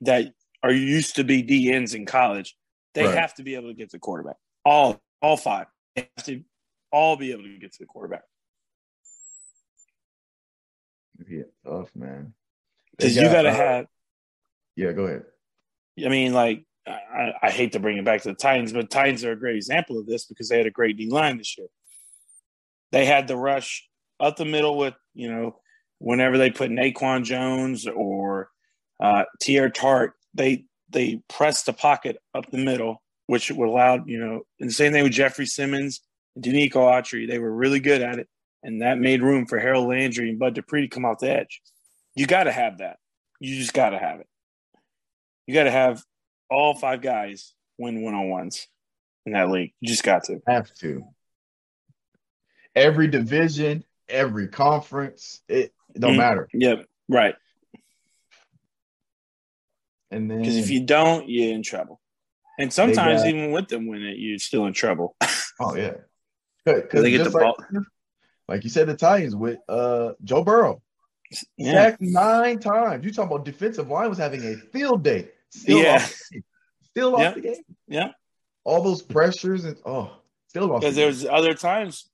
that 0.01 0.33
are 0.63 0.71
used 0.71 1.15
to 1.15 1.23
be 1.23 1.43
DNs 1.43 1.95
in 1.95 2.05
college, 2.05 2.55
they 2.93 3.05
Right. 3.05 3.17
have 3.17 3.33
to 3.35 3.43
be 3.43 3.55
able 3.55 3.69
to 3.69 3.73
get 3.73 3.89
to 3.91 3.97
the 3.97 4.01
quarterback. 4.01 4.37
All, 4.65 5.01
all 5.21 5.37
five 5.37 5.67
they 5.95 6.09
have 6.17 6.25
to 6.25 6.43
all 6.91 7.15
be 7.15 7.31
able 7.31 7.43
to 7.43 7.57
get 7.57 7.71
to 7.71 7.79
the 7.79 7.85
quarterback 7.85 8.23
Yeah, 11.27 11.43
tough 11.65 11.89
man. 11.95 12.33
Because 12.97 13.15
you 13.15 13.23
got 13.23 13.43
to 13.43 13.49
uh, 13.49 13.55
have. 13.55 13.85
Yeah, 14.75 14.91
go 14.91 15.05
ahead. 15.05 15.23
I 16.03 16.09
mean, 16.09 16.33
like, 16.33 16.63
I, 16.85 17.33
I 17.41 17.49
hate 17.49 17.71
to 17.73 17.79
bring 17.79 17.97
it 17.97 18.05
back 18.05 18.21
to 18.21 18.29
the 18.29 18.35
Titans, 18.35 18.71
but 18.71 18.89
Titans 18.89 19.23
are 19.23 19.31
a 19.31 19.39
great 19.39 19.55
example 19.55 19.99
of 19.99 20.05
this 20.05 20.25
because 20.25 20.49
they 20.49 20.57
had 20.57 20.67
a 20.67 20.71
great 20.71 20.97
D 20.97 21.09
line 21.09 21.37
this 21.37 21.57
year. 21.57 21.67
They 22.91 23.05
had 23.05 23.27
the 23.27 23.35
rush 23.35 23.87
up 24.19 24.37
the 24.37 24.45
middle 24.45 24.77
with, 24.77 24.95
you 25.13 25.31
know, 25.31 25.59
whenever 25.99 26.37
they 26.37 26.51
put 26.51 26.71
Naquan 26.71 27.23
Jones 27.23 27.87
or 27.87 28.49
uh, 28.99 29.23
Teair 29.41 29.73
Tart, 29.73 30.13
they 30.33 30.65
they 30.89 31.21
pressed 31.27 31.65
the 31.65 31.73
pocket 31.73 32.17
up 32.33 32.49
the 32.49 32.57
middle, 32.57 33.01
which 33.27 33.51
would 33.51 33.67
allow, 33.67 34.03
you 34.05 34.19
know, 34.19 34.41
and 34.59 34.69
the 34.69 34.73
same 34.73 34.93
thing 34.93 35.03
with 35.03 35.11
Jeffrey 35.11 35.45
Simmons, 35.45 36.01
Denico 36.39 36.75
Autry. 36.75 37.27
They 37.27 37.39
were 37.39 37.53
really 37.53 37.79
good 37.79 38.01
at 38.01 38.19
it, 38.19 38.27
and 38.63 38.81
that 38.81 38.99
made 38.99 39.21
room 39.21 39.45
for 39.45 39.59
Harold 39.59 39.89
Landry 39.89 40.29
and 40.29 40.39
Bud 40.39 40.55
Dupree 40.55 40.81
to 40.81 40.87
come 40.87 41.05
off 41.05 41.19
the 41.19 41.31
edge. 41.31 41.61
You 42.15 42.25
got 42.25 42.45
to 42.45 42.51
have 42.51 42.79
that. 42.79 42.97
You 43.39 43.57
just 43.59 43.73
got 43.73 43.91
to 43.91 43.99
have 43.99 44.19
it. 44.21 44.27
You 45.45 45.53
got 45.53 45.65
to 45.65 45.71
have 45.71 46.03
all 46.49 46.75
five 46.75 47.01
guys 47.01 47.53
win 47.77 48.01
one 48.01 48.15
on 48.15 48.29
ones 48.29 48.67
in 49.25 49.33
that 49.33 49.49
league. 49.49 49.73
You 49.81 49.89
just 49.89 50.03
got 50.03 50.23
to. 50.25 50.39
Have 50.47 50.73
to. 50.75 51.03
Every 52.77 53.07
division, 53.07 53.83
every 54.07 54.47
conference, 54.47 55.41
it, 55.49 55.73
it 55.95 55.99
don't 55.99 56.13
Mhm. 56.13 56.17
matter. 56.17 56.47
Yep. 56.53 56.85
Right. 57.09 57.35
And 60.11 60.29
then 60.31 60.39
Because 60.39 60.55
if 60.57 60.69
you 60.69 60.85
don't, 60.85 61.27
you're 61.29 61.53
in 61.53 61.63
trouble. 61.63 61.99
And 62.59 62.71
sometimes 62.71 63.21
got- 63.23 63.29
even 63.29 63.51
with 63.51 63.67
them 63.67 63.87
winning 63.87 64.15
you're 64.17 64.39
still 64.39 64.65
in 64.65 64.73
trouble. 64.73 65.15
oh 65.59 65.75
yeah, 65.75 65.95
because 66.65 67.01
They 67.03 67.11
get 67.11 67.23
the 67.25 67.29
like, 67.29 67.43
ball. 67.43 67.57
like 68.47 68.63
you 68.63 68.69
said, 68.69 68.87
the 68.87 68.95
Titans 68.95 69.35
with 69.35 69.59
uh 69.69 70.13
Joe 70.23 70.43
Burrow 70.43 70.81
yeah. 71.57 71.73
sacked 71.73 72.01
nine 72.01 72.59
times. 72.59 73.05
You 73.05 73.11
talking 73.11 73.31
about 73.35 73.45
defensive 73.45 73.89
line 73.89 74.09
was 74.09 74.17
having 74.17 74.43
a 74.43 74.55
field 74.71 75.03
day. 75.03 75.29
Still 75.49 75.79
Yeah. 75.79 75.95
off 75.95 76.19
the 76.29 76.35
game. 76.35 76.43
Still 76.83 77.15
off 77.15 77.21
Yeah. 77.21 77.31
the 77.33 77.41
game. 77.41 77.63
Yeah. 77.87 78.11
All 78.63 78.81
those 78.81 79.01
pressures 79.01 79.65
and 79.65 79.77
oh, 79.85 80.17
still. 80.47 80.67
Because 80.79 80.95
there 80.95 81.11
game. 81.11 81.29
other 81.31 81.53
times 81.53 82.09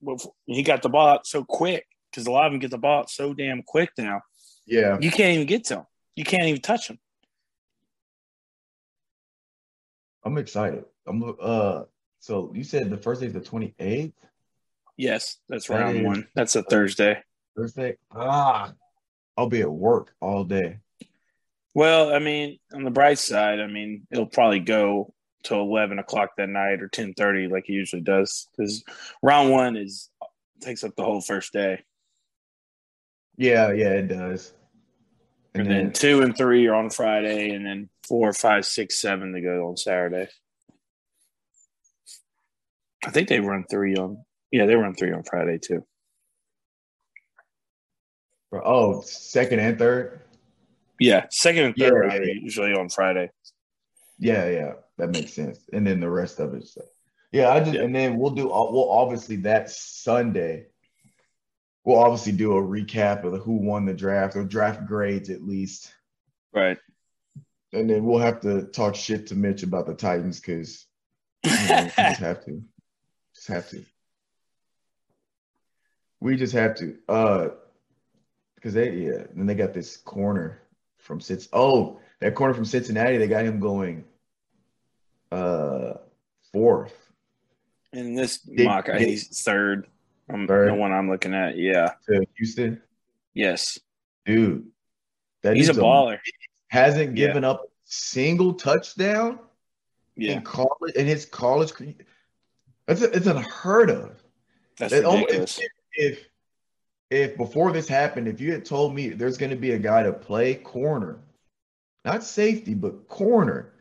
he 0.45 0.63
got 0.63 0.81
the 0.81 0.89
ball 0.89 1.07
out 1.07 1.27
so 1.27 1.43
quick. 1.43 1.85
Because 2.11 2.27
a 2.27 2.31
lot 2.31 2.45
of 2.45 2.51
them 2.51 2.59
get 2.59 2.71
the 2.71 2.77
ball 2.77 2.99
out 2.99 3.09
so 3.09 3.33
damn 3.33 3.63
quick 3.63 3.89
now. 3.97 4.21
yeah. 4.67 4.97
You 4.99 5.09
can't 5.09 5.33
even 5.33 5.47
get 5.47 5.65
to 5.65 5.77
him. 5.77 5.85
You 6.15 6.23
can't 6.23 6.43
even 6.43 6.61
touch 6.61 6.87
him. 6.87 6.99
I'm 10.23 10.37
excited. 10.37 10.85
I'm 11.07 11.35
uh. 11.41 11.83
So 12.19 12.51
you 12.55 12.63
said 12.63 12.89
the 12.89 12.97
first 12.97 13.19
day 13.19 13.27
is 13.27 13.33
the 13.33 13.41
28th. 13.41 14.13
Yes, 14.95 15.37
that's 15.49 15.67
That 15.67 15.79
round 15.79 16.03
one. 16.05 16.27
That's 16.35 16.55
a 16.55 16.63
Thursday. 16.63 17.21
Thursday. 17.57 17.97
Ah, 18.11 18.73
I'll 19.35 19.49
be 19.49 19.61
at 19.61 19.71
work 19.71 20.13
all 20.21 20.43
day. 20.43 20.77
Well, 21.73 22.13
I 22.13 22.19
mean, 22.19 22.59
on 22.73 22.83
the 22.83 22.91
bright 22.91 23.17
side, 23.17 23.59
I 23.59 23.67
mean, 23.67 24.07
it'll 24.11 24.27
probably 24.27 24.59
go 24.59 25.13
till 25.43 25.61
eleven 25.61 25.99
o'clock 25.99 26.31
that 26.37 26.49
night 26.49 26.81
or 26.81 26.87
ten 26.87 27.13
thirty, 27.13 27.47
like 27.47 27.65
he 27.67 27.73
usually 27.73 28.01
does, 28.01 28.47
because 28.55 28.83
round 29.21 29.51
one 29.51 29.75
is 29.75 30.09
takes 30.61 30.83
up 30.83 30.95
the 30.95 31.03
whole 31.03 31.21
first 31.21 31.51
day, 31.53 31.83
Yeah, 33.37 33.71
yeah, 33.73 33.89
it 33.89 34.07
does. 34.07 34.53
and, 35.53 35.69
then, 35.69 35.91
two 35.91 36.21
and 36.21 36.35
three 36.35 36.67
are 36.67 36.75
on 36.75 36.89
Friday, 36.89 37.49
and 37.49 37.65
then 37.65 37.89
four, 38.07 38.33
five, 38.33 38.65
six, 38.65 38.97
seven 38.99 39.33
to 39.33 39.41
go 39.41 39.67
on 39.67 39.77
Saturday. 39.77 40.27
I 43.05 43.11
think 43.11 43.27
they 43.27 43.39
run 43.39 43.65
three 43.69 43.95
on. 43.95 44.23
Yeah, 44.51 44.65
they 44.65 44.75
run 44.75 44.95
three 44.95 45.11
on 45.11 45.23
Friday 45.23 45.57
too. 45.57 45.85
oh, 48.53 49.01
second 49.01 49.59
and 49.59 49.77
third. 49.77 50.21
Yeah, 50.99 51.25
second 51.29 51.65
and 51.65 51.75
third 51.75 52.13
yeah. 52.13 52.33
usually 52.41 52.73
on 52.73 52.87
Friday. 52.87 53.31
Yeah, 54.23 54.47
yeah, 54.49 54.73
that 54.97 55.09
makes 55.09 55.33
sense. 55.33 55.59
And 55.73 55.85
then 55.85 55.99
the 55.99 56.09
rest 56.09 56.39
of 56.39 56.53
it. 56.53 56.65
So. 56.67 56.81
Yeah, 57.33 57.49
I 57.49 57.59
just 57.59 57.73
Yeah. 57.73 57.81
and 57.83 57.93
then 57.93 58.17
we'll 58.17 58.31
do. 58.31 58.47
We'll 58.47 58.89
obviously 58.89 59.37
that 59.37 59.69
Sunday. 59.69 60.67
We'll 61.83 61.97
obviously 61.99 62.31
do 62.31 62.55
a 62.57 62.61
recap 62.61 63.25
of 63.25 63.33
the 63.33 63.39
who 63.39 63.57
won 63.57 63.85
the 63.85 63.93
draft 63.93 64.37
or 64.37 64.45
draft 64.45 64.85
grades 64.85 65.29
at 65.29 65.41
least, 65.43 65.93
Right. 66.53 66.77
and 67.73 67.89
then 67.89 68.05
we'll 68.05 68.19
have 68.19 68.39
to 68.41 68.63
talk 68.67 68.95
shit 68.95 69.27
to 69.27 69.35
Mitch 69.35 69.63
about 69.63 69.87
the 69.87 69.93
Titans 69.93 70.39
because 70.39 70.85
you 71.43 71.51
know, 71.51 71.83
we 71.83 71.89
just 72.03 72.19
have 72.21 72.45
to, 72.45 72.63
just 73.35 73.47
have 73.47 73.69
to. 73.71 73.83
We 76.21 76.37
just 76.37 76.53
have 76.53 76.75
to. 76.75 76.97
Uh, 77.09 77.49
because 78.55 78.73
they 78.73 78.91
yeah, 78.93 79.23
then 79.35 79.45
they 79.47 79.55
got 79.55 79.73
this 79.73 79.97
corner 79.97 80.61
from 80.99 81.19
Cincinnati. 81.19 81.49
Oh, 81.51 81.99
that 82.21 82.35
corner 82.35 82.53
from 82.53 82.63
Cincinnati, 82.63 83.17
they 83.17 83.27
got 83.27 83.43
him 83.43 83.59
going 83.59 84.05
uh 85.33 85.97
fourth. 86.51 86.93
In 87.91 88.15
this 88.15 88.39
Did- 88.39 88.65
mock, 88.65 88.85
did- 88.85 89.01
he's 89.01 89.43
third. 89.43 89.87
Um, 90.29 90.47
Third. 90.47 90.69
The 90.69 90.73
one 90.75 90.93
I'm 90.93 91.09
looking 91.09 91.33
at. 91.33 91.57
Yeah. 91.57 91.93
to 92.07 92.25
Houston. 92.37 92.81
Yes. 93.33 93.77
Dude, 94.25 94.65
that 95.41 95.57
He's 95.57 95.67
a 95.69 95.73
baller. 95.73 96.17
Hasn't 96.69 97.17
Yeah. 97.17 97.27
given 97.27 97.43
up 97.43 97.63
a 97.65 97.67
single 97.83 98.53
touchdown 98.53 99.39
Yeah. 100.15 100.33
in 100.33 100.41
college 100.43 100.93
in 100.95 101.05
his 101.07 101.25
college. 101.25 101.73
career. 101.73 101.93
That's 102.87 103.01
it's 103.01 103.27
unheard 103.27 103.89
of. 103.89 104.23
That's 104.77 104.93
That 104.93 105.03
only- 105.03 105.21
ridiculous. 105.25 105.59
if 105.93 106.29
if 107.09 107.37
before 107.37 107.71
this 107.73 107.87
happened, 107.87 108.27
if 108.27 108.39
you 108.41 108.53
had 108.53 108.65
told 108.65 108.95
me 108.95 109.09
there's 109.09 109.37
going 109.37 109.51
to 109.51 109.55
be 109.57 109.71
a 109.71 109.77
guy 109.79 110.01
to 110.03 110.13
play 110.13 110.55
corner, 110.55 111.19
not 112.05 112.23
safety, 112.23 112.73
but 112.73 113.07
corner, 113.07 113.73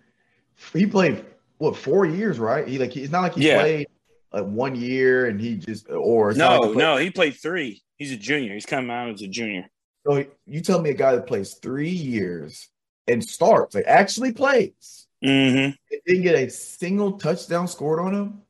he 0.74 0.84
played 0.86 1.24
what 1.62 1.76
four 1.76 2.04
years, 2.04 2.40
right? 2.40 2.66
He 2.66 2.76
like 2.78 2.92
he's 2.92 3.10
not 3.12 3.22
like 3.22 3.34
he 3.34 3.46
Yeah. 3.46 3.60
played 3.60 3.86
like 4.32 4.44
one 4.46 4.74
year 4.74 5.26
and 5.26 5.40
he 5.40 5.56
just 5.56 5.88
or 5.88 6.30
it's 6.30 6.38
No, 6.38 6.58
like 6.60 6.70
he 6.70 6.76
no, 6.76 6.96
he 6.96 7.10
played 7.10 7.34
three. 7.36 7.82
He's 7.98 8.10
a 8.10 8.16
junior. 8.16 8.52
He's 8.52 8.66
coming 8.66 8.90
out 8.90 9.10
as 9.10 9.22
a 9.22 9.28
junior. 9.28 9.70
So 10.04 10.24
you 10.44 10.60
tell 10.60 10.82
me 10.82 10.90
a 10.90 10.94
guy 10.94 11.14
that 11.14 11.28
plays 11.28 11.54
three 11.54 11.88
years 11.88 12.68
and 13.06 13.22
starts, 13.22 13.76
like 13.76 13.84
actually 13.86 14.32
plays, 14.32 15.06
hmm 15.22 15.28
and 15.30 15.76
didn't 16.04 16.22
get 16.22 16.34
a 16.34 16.50
single 16.50 17.12
touchdown 17.12 17.68
scored 17.68 18.00
on 18.00 18.12
him. 18.12 18.42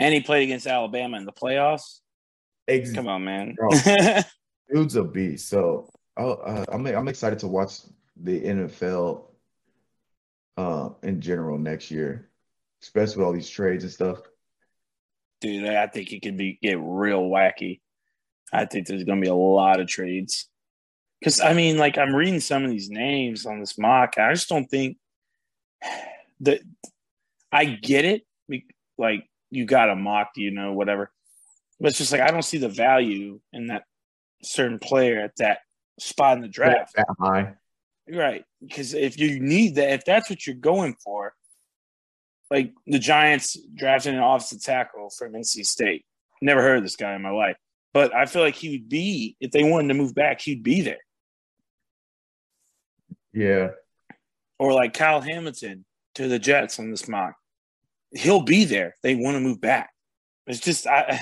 And 0.00 0.12
he 0.12 0.20
played 0.20 0.42
against 0.42 0.66
Alabama 0.66 1.16
in 1.16 1.26
the 1.26 1.32
playoffs. 1.32 2.00
Ex- 2.66 2.92
Come 2.92 3.06
on, 3.06 3.24
man. 3.24 3.56
Dude's 4.72 4.96
a 4.96 5.04
beast. 5.04 5.48
So 5.48 5.88
uh, 6.16 6.64
I'm 6.72 6.84
I'm 6.86 7.06
excited 7.06 7.38
to 7.40 7.46
watch 7.46 7.82
the 8.16 8.40
NFL 8.40 9.26
uh, 10.56 10.90
in 11.04 11.20
general 11.20 11.56
next 11.56 11.90
year, 11.90 12.28
especially 12.82 13.18
with 13.18 13.26
all 13.26 13.32
these 13.32 13.50
trades 13.50 13.84
and 13.84 13.92
stuff. 13.92 14.18
Dude, 15.40 15.68
I 15.68 15.86
think 15.86 16.12
it 16.12 16.22
could 16.22 16.36
be 16.36 16.58
get 16.60 16.78
real 16.80 17.22
wacky. 17.22 17.80
I 18.52 18.64
think 18.64 18.86
there's 18.86 19.04
going 19.04 19.20
to 19.20 19.24
be 19.24 19.30
a 19.30 19.34
lot 19.34 19.80
of 19.80 19.88
trades. 19.88 20.48
Because, 21.20 21.40
I 21.40 21.52
mean, 21.52 21.78
like, 21.78 21.98
I'm 21.98 22.14
reading 22.14 22.40
some 22.40 22.64
of 22.64 22.70
these 22.70 22.90
names 22.90 23.46
on 23.46 23.60
this 23.60 23.78
mock. 23.78 24.14
and 24.16 24.26
I 24.26 24.32
just 24.32 24.48
don't 24.48 24.66
think 24.66 24.96
that 26.40 26.60
I 27.52 27.64
get 27.64 28.04
it. 28.04 28.22
Like, 28.96 29.28
you 29.50 29.64
got 29.64 29.90
a 29.90 29.96
mock, 29.96 30.30
you 30.36 30.50
know, 30.50 30.72
whatever. 30.72 31.10
But 31.80 31.90
it's 31.90 31.98
just 31.98 32.12
like, 32.12 32.20
I 32.20 32.30
don't 32.30 32.42
see 32.42 32.58
the 32.58 32.68
value 32.68 33.40
in 33.52 33.68
that 33.68 33.84
certain 34.42 34.78
player 34.78 35.20
at 35.20 35.36
that 35.36 35.60
spot 36.00 36.36
in 36.36 36.42
the 36.42 36.48
draft. 36.48 36.94
That 36.96 37.06
high. 37.20 37.54
Right. 38.10 38.44
Because 38.60 38.94
if 38.94 39.18
you 39.18 39.38
need 39.40 39.76
that, 39.76 39.92
if 39.92 40.04
that's 40.04 40.30
what 40.30 40.46
you're 40.46 40.56
going 40.56 40.96
for, 41.04 41.34
like 42.50 42.72
the 42.86 42.98
Giants 42.98 43.56
drafting 43.76 44.14
an 44.14 44.22
offensive 44.22 44.62
tackle 44.62 45.10
from 45.10 45.32
NC 45.32 45.66
State. 45.66 46.04
Never 46.40 46.62
heard 46.62 46.78
of 46.78 46.84
this 46.84 46.96
guy 46.96 47.14
in 47.14 47.22
my 47.22 47.30
life. 47.30 47.56
But 47.92 48.14
I 48.14 48.26
feel 48.26 48.42
like 48.42 48.54
he 48.54 48.70
would 48.70 48.88
be, 48.88 49.36
if 49.40 49.50
they 49.50 49.64
wanted 49.64 49.88
to 49.88 49.94
move 49.94 50.14
back, 50.14 50.40
he'd 50.40 50.62
be 50.62 50.82
there. 50.82 50.98
Yeah. 53.32 53.70
Or 54.58 54.72
like 54.72 54.94
Kyle 54.94 55.20
Hamilton 55.20 55.84
to 56.14 56.28
the 56.28 56.38
Jets 56.38 56.78
on 56.78 56.90
this 56.90 57.08
mock. 57.08 57.34
He'll 58.12 58.42
be 58.42 58.64
there. 58.64 58.94
They 59.02 59.14
want 59.14 59.36
to 59.36 59.40
move 59.40 59.60
back. 59.60 59.90
It's 60.46 60.60
just 60.60 60.86
I 60.86 61.20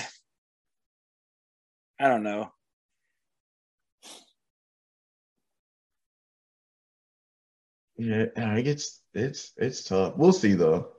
I 1.99 2.07
don't 2.07 2.23
know. 2.23 2.51
Yeah, 7.97 8.25
I 8.37 8.55
think 8.55 8.67
it's 8.67 9.01
it's 9.13 9.53
it's 9.57 9.83
tough. 9.83 10.15
We'll 10.15 10.31
see 10.31 10.53
though, 10.53 10.89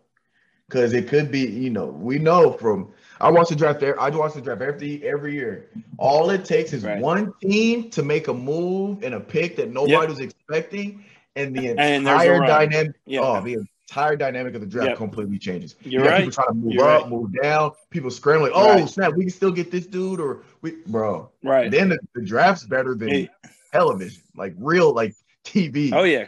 because 0.68 0.92
it 0.92 1.08
could 1.08 1.30
be. 1.30 1.40
You 1.40 1.70
know, 1.70 1.86
we 1.86 2.18
know 2.18 2.52
from 2.52 2.92
I 3.20 3.30
watch 3.30 3.48
the 3.48 3.56
draft. 3.56 3.80
there- 3.80 4.00
I 4.00 4.10
watch 4.10 4.34
the 4.34 4.40
draft 4.40 4.62
every 4.62 5.02
every 5.04 5.34
year. 5.34 5.68
All 5.98 6.30
it 6.30 6.44
takes 6.44 6.72
is 6.72 6.84
Right. 6.84 7.00
one 7.00 7.32
team 7.42 7.90
to 7.90 8.02
make 8.02 8.28
a 8.28 8.34
move 8.34 9.02
and 9.02 9.14
a 9.14 9.20
pick 9.20 9.56
that 9.56 9.70
nobody 9.72 9.92
Yep. 9.92 10.08
was 10.08 10.20
expecting, 10.20 11.04
and 11.36 11.54
the 11.56 11.68
And 11.68 11.80
entire 11.80 12.38
run. 12.40 12.48
dynamic. 12.48 12.92
Yeah. 13.06 13.20
Oh, 13.22 13.40
the 13.42 13.54
entire 13.90 14.16
dynamic 14.16 14.54
of 14.54 14.60
the 14.60 14.66
draft 14.66 14.90
Yep. 14.90 14.98
completely 14.98 15.38
changes. 15.38 15.74
You're 15.82 16.04
you 16.04 16.08
right. 16.08 16.18
people 16.18 16.32
trying 16.32 16.48
to 16.48 16.54
move 16.54 16.72
You're 16.74 16.88
up, 16.88 17.02
right. 17.02 17.10
move 17.10 17.32
down. 17.42 17.72
People 17.90 18.10
scrambling. 18.10 18.52
Oh 18.54 18.74
Right. 18.80 18.88
snap! 18.88 19.14
We 19.14 19.24
can 19.24 19.30
still 19.30 19.50
get 19.50 19.70
this 19.70 19.86
dude, 19.86 20.20
or 20.20 20.42
we, 20.62 20.74
bro. 20.86 21.30
Right. 21.42 21.70
Then 21.70 21.88
the, 21.88 21.98
the 22.14 22.22
draft's 22.22 22.64
better 22.64 22.94
than 22.94 23.08
Hey. 23.08 23.28
television, 23.72 24.22
like 24.36 24.54
real, 24.58 24.92
like 24.94 25.14
TV. 25.44 25.90
Oh 25.92 26.04
yeah. 26.04 26.26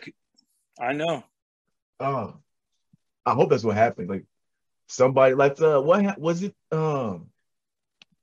I 0.81 0.93
know. 0.95 1.23
Oh, 2.01 2.35
I 3.27 3.33
hope 3.35 3.51
that's 3.51 3.65
what 3.65 3.77
happened. 3.77 4.09
Like 4.09 4.25
somebody, 4.89 5.35
like 5.35 5.61
uh, 5.61 5.81
what 5.81 6.05
ha- 6.05 6.15
was 6.19 6.43
it? 6.43 6.55
Um, 6.73 7.31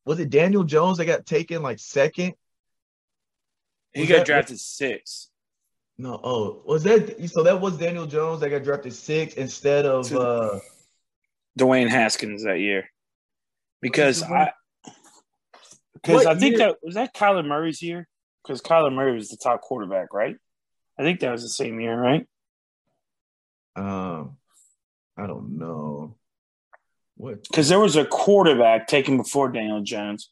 was 0.05 0.19
it 0.19 0.29
Daniel 0.29 0.63
Jones 0.63 0.97
that 0.97 1.05
got 1.05 1.25
taken 1.25 1.61
like 1.61 1.79
second? 1.79 2.33
He 3.93 4.01
Was 4.01 4.09
got 4.09 4.17
that- 4.17 4.25
drafted 4.25 4.59
six. 4.59 5.29
No, 5.99 6.19
oh, 6.23 6.61
was 6.65 6.83
that 6.83 7.27
so? 7.29 7.41
That 7.41 7.59
was 7.59 7.75
Daniel 7.77 8.05
Jones 8.05 8.41
that 8.41 8.49
got 8.49 8.63
drafted 8.63 8.93
six 8.93 9.33
instead 9.33 9.85
of 9.85 10.07
Two. 10.07 10.19
uh. 10.19 10.59
Dwayne 11.57 11.89
Haskins 11.89 12.43
that 12.43 12.59
year 12.59 12.87
because 13.81 14.21
I 14.21 14.51
because 15.95 16.27
I 16.27 16.35
think 16.35 16.57
year? 16.57 16.67
that 16.67 16.77
was 16.83 16.93
that 16.93 17.15
Kyler 17.15 17.43
Murray's 17.43 17.81
year 17.81 18.07
because 18.43 18.61
Kyler 18.61 18.93
Murray 18.93 19.15
was 19.15 19.29
the 19.29 19.37
top 19.37 19.61
quarterback, 19.61 20.13
right? 20.13 20.35
I 20.99 21.01
think 21.01 21.19
that 21.21 21.31
was 21.31 21.41
the 21.41 21.49
same 21.49 21.79
year, 21.79 21.99
right? 21.99 22.27
Um, 23.75 24.36
I 25.17 25.27
don't 25.27 25.57
know. 25.57 26.15
What? 27.15 27.43
Because 27.43 27.69
there 27.69 27.79
was 27.79 27.95
a 27.95 28.05
quarterback 28.05 28.87
taken 28.87 29.17
before 29.17 29.51
Daniel 29.51 29.81
Jones 29.81 30.29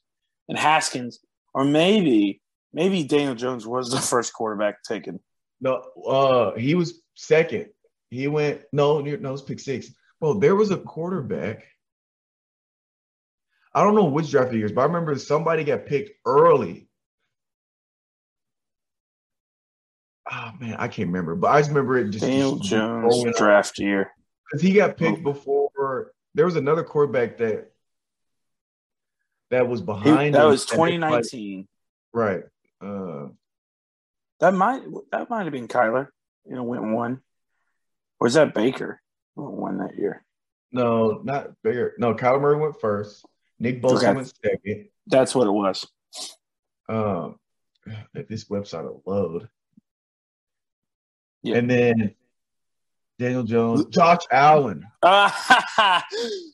and 0.47 0.57
Haskins, 0.57 1.19
or 1.53 1.65
maybe 1.65 2.41
maybe 2.73 3.03
Daniel 3.03 3.36
Jones 3.36 3.65
was 3.65 3.89
the 3.89 3.99
first 4.01 4.33
quarterback 4.33 4.83
taken. 4.83 5.19
No, 5.59 5.83
uh, 6.07 6.55
he 6.55 6.75
was 6.75 7.01
second. 7.15 7.67
He 8.11 8.27
went 8.27 8.61
no, 8.71 9.01
no, 9.01 9.11
it 9.11 9.21
was 9.21 9.41
pick 9.41 9.59
six. 9.59 9.91
Well, 10.19 10.36
there 10.36 10.55
was 10.55 10.71
a 10.71 10.77
quarterback. 10.77 11.63
I 13.73 13.83
don't 13.83 13.95
know 13.95 14.05
which 14.05 14.31
draft 14.31 14.53
years, 14.53 14.71
but 14.71 14.81
I 14.81 14.86
remember 14.86 15.17
somebody 15.17 15.63
got 15.63 15.86
picked 15.86 16.11
early. 16.25 16.88
Oh 20.31 20.51
man, 20.59 20.75
I 20.79 20.88
can't 20.88 21.07
remember, 21.07 21.36
but 21.36 21.47
I 21.47 21.59
just 21.59 21.69
remember 21.69 21.97
it 21.97 22.09
just 22.09 22.23
Daniel 22.23 22.57
just 22.57 22.69
Jones 22.69 23.25
draft 23.38 23.79
year. 23.79 24.11
Because 24.45 24.61
he 24.61 24.73
got 24.73 24.97
picked 24.97 25.23
before. 25.23 26.11
There 26.33 26.45
was 26.45 26.55
another 26.55 26.83
quarterback 26.83 27.37
that 27.37 27.71
that 29.51 29.67
was 29.67 29.79
He- 29.79 29.85
behind. 29.85 30.35
that 30.35 30.43
was 30.45 30.65
that 30.65 30.71
they- 30.71 30.75
2019. 30.77 31.67
right? 32.13 32.43
Uh, 32.81 33.29
That 34.39 34.53
might 34.53 34.83
that 35.11 35.29
might 35.29 35.43
have 35.43 35.53
been 35.53 35.67
Kyler. 35.67 36.09
You 36.45 36.55
know, 36.55 36.63
went 36.63 36.83
one. 36.83 37.21
Or 38.19 38.27
is 38.27 38.33
that 38.35 38.53
Baker 38.53 39.01
who 39.35 39.49
won 39.49 39.77
that 39.79 39.95
year? 39.95 40.23
no, 40.71 41.21
not 41.23 41.51
Baker. 41.63 41.93
No, 41.97 42.13
Kyler 42.15 42.41
Murray 42.41 42.57
went 42.59 42.79
first. 42.81 43.25
Nick 43.59 43.81
Bosa 43.81 43.97
Okay. 43.97 44.13
went 44.13 44.33
second. 44.43 44.89
That's 45.07 45.33
what 45.33 45.47
it 45.47 45.51
was. 45.51 45.87
Um, 46.89 47.39
this 48.13 48.45
website 48.45 48.83
will 48.83 49.01
load. 49.05 49.49
Yeah. 51.43 51.55
And 51.57 51.69
then 51.69 52.15
Daniel 53.18 53.43
Jones, 53.43 53.86
Josh 53.86 54.20
Allen. 54.32 54.86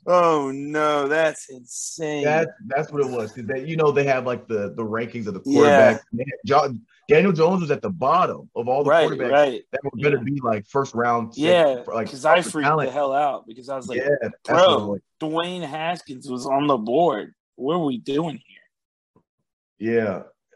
oh 0.08 0.52
no, 0.54 1.08
that's 1.08 1.50
insane. 1.50 2.24
That 2.24 2.50
that's 2.68 2.92
what 2.92 3.02
it 3.02 3.10
was. 3.10 3.34
That 3.34 3.68
you 3.68 3.76
know, 3.78 3.92
they 3.92 4.04
have 4.04 4.26
like 4.26 4.48
the 4.48 4.74
the 4.76 4.84
rankings 4.84 5.26
of 5.28 5.34
the 5.34 5.42
Yeah. 5.46 5.94
quarterbacks. 5.96 6.02
They 6.14 6.26
had 6.64 6.80
Daniel 7.10 7.32
Jones 7.34 7.62
was 7.62 7.72
at 7.72 7.82
the 7.82 7.90
bottom 7.90 8.50
of 8.56 8.68
all 8.68 8.84
the 8.84 8.90
right, 8.92 9.10
quarterbacks 9.10 9.32
right. 9.32 9.62
that 9.72 9.84
were 9.84 9.90
going 10.02 10.14
to 10.14 10.20
Yeah. 10.20 10.36
be 10.36 10.40
like 10.42 10.68
first 10.68 10.94
round. 10.94 11.34
second- 11.34 11.50
Yeah, 11.50 11.84
for, 11.84 11.94
like 11.96 12.08
because 12.08 12.26
I 12.26 12.42
for 12.42 12.50
freaked 12.52 12.68
talent. 12.68 12.90
the 12.90 12.94
hell 12.94 13.12
out 13.14 13.48
because 13.48 13.68
I 13.68 13.76
was 13.76 13.88
like, 13.88 13.98
yeah, 13.98 14.30
bro, 14.46 14.94
it. 14.96 15.04
Dwayne 15.20 15.68
Haskins 15.68 16.30
was 16.30 16.46
on 16.46 16.68
the 16.68 16.78
board. 16.78 17.34
What 17.56 17.76
are 17.76 17.84
we 17.84 17.98
doing 17.98 18.40
here? 18.48 19.22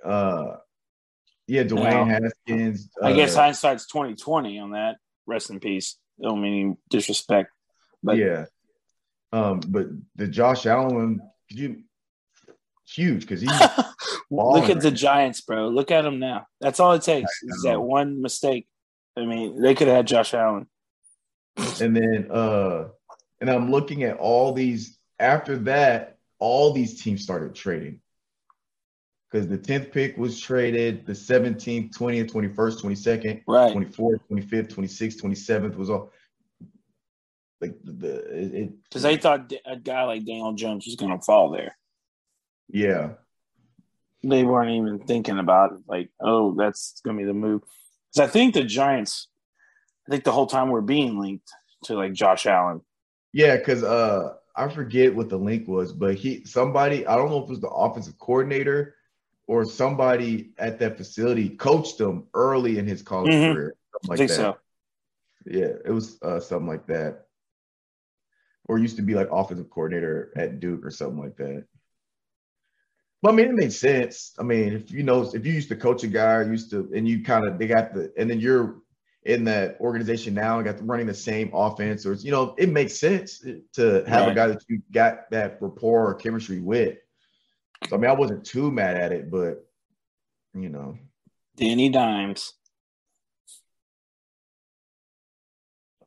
yeah, 0.04 0.10
uh, 0.10 0.58
yeah. 1.48 1.64
Dwayne 1.64 2.08
Haskins. 2.08 2.90
I 3.02 3.14
guess 3.14 3.36
uh, 3.36 3.42
hindsight's 3.42 3.88
twenty 3.88 4.16
twenty 4.16 4.60
on 4.60 4.72
that. 4.72 4.98
Rest 5.26 5.50
in 5.50 5.60
peace. 5.60 5.98
Don't 6.22 6.42
mean 6.42 6.66
any 6.66 6.78
disrespect. 6.90 7.52
But 8.04 8.18
yeah. 8.18 8.46
Um, 9.32 9.60
but 9.68 9.88
the 10.16 10.28
Josh 10.28 10.66
Allen 10.66 10.96
one, 10.96 11.22
could 11.50 11.60
you 11.60 11.84
huge 12.88 13.22
because 13.22 13.42
he's 13.42 13.52
Look 14.32 14.70
at 14.70 14.82
the 14.82 14.92
Giants, 14.92 15.42
bro. 15.42 15.68
Look 15.70 15.92
at 15.92 16.02
them 16.02 16.20
now. 16.20 16.48
That's 16.60 16.80
all 16.80 16.94
it 16.94 17.04
takes 17.04 17.30
is 17.44 17.64
that 17.64 17.82
one 17.82 18.22
mistake. 18.22 18.68
I 19.18 19.26
mean, 19.26 19.62
they 19.62 19.76
could 19.76 19.88
have 19.88 19.98
had 19.98 20.08
Josh 20.08 20.34
Allen. 20.34 20.68
and 21.82 21.96
then 21.96 22.30
uh 22.32 22.90
and 23.40 23.50
I'm 23.50 23.72
looking 23.72 24.04
at 24.04 24.18
all 24.18 24.54
these 24.54 24.98
after 25.20 25.58
that, 25.60 26.18
all 26.40 26.74
these 26.74 27.02
teams 27.02 27.24
started 27.24 27.56
trading. 27.56 28.02
Because 29.36 29.50
the 29.50 29.58
10th 29.58 29.92
pick 29.92 30.18
was 30.18 30.40
traded, 30.40 31.06
the 31.06 31.12
17th, 31.12 31.94
20th, 31.94 32.32
21st, 32.32 32.82
22nd, 32.82 33.42
Right. 33.46 33.76
24th, 33.76 34.22
25th, 34.32 34.74
26th, 34.74 35.22
27th 35.22 35.76
was 35.76 35.90
all 35.90 36.14
like 37.60 37.76
the, 37.84 38.16
it 38.34 38.72
Because 38.84 39.02
they 39.02 39.18
thought 39.18 39.52
a 39.66 39.76
guy 39.76 40.04
like 40.04 40.26
Daniel 40.26 40.54
Jones 40.54 40.86
was 40.86 40.96
going 40.96 41.12
to 41.12 41.22
fall 41.22 41.52
there. 41.52 41.76
yeah. 42.70 43.10
They 44.24 44.46
weren't 44.46 44.72
even 44.72 45.00
thinking 45.00 45.38
about 45.38 45.74
it. 45.74 45.80
Like, 45.86 46.12
oh, 46.22 46.56
that's 46.56 47.02
going 47.04 47.18
to 47.18 47.22
be 47.22 47.28
the 47.28 47.34
move. 47.34 47.62
Because 48.14 48.30
I 48.30 48.32
think 48.32 48.54
the 48.54 48.64
Giants, 48.64 49.28
I 50.08 50.12
think 50.12 50.24
the 50.24 50.32
whole 50.32 50.48
time 50.48 50.70
we're 50.70 50.80
being 50.80 51.20
linked 51.20 51.52
to 51.84 51.96
like 51.96 52.14
Josh 52.14 52.46
Allen. 52.46 52.80
Yeah, 53.34 53.58
because 53.58 53.84
uh 53.84 54.36
I 54.56 54.70
forget 54.70 55.14
what 55.14 55.28
the 55.28 55.36
link 55.36 55.68
was, 55.68 55.92
but 55.92 56.16
he 56.16 56.46
somebody, 56.46 57.06
I 57.06 57.18
don't 57.18 57.30
know 57.30 57.40
if 57.40 57.50
it 57.50 57.50
was 57.50 57.60
the 57.60 57.68
offensive 57.68 58.18
coordinator 58.18 58.96
or 59.48 59.66
somebody 59.66 60.52
at 60.58 60.80
that 60.80 60.98
facility 60.98 61.50
coached 61.50 62.00
him 62.00 62.28
early 62.34 62.78
in 62.80 62.88
his 62.88 63.02
college 63.02 63.32
Mhm. 63.32 63.54
career. 63.54 63.76
Something 63.92 64.08
I 64.08 64.10
like 64.10 64.18
think 64.18 64.30
that. 64.30 64.36
so. 64.36 64.58
Yeah, 65.46 65.74
it 65.86 65.92
was 65.92 66.22
uh, 66.22 66.40
something 66.40 66.68
like 66.68 66.88
that. 66.88 67.22
or 68.68 68.80
used 68.80 68.96
to 68.96 69.04
be 69.04 69.14
like 69.14 69.30
offensive 69.32 69.70
coordinator 69.70 70.34
at 70.36 70.60
Duke 70.60 70.84
or 70.84 70.90
something 70.90 71.20
like 71.20 71.38
that. 71.38 71.66
But 73.22 73.30
I 73.34 73.36
mean, 73.36 73.50
it 73.50 73.54
makes 73.54 73.76
sense. 73.76 74.34
I 74.40 74.44
mean, 74.44 74.74
if 74.74 74.90
you 74.92 75.04
know, 75.04 75.22
if 75.22 75.46
you 75.46 75.54
used 75.54 75.70
to 75.70 75.76
coach 75.76 76.04
a 76.04 76.08
guy, 76.08 76.42
used 76.42 76.72
to, 76.72 76.90
and 76.96 77.08
you 77.08 77.24
kind 77.24 77.48
of 77.48 77.60
they 77.60 77.68
got 77.68 77.94
the, 77.94 78.12
and 78.18 78.28
then 78.28 78.40
you're 78.40 78.78
in 79.24 79.44
that 79.44 79.80
organization 79.80 80.34
now 80.34 80.58
and 80.58 80.66
got 80.66 80.84
running 80.88 81.06
the 81.06 81.14
same 81.14 81.52
offense, 81.54 82.08
or 82.08 82.14
you 82.14 82.32
know, 82.32 82.56
it 82.58 82.70
makes 82.70 83.00
sense 83.00 83.46
to 83.74 84.04
have 84.08 84.26
Right. 84.26 84.32
a 84.32 84.36
guy 84.36 84.48
that 84.48 84.64
you 84.68 84.82
got 84.92 85.30
that 85.30 85.60
rapport 85.62 86.08
or 86.08 86.16
chemistry 86.16 86.60
with. 86.60 86.98
So 87.90 87.96
I 87.96 88.00
mean, 88.00 88.10
I 88.10 88.14
wasn't 88.14 88.46
too 88.46 88.72
mad 88.72 88.98
at 88.98 89.12
it, 89.12 89.30
but 89.30 89.66
you 90.54 90.70
know, 90.70 90.98
Danny 91.56 91.90
Dimes. 91.90 92.54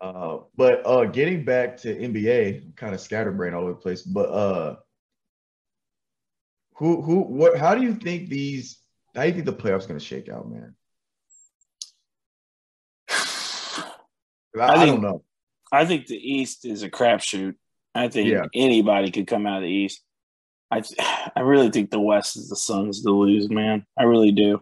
Uh, 0.00 0.38
but 0.56 0.86
uh, 0.86 1.04
getting 1.06 1.44
back 1.44 1.76
to 1.78 1.94
NBA, 1.94 2.76
kind 2.76 2.94
of 2.94 3.00
scatterbrained 3.00 3.54
all 3.54 3.62
over 3.62 3.72
the 3.72 3.78
place. 3.78 4.02
But 4.02 4.28
uh, 4.30 4.76
who 6.74 7.02
who 7.02 7.20
what? 7.22 7.58
How 7.58 7.74
do 7.74 7.82
you 7.82 7.94
think 7.94 8.28
these? 8.28 8.78
How 9.14 9.22
do 9.22 9.28
you 9.28 9.34
think 9.34 9.46
the 9.46 9.52
playoffs 9.52 9.88
going 9.88 9.98
to 9.98 10.04
shake 10.04 10.28
out, 10.28 10.48
man? 10.48 10.74
I, 13.10 13.84
I 14.60 14.72
I 14.82 14.86
don't 14.86 15.02
know. 15.02 15.24
I 15.72 15.84
think 15.84 16.06
the 16.06 16.16
East 16.16 16.64
is 16.64 16.82
a 16.82 16.90
crapshoot. 16.90 17.54
I 17.94 18.08
think 18.08 18.28
Yeah. 18.30 18.44
anybody 18.54 19.10
could 19.10 19.26
come 19.26 19.46
out 19.46 19.58
of 19.58 19.62
the 19.64 19.68
East. 19.68 20.02
I 20.70 20.82
I 21.36 21.40
really 21.40 21.70
think 21.70 21.90
the 21.90 22.00
West 22.00 22.36
is 22.36 22.48
the 22.48 22.56
Suns 22.56 23.02
to 23.02 23.10
lose, 23.10 23.48
man. 23.48 23.86
I 23.98 24.04
really 24.04 24.32
do. 24.32 24.60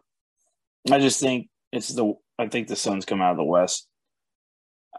I 0.90 1.00
just 1.00 1.20
think 1.20 1.48
it's 1.72 1.88
the 1.88 2.14
I 2.38 2.48
think 2.48 2.68
the 2.68 2.76
Suns 2.76 3.04
come 3.04 3.20
out 3.20 3.32
of 3.32 3.38
the 3.38 3.44
West. 3.44 3.88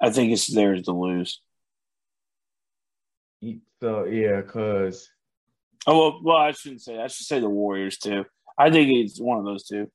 I 0.02 0.10
think 0.10 0.32
it's 0.32 0.48
theirs 0.48 0.84
to 0.84 0.92
lose. 0.92 1.42
So 3.80 4.06
yeah, 4.06 4.42
cause 4.42 5.10
Oh 5.88 5.98
well, 5.98 6.20
well, 6.22 6.38
I 6.38 6.52
shouldn't 6.52 6.82
say. 6.82 7.00
I 7.00 7.08
should 7.08 7.26
say 7.26 7.40
the 7.40 7.50
Warriors 7.50 7.98
too. 7.98 8.26
I 8.58 8.70
think 8.70 8.90
it's 8.90 9.22
one 9.22 9.40
of 9.40 9.46
those 9.46 9.66
two. 9.66 9.90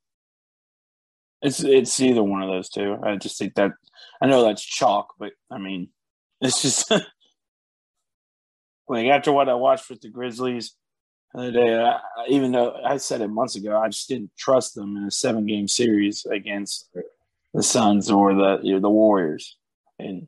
It's 1.42 1.62
it's 1.62 2.00
either 2.00 2.22
one 2.22 2.42
of 2.42 2.48
those 2.48 2.70
two. 2.70 2.96
I 3.02 3.16
just 3.16 3.38
think 3.38 3.54
that 3.54 3.72
I 4.22 4.26
know 4.26 4.42
that's 4.42 4.64
chalk, 4.64 5.14
but 5.18 5.32
I 5.50 5.58
mean, 5.58 5.90
it's 6.40 6.62
just 6.62 6.90
like 8.88 9.06
after 9.06 9.32
what 9.32 9.50
I 9.50 9.54
watched 9.54 9.90
with 9.90 10.00
the 10.00 10.08
Grizzlies 10.08 10.74
day. 11.34 11.74
I, 11.74 11.90
I- 11.92 12.00
even 12.28 12.52
though 12.52 12.74
I 12.84 12.96
said 12.98 13.20
it 13.20 13.28
months 13.28 13.56
ago, 13.56 13.76
I 13.78 13.88
just 13.88 14.08
didn't 14.08 14.30
trust 14.36 14.74
them 14.74 14.96
in 14.96 15.04
a 15.04 15.10
seven 15.10 15.46
game 15.46 15.68
series 15.68 16.24
against 16.26 16.88
the 17.54 17.62
Suns 17.62 18.10
or 18.10 18.34
the 18.34 18.60
you 18.62 18.74
know, 18.74 18.80
the 18.80 18.90
Warriors, 18.90 19.56
and 19.98 20.26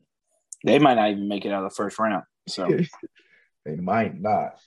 they 0.63 0.79
might 0.79 0.95
not 0.95 1.09
even 1.11 1.27
make 1.27 1.45
it 1.45 1.51
out 1.51 1.63
of 1.63 1.69
the 1.71 1.75
first 1.75 1.97
round. 1.99 2.23
So 2.47 2.67
they 3.65 3.75
might 3.75 4.19
not. 4.19 4.59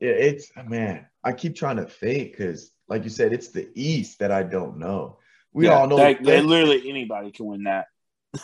Yeah, 0.00 0.10
it's 0.10 0.50
man. 0.66 1.06
I 1.22 1.32
keep 1.32 1.54
trying 1.54 1.76
to 1.76 1.84
think 1.84 2.32
because, 2.32 2.72
like 2.88 3.04
you 3.04 3.10
said, 3.10 3.32
it's 3.32 3.48
the 3.48 3.68
East 3.74 4.18
that 4.18 4.32
I 4.32 4.42
don't 4.42 4.78
know. 4.78 5.18
We 5.52 5.66
Yeah, 5.66 5.78
all 5.78 5.86
know 5.86 5.96
that- 5.96 6.22
that 6.24 6.44
literally 6.44 6.88
anybody 6.88 7.30
can 7.30 7.46
win 7.46 7.64
that. 7.64 7.86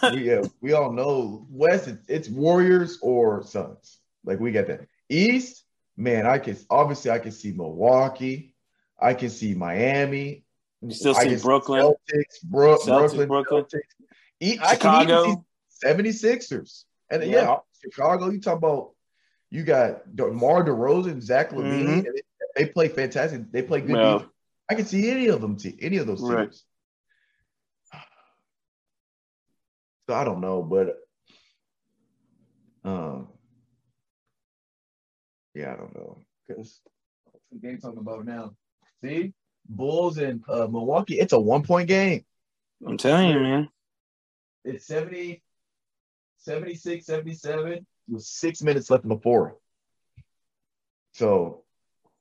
yeah, 0.12 0.43
we 0.61 0.75
all 0.75 0.93
know 0.93 1.47
West. 1.51 1.89
It's, 1.89 2.05
it's 2.09 2.29
Warriors 2.29 2.99
or 3.03 3.43
Suns. 3.43 3.99
Like 4.25 4.39
we 4.39 4.53
got 4.53 4.66
that. 4.66 4.87
East, 5.09 5.64
man. 5.99 6.26
I 6.26 6.38
can 6.38 6.57
obviously 6.70 7.11
I 7.11 7.18
can 7.18 7.32
see 7.32 7.53
Milwaukee. 7.53 8.55
I 8.99 9.14
can 9.14 9.28
see 9.30 9.55
Miami. 9.55 10.44
You 10.80 10.92
still 10.92 11.14
see 11.14 11.36
Brooklyn? 11.36 11.82
Celtics, 11.82 12.42
Bro- 12.44 12.76
Celtics, 12.78 12.86
Brooklyn, 12.86 13.28
Brooklyn. 13.28 13.64
Celtics. 13.64 14.59
I 14.62 14.76
can 14.76 15.03
even 15.03 15.09
Chicago. 15.09 15.24
see 15.68 15.86
76ers. 15.86 16.84
And 17.11 17.22
Yeah. 17.24 17.28
yeah, 17.42 17.57
Chicago. 17.82 18.30
You 18.30 18.40
talk 18.40 18.57
about 18.59 18.92
you 19.51 19.64
got 19.64 20.14
DeMar 20.14 20.64
DeRozan, 20.64 21.20
Zach 21.22 21.51
LaVine. 21.51 21.86
Mhm. 21.86 22.07
and 22.07 22.14
they, 22.14 22.22
they 22.64 22.70
play 22.70 22.88
fantastic. 22.88 23.51
They 23.51 23.62
play 23.62 23.80
good. 23.80 23.96
Yeah. 23.96 24.12
defense. 24.14 24.30
I 24.70 24.74
can 24.74 24.84
see 24.86 25.11
any 25.11 25.26
of 25.28 25.40
them. 25.40 25.57
Te- 25.57 25.78
any 25.80 25.96
of 25.96 26.07
those 26.07 26.20
teams. 26.20 26.30
Right. 26.30 26.55
So 30.07 30.14
I 30.14 30.24
don't 30.24 30.40
know, 30.40 30.62
but 30.62 30.96
um, 32.84 33.18
yeah, 35.59 35.72
I 35.72 35.76
don't 35.76 35.94
know 35.94 36.18
because 36.46 36.80
the 37.50 37.59
game 37.59 37.78
talking 37.78 37.98
about 37.98 38.24
now. 38.24 38.52
See, 39.02 39.32
Bulls 39.68 40.18
and 40.18 40.42
uh, 40.48 40.68
Milwaukee. 40.68 41.18
It's 41.18 41.32
a 41.32 41.38
one 41.38 41.62
point 41.62 41.88
game. 41.88 42.24
I'm 42.86 42.96
telling 42.96 43.30
you, 43.30 43.40
man. 43.40 43.68
It's 44.64 44.86
70, 44.86 45.42
76, 46.38 47.06
77 47.06 47.86
with 48.09 48.22
six 48.22 48.62
minutes 48.62 48.88
left 48.88 49.02
in 49.02 49.09
the 49.09 49.18
fourth. 49.18 49.54
So, 51.12 51.64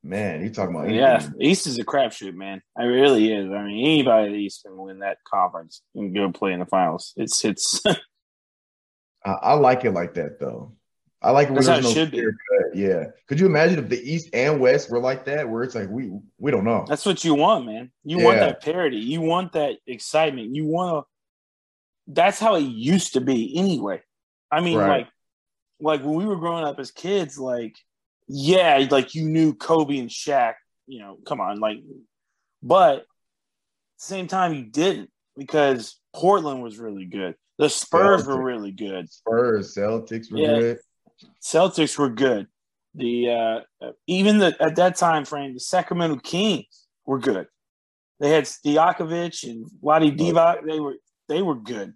man, 0.04 0.44
you 0.44 0.50
talking 0.50 0.76
about 0.76 0.90
Yeah, 0.90 1.16
anything. 1.16 1.42
East 1.42 1.68
is 1.68 1.78
a 1.78 1.86
crapshoot, 1.86 2.34
man. 2.34 2.62
It 2.80 2.84
really 2.84 3.32
is. 3.32 3.52
I 3.52 3.64
mean, 3.64 3.86
anybody 3.86 4.28
at 4.28 4.32
the 4.32 4.40
East 4.40 4.64
can 4.64 4.78
win 4.78 5.00
that 5.00 5.18
conference 5.28 5.84
and 5.94 6.14
go 6.16 6.32
play 6.32 6.54
in 6.54 6.60
the 6.60 6.66
finals. 6.66 7.14
It's 7.18 7.46
it's 7.46 7.82
I, 9.26 9.32
I 9.32 9.54
like 9.54 9.86
it 9.86 9.92
like 9.92 10.16
that 10.16 10.40
though. 10.40 10.77
I 11.22 11.32
like 11.32 11.48
it 11.48 11.52
when 11.54 11.64
That's 11.64 11.68
there's 11.68 11.84
no 11.86 11.92
should 11.92 12.12
be. 12.12 12.18
clear 12.18 12.32
cut. 12.32 12.76
Yeah. 12.78 13.04
Could 13.28 13.40
you 13.40 13.48
imagine 13.48 13.80
if 13.80 13.90
the 13.90 14.00
East 14.00 14.30
and 14.34 14.60
West 14.60 14.92
were 14.92 15.00
like 15.00 15.26
that, 15.26 15.50
where 15.50 15.64
it's 15.64 15.74
like 15.76 15.90
we 15.90 16.12
we 16.38 16.52
don't 16.52 16.64
know. 16.64 16.86
that's 16.88 17.06
what 17.06 17.24
you 17.24 17.34
want, 17.34 17.66
man. 17.66 17.92
You 18.04 18.20
want 18.20 18.40
that 18.40 18.62
parity. 18.62 18.98
You 18.98 19.22
want 19.22 19.54
that 19.54 19.78
excitement. 19.88 20.56
You 20.56 20.66
want 20.66 21.06
to. 21.06 22.14
That's 22.14 22.40
how 22.40 22.56
it 22.56 22.62
used 22.62 23.14
to 23.14 23.22
be, 23.22 23.58
anyway. 23.58 24.02
I 24.52 24.62
mean, 24.62 24.78
Right. 24.78 25.00
like, 25.00 25.08
like 25.80 26.02
when 26.06 26.16
we 26.16 26.26
were 26.26 26.38
growing 26.38 26.64
up 26.64 26.80
as 26.80 26.92
kids, 26.92 27.38
like, 27.38 27.76
yeah, 28.30 28.88
like 28.90 29.14
you 29.16 29.28
knew 29.28 29.54
Kobe 29.54 29.98
and 29.98 30.10
Shaq. 30.10 30.54
You 30.86 31.00
know, 31.00 31.18
come 31.26 31.42
on, 31.42 31.60
like, 31.60 31.80
but 32.64 33.06
same 33.98 34.28
time, 34.28 34.54
you 34.54 34.64
didn't 34.66 35.10
because 35.36 36.00
Portland 36.16 36.62
was 36.64 36.78
really 36.78 37.06
good. 37.06 37.36
The 37.58 37.70
Spurs 37.70 38.26
were 38.26 38.42
really 38.42 38.72
good. 38.72 39.12
Spurs, 39.12 39.76
Celtics 39.76 40.32
were 40.32 40.38
Yeah. 40.38 40.60
good. 40.60 40.78
Celtics 41.42 41.98
were 41.98 42.10
good. 42.10 42.48
The 42.96 43.64
uh, 43.82 43.92
even 44.08 44.40
the 44.40 44.56
at 44.60 44.76
that 44.78 44.96
time 44.96 45.26
frame, 45.26 45.54
the 45.54 45.60
Sacramento 45.60 46.18
Kings 46.18 46.88
were 47.06 47.20
good. 47.20 47.48
They 48.20 48.32
had 48.32 48.46
Stojakovic 48.46 49.44
and 49.44 49.70
Vlade 49.84 50.18
Divac. 50.18 50.66
They 50.68 50.80
were 50.80 50.96
they 51.28 51.42
were 51.42 51.56
good. 51.56 51.94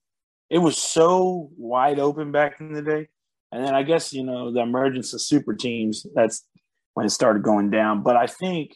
It 0.50 0.60
was 0.60 0.78
so 0.78 1.50
wide 1.58 2.00
open 2.00 2.32
back 2.32 2.60
in 2.60 2.74
the 2.74 2.82
day. 2.82 3.08
And 3.52 3.66
then 3.66 3.74
I 3.74 3.84
guess 3.84 4.14
you 4.14 4.24
know 4.24 4.52
the 4.52 4.62
emergence 4.62 5.14
of 5.14 5.22
super 5.22 5.54
teams. 5.54 6.06
That's 6.14 6.46
when 6.94 7.06
it 7.06 7.10
started 7.10 7.44
going 7.44 7.72
down. 7.72 8.04
But 8.04 8.16
I 8.18 8.28
think 8.28 8.76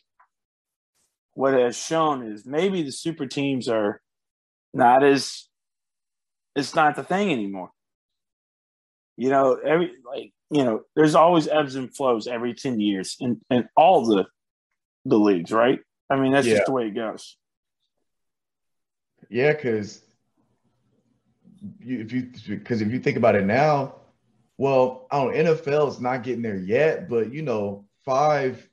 what 1.34 1.54
it 1.54 1.62
has 1.62 1.78
shown 1.78 2.26
is 2.26 2.46
maybe 2.46 2.82
the 2.82 2.92
super 2.92 3.28
teams 3.28 3.68
are 3.68 4.02
not 4.74 5.04
as 5.04 5.48
it's 6.56 6.74
not 6.74 6.96
the 6.96 7.04
thing 7.04 7.32
anymore. 7.32 7.72
You 9.18 9.30
know, 9.30 9.56
every 9.56 9.92
like 10.06 10.34
you 10.52 10.64
know, 10.64 10.82
there's 10.96 11.16
always 11.16 11.48
ebbs 11.48 11.76
and 11.76 11.94
flows 11.96 12.28
every 12.28 12.54
ten 12.54 12.80
years 12.80 13.18
in, 13.20 13.42
in 13.50 13.68
all 13.76 14.06
the 14.06 14.26
the 15.06 15.18
leagues, 15.18 15.52
right? 15.52 15.80
I 16.10 16.16
mean, 16.16 16.32
that's 16.32 16.48
Yeah. 16.48 16.56
just 16.56 16.66
the 16.68 16.72
way 16.72 16.88
it 16.88 16.96
goes. 16.96 17.38
Yeah, 19.30 19.54
because 19.54 20.02
you, 21.80 22.00
if 22.02 22.12
you 22.12 22.30
because 22.48 22.82
if 22.82 22.92
you 22.92 23.00
think 23.00 23.18
about 23.18 23.36
it 23.36 23.46
now, 23.46 23.96
well, 24.58 25.08
I 25.12 25.18
don't 25.24 25.34
know, 25.34 25.54
NFL 25.56 25.90
is 25.90 26.00
not 26.00 26.24
getting 26.24 26.42
there 26.42 26.58
yet, 26.58 27.10
but 27.10 27.34
you 27.34 27.42
know, 27.42 27.86
five, 28.06 28.68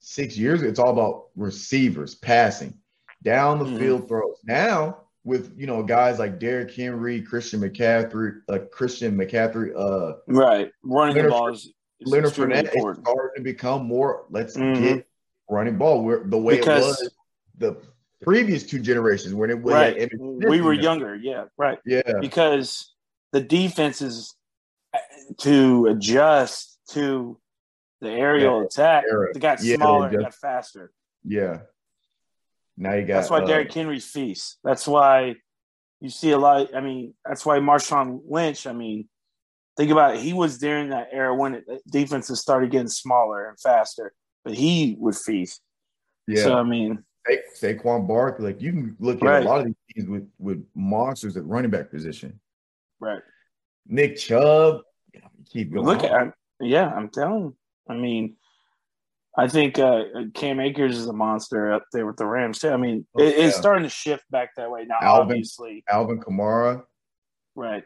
six 0.00 0.36
years, 0.36 0.62
it's 0.62 0.78
all 0.78 0.90
about 0.90 1.28
receivers, 1.36 2.14
passing, 2.14 2.74
down 3.22 3.58
the 3.58 3.64
Mhm. 3.64 3.78
field 3.78 4.08
throws. 4.08 4.38
Now, 4.44 5.07
with 5.28 5.54
you 5.58 5.66
know, 5.66 5.82
guys 5.82 6.18
like 6.18 6.38
Derrick 6.40 6.74
Henry, 6.74 7.20
Christian 7.20 7.60
McCaffrey, 7.60 8.40
uh, 8.48 8.60
Christian 8.72 9.16
McCaffrey, 9.16 9.72
uh, 9.76 10.16
Right, 10.26 10.72
running 10.82 11.16
Leonard 11.16 11.30
the 11.32 11.34
ball 11.36 11.48
is, 11.52 11.66
is 12.00 12.10
Leonard 12.10 12.32
Fournette, 12.32 12.72
important. 12.74 13.06
starting 13.06 13.30
to 13.36 13.42
become 13.42 13.84
more. 13.86 14.24
Let's 14.30 14.56
Mhm. 14.56 14.80
get 14.80 15.06
running 15.50 15.76
ball 15.76 16.02
where 16.02 16.20
the 16.24 16.38
way 16.38 16.56
Because- 16.58 17.00
it 17.00 17.04
was 17.04 17.14
the 17.58 17.76
previous 18.22 18.64
two 18.66 18.78
generations 18.80 19.34
when 19.34 19.50
it 19.50 19.60
was 19.60 19.74
Right, 19.74 19.96
Emmitt 19.98 20.48
we 20.48 20.60
were 20.62 20.72
younger, 20.72 21.14
yeah, 21.14 21.44
right. 21.58 21.78
Yeah, 21.84 22.00
Because 22.20 22.94
the 23.32 23.40
defenses 23.40 24.34
uh, 24.94 24.98
to 25.38 25.86
adjust 25.88 26.78
to 26.92 27.38
the 28.00 28.10
aerial 28.10 28.60
Yeah, 28.60 28.66
attack, 28.66 29.04
era. 29.10 29.28
they 29.34 29.40
got 29.40 29.62
Yeah, 29.62 29.72
they 29.72 29.76
smaller, 29.76 30.10
got 30.10 30.34
faster. 30.34 30.90
yeah. 31.22 31.60
Now 32.80 32.94
you 32.94 33.04
got. 33.04 33.14
That's 33.16 33.30
why 33.30 33.40
uh, 33.42 33.46
Derrick 33.46 33.72
Henry 33.74 33.98
feasts. 34.00 34.58
That's 34.62 34.86
why 34.86 35.34
you 36.00 36.10
see 36.10 36.30
a 36.30 36.38
lot. 36.38 36.74
I 36.74 36.80
mean, 36.80 37.14
that's 37.24 37.44
why 37.44 37.58
Marshawn 37.58 38.20
Lynch. 38.28 38.66
I 38.68 38.72
mean, 38.72 39.08
think 39.76 39.90
about 39.90 40.14
it. 40.14 40.20
He 40.20 40.32
was 40.32 40.58
during 40.58 40.90
that 40.90 41.08
era 41.12 41.34
when 41.34 41.54
it, 41.56 41.64
defenses 41.90 42.40
started 42.40 42.70
getting 42.70 42.86
smaller 42.88 43.48
and 43.48 43.58
faster, 43.58 44.12
but 44.44 44.54
he 44.54 44.96
would 45.00 45.16
feast. 45.16 45.60
Yeah, 46.28 46.44
So 46.44 46.56
I 46.56 46.62
mean, 46.62 47.02
Sa- 47.26 47.66
Saquon 47.68 48.06
Barkley. 48.06 48.46
Like 48.52 48.62
you 48.62 48.70
can 48.72 48.96
look 49.00 49.16
at 49.16 49.22
Right. 49.26 49.42
a 49.42 49.48
lot 49.48 49.58
of 49.60 49.66
these 49.66 49.74
teams 49.96 50.08
with 50.08 50.28
with 50.38 50.64
monsters 50.76 51.36
at 51.36 51.44
running 51.46 51.70
back 51.72 51.90
position. 51.90 52.38
right? 53.00 53.22
Nick 53.86 54.16
Chubb. 54.18 54.82
keep 55.50 55.72
going. 55.72 55.84
Look 55.86 56.04
at 56.04 56.32
yeah, 56.60 56.86
I'm 56.88 57.08
telling. 57.08 57.40
you. 57.44 57.56
I 57.88 57.94
mean, 57.94 58.36
I 59.38 59.46
think 59.46 59.78
uh, 59.78 60.02
Cam 60.34 60.58
Akers 60.58 60.98
is 60.98 61.06
a 61.06 61.12
monster 61.12 61.72
up 61.72 61.84
there 61.92 62.04
with 62.06 62.16
the 62.16 62.26
Rams 62.26 62.58
too. 62.58 62.70
I 62.70 62.76
mean, 62.76 63.06
Oh, 63.16 63.22
it, 63.22 63.36
it's 63.38 63.56
starting 63.56 63.84
to 63.84 63.88
shift 63.88 64.24
back 64.32 64.50
that 64.56 64.68
way 64.70 64.84
now. 64.84 64.96
Alvin. 65.00 65.22
Obviously, 65.36 65.84
Alvin 65.88 66.18
Kamara, 66.20 66.82
right 67.54 67.84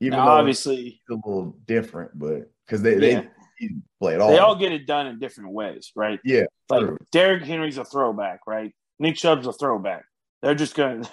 even 0.00 0.18
now, 0.18 0.26
though 0.26 0.30
obviously, 0.32 1.00
a 1.10 1.14
little 1.14 1.56
different, 1.66 2.16
but 2.16 2.48
because 2.64 2.80
they 2.82 2.94
Yeah. 3.10 3.22
they 3.60 3.68
play 4.00 4.14
it 4.14 4.20
all. 4.20 4.28
they 4.30 4.38
all 4.38 4.54
get 4.54 4.70
it 4.70 4.86
done 4.86 5.08
in 5.08 5.18
different 5.18 5.50
ways, 5.52 5.90
right? 5.96 6.20
Yeah, 6.24 6.44
like 6.70 6.82
true. 6.82 6.98
Derrick 7.10 7.42
Henry's 7.42 7.78
a 7.78 7.84
throwback, 7.84 8.40
right? 8.46 8.72
Nick 9.00 9.16
Chubb's 9.16 9.48
a 9.48 9.52
throwback. 9.52 10.04
They're 10.42 10.54
just 10.54 10.76
gonna 10.76 11.02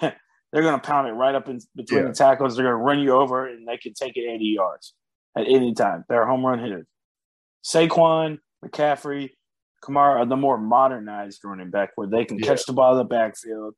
they're 0.52 0.62
gonna 0.62 0.78
pound 0.78 1.08
it 1.08 1.12
right 1.14 1.34
up 1.34 1.48
in 1.48 1.58
between 1.74 2.02
Yeah. 2.02 2.06
the 2.10 2.14
tackles. 2.14 2.54
They're 2.54 2.66
gonna 2.66 2.76
run 2.76 3.00
you 3.00 3.10
over, 3.14 3.48
and 3.48 3.66
they 3.66 3.78
can 3.78 3.94
take 3.94 4.16
it 4.16 4.30
80 4.30 4.44
yards 4.44 4.94
at 5.36 5.48
any 5.48 5.74
time. 5.74 6.04
They're 6.08 6.24
home 6.24 6.46
run 6.46 6.60
hitters. 6.60 6.86
Saquon, 7.64 8.38
McCaffrey, 8.64 9.30
Kamara 9.82 10.28
the 10.28 10.36
more 10.36 10.58
modernized 10.58 11.40
running 11.44 11.70
back, 11.70 11.90
where 11.96 12.06
they 12.06 12.24
can 12.24 12.38
Yeah. 12.38 12.46
catch 12.46 12.66
the 12.66 12.72
ball 12.72 12.92
in 12.92 12.98
the 12.98 13.04
backfield. 13.04 13.74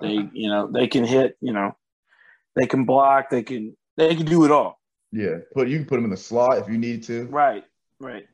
They, 0.00 0.12
you 0.32 0.48
know, 0.48 0.66
they 0.70 0.86
can 0.86 1.04
hit. 1.04 1.36
You 1.40 1.52
know, 1.52 1.76
they 2.56 2.66
can 2.66 2.84
block. 2.84 3.30
They 3.30 3.42
can 3.42 3.76
they 3.96 4.14
can 4.14 4.26
do 4.26 4.44
it 4.44 4.50
all. 4.50 4.80
yeah. 5.12 5.38
Put 5.54 5.68
you 5.68 5.78
can 5.78 5.86
put 5.86 5.96
them 5.96 6.04
in 6.04 6.10
the 6.10 6.16
slot 6.16 6.58
if 6.58 6.68
you 6.68 6.78
need 6.78 7.02
to. 7.04 7.26
Right, 7.26 7.64
right. 8.00 8.26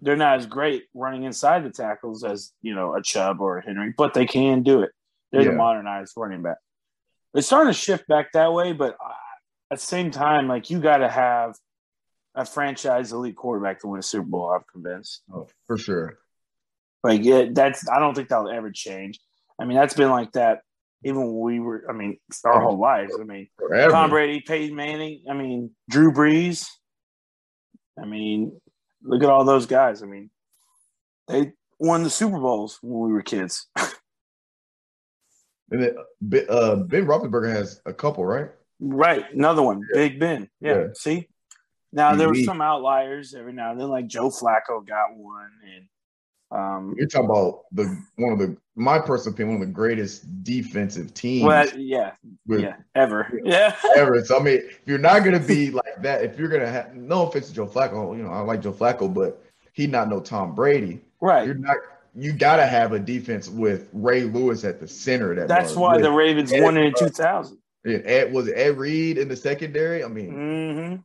They're 0.00 0.16
not 0.16 0.38
as 0.38 0.46
great 0.46 0.84
running 0.94 1.24
inside 1.24 1.64
the 1.64 1.70
tackles 1.70 2.22
as 2.24 2.52
you 2.62 2.74
know 2.74 2.94
a 2.94 3.02
Chubb 3.02 3.40
or 3.40 3.58
a 3.58 3.64
Henry, 3.64 3.92
but 3.96 4.14
they 4.14 4.26
can 4.26 4.62
do 4.62 4.82
it. 4.82 4.90
They're 5.32 5.42
Yeah. 5.42 5.50
the 5.50 5.56
modernized 5.56 6.12
running 6.16 6.42
back. 6.42 6.58
It's 7.34 7.46
starting 7.46 7.72
to 7.72 7.78
shift 7.78 8.06
back 8.08 8.32
that 8.32 8.52
way, 8.52 8.72
but 8.72 8.96
at 9.70 9.78
the 9.78 9.84
same 9.84 10.10
time, 10.10 10.48
like 10.48 10.70
you 10.70 10.80
got 10.80 10.98
to 10.98 11.08
have 11.08 11.56
a 12.34 12.44
franchise 12.44 13.12
elite 13.12 13.36
quarterback 13.36 13.80
to 13.80 13.88
win 13.88 13.98
a 13.98 14.02
Super 14.02 14.24
Bowl. 14.26 14.50
I'm 14.50 14.62
convinced. 14.72 15.22
Oh, 15.32 15.48
for 15.66 15.76
sure. 15.76 16.18
Like 17.02 17.24
it, 17.24 17.54
that's 17.54 17.88
I 17.88 17.98
don't 17.98 18.14
think 18.14 18.28
that'll 18.28 18.50
ever 18.50 18.70
change. 18.70 19.20
I 19.60 19.64
mean, 19.64 19.76
that's 19.76 19.94
been 19.94 20.10
like 20.10 20.32
that 20.32 20.60
even 21.04 21.20
when 21.20 21.40
we 21.40 21.60
were. 21.60 21.84
I 21.88 21.92
mean, 21.92 22.18
our 22.44 22.60
whole 22.60 22.78
lives. 22.78 23.16
I 23.18 23.24
mean, 23.24 23.48
Forever. 23.58 23.92
Tom 23.92 24.10
Brady, 24.10 24.42
Peyton 24.46 24.74
Manning. 24.74 25.22
I 25.30 25.34
mean, 25.34 25.70
Drew 25.88 26.12
Brees. 26.12 26.66
I 28.00 28.04
mean, 28.04 28.60
look 29.02 29.22
at 29.22 29.30
all 29.30 29.44
those 29.44 29.66
guys. 29.66 30.02
I 30.02 30.06
mean, 30.06 30.30
they 31.26 31.52
won 31.78 32.02
the 32.02 32.10
Super 32.10 32.38
Bowls 32.38 32.78
when 32.82 33.08
we 33.08 33.12
were 33.12 33.22
kids. 33.22 33.66
And 35.70 35.82
then, 35.82 35.96
Ben- 36.20 36.46
uh, 36.48 36.76
Ben 36.76 37.06
Roethlisberger 37.06 37.52
has 37.52 37.80
a 37.84 37.92
couple, 37.92 38.24
right? 38.24 38.48
right. 38.80 39.24
Another 39.32 39.62
one, 39.62 39.82
Big 39.92 40.18
Ben. 40.18 40.48
Yeah. 40.60 40.76
Yeah. 40.76 40.86
See? 40.94 41.28
Now, 41.92 42.14
there 42.14 42.28
were 42.28 42.34
some 42.36 42.60
outliers 42.60 43.34
every 43.34 43.52
now 43.52 43.72
and 43.72 43.80
then, 43.80 43.88
like 43.88 44.06
Joe 44.06 44.30
Flacco 44.30 44.86
got 44.86 45.14
one. 45.14 45.50
And, 45.64 45.86
um, 46.50 46.94
You're 46.96 47.06
talking 47.08 47.28
about 47.28 47.64
the 47.72 47.84
one 48.16 48.32
of 48.32 48.38
the 48.38 48.56
my 48.74 48.98
personal 48.98 49.34
opinion, 49.34 49.58
one 49.58 49.62
of 49.62 49.68
the 49.68 49.74
greatest 49.74 50.44
defensive 50.44 51.12
teams 51.12 51.44
well, 51.44 51.68
yeah, 51.76 52.12
with 52.46 52.60
yeah, 52.60 52.76
ever. 52.94 53.40
Yeah. 53.44 53.74
ever. 53.96 54.24
So 54.24 54.38
I 54.38 54.42
mean, 54.42 54.58
if 54.58 54.80
you're 54.86 54.98
not 54.98 55.24
gonna 55.24 55.40
be 55.40 55.70
like 55.70 56.00
that, 56.02 56.22
if 56.22 56.38
you're 56.38 56.48
gonna 56.48 56.68
have 56.70 56.94
no 56.94 57.26
offense 57.26 57.48
to 57.48 57.54
Joe 57.54 57.66
Flacco, 57.66 58.16
you 58.16 58.22
know, 58.22 58.30
I 58.30 58.40
like 58.40 58.62
Joe 58.62 58.72
Flacco, 58.72 59.12
but 59.12 59.42
he 59.72 59.86
not 59.86 60.08
no 60.08 60.20
Tom 60.20 60.54
Brady. 60.54 61.00
right. 61.20 61.44
You're 61.44 61.54
not 61.56 61.76
you 62.14 62.32
gotta 62.32 62.66
have 62.66 62.92
a 62.92 62.98
defense 62.98 63.48
with 63.48 63.88
Ray 63.92 64.22
Lewis 64.24 64.64
at 64.64 64.80
the 64.80 64.88
center 64.88 65.34
that. 65.34 65.48
That's 65.48 65.76
why 65.76 65.94
With- 65.96 66.04
the 66.04 66.10
Ravens 66.12 66.52
Ed- 66.52 66.62
won 66.62 66.76
in 66.76 66.92
2000. 66.96 67.58
and 67.84 68.06
Ed 68.06 68.32
was 68.32 68.48
it 68.48 68.54
Ed 68.56 68.78
Reed 68.78 69.18
in 69.18 69.28
the 69.28 69.36
secondary. 69.36 70.02
I 70.02 70.08
mean, 70.08 70.32
Mm-hmm. 70.32 70.96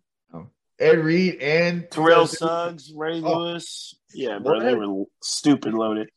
Ed 0.80 1.00
Reed 1.00 1.36
and 1.40 1.90
Terrell 1.92 2.26
Suggs, 2.28 2.92
Ray 2.96 3.22
Oh. 3.24 3.38
Lewis. 3.40 3.94
Yeah, 4.14 4.40
bro, 4.40 4.56
What? 4.56 4.64
they 4.64 4.76
were 4.76 5.06
stupid 5.22 5.74
loaded. 5.74 6.10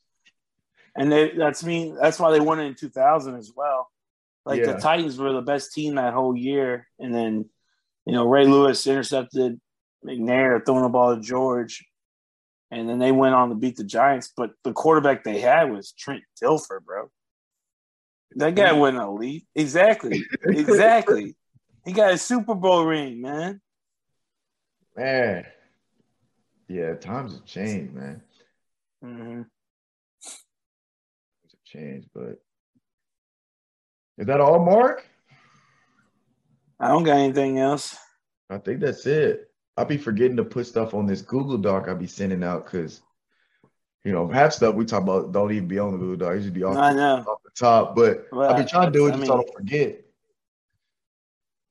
And 0.95 1.11
they, 1.11 1.31
that's 1.31 1.63
me. 1.63 1.93
That's 1.99 2.19
why 2.19 2.31
they 2.31 2.39
won 2.39 2.59
it 2.59 2.65
in 2.65 2.75
2000 2.75 3.35
as 3.35 3.51
well. 3.55 3.89
Like 4.45 4.61
Yeah. 4.61 4.73
the 4.73 4.79
Titans 4.79 5.17
were 5.19 5.33
the 5.33 5.41
best 5.41 5.73
team 5.73 5.95
that 5.95 6.13
whole 6.13 6.35
year, 6.35 6.87
and 6.99 7.13
then 7.13 7.49
you 8.05 8.13
know 8.13 8.25
Ray 8.25 8.45
Lewis 8.47 8.87
intercepted 8.87 9.59
McNair 10.05 10.65
throwing 10.65 10.83
the 10.83 10.89
ball 10.89 11.15
to 11.15 11.21
George, 11.21 11.85
and 12.71 12.87
then 12.89 12.97
they 12.97 13.11
went 13.11 13.35
on 13.35 13.49
to 13.49 13.55
beat 13.55 13.75
the 13.75 13.83
Giants. 13.83 14.31
But 14.35 14.51
the 14.63 14.71
quarterback 14.73 15.23
they 15.23 15.39
had 15.39 15.69
was 15.71 15.91
Trent 15.91 16.23
Dilfer, 16.41 16.81
bro. 16.83 17.11
That 18.37 18.55
guy 18.55 18.71
wasn't 18.73 19.03
elite. 19.03 19.45
Exactly, 19.53 20.23
exactly. 20.43 21.35
he 21.85 21.91
got 21.91 22.13
a 22.13 22.17
Super 22.17 22.55
Bowl 22.55 22.85
ring, 22.85 23.21
man. 23.21 23.61
Man. 24.95 25.45
Yeah, 26.67 26.95
times 26.95 27.33
have 27.33 27.45
changed, 27.45 27.93
man. 27.93 28.21
hmm 29.01 29.41
Times 29.41 29.47
have 31.51 31.63
changed, 31.63 32.09
but 32.13 32.41
is 34.17 34.27
that 34.27 34.41
all, 34.41 34.63
Mark? 34.65 35.05
I 36.79 36.89
don't 36.89 37.03
got 37.03 37.17
anything 37.17 37.59
else. 37.59 37.97
I 38.49 38.57
think 38.57 38.79
that's 38.81 39.05
it. 39.05 39.51
I'll 39.77 39.85
be 39.85 39.97
forgetting 39.97 40.37
to 40.37 40.43
put 40.43 40.65
stuff 40.67 40.93
on 40.93 41.05
this 41.05 41.21
Google 41.21 41.57
Doc 41.57 41.87
I'll 41.87 41.95
be 41.95 42.07
sending 42.07 42.43
out 42.43 42.65
because, 42.65 43.01
you 44.03 44.11
know, 44.11 44.27
half 44.27 44.53
stuff 44.53 44.75
we 44.75 44.85
talk 44.85 45.03
about 45.03 45.31
don't 45.31 45.51
even 45.51 45.67
be 45.67 45.79
on 45.79 45.91
the 45.91 45.97
Google 45.97 46.27
Doc. 46.27 46.37
It 46.37 46.43
should 46.43 46.53
be 46.53 46.63
off, 46.63 46.75
know. 46.95 47.23
off 47.27 47.43
the 47.43 47.51
top. 47.57 47.95
But 47.95 48.27
Well, 48.31 48.49
I'll 48.49 48.61
be 48.61 48.67
trying 48.67 48.91
to 48.91 48.97
do 48.97 49.07
it 49.07 49.13
I 49.13 49.15
just 49.15 49.27
so 49.27 49.33
I 49.33 49.37
don't 49.37 49.53
forget. 49.53 50.01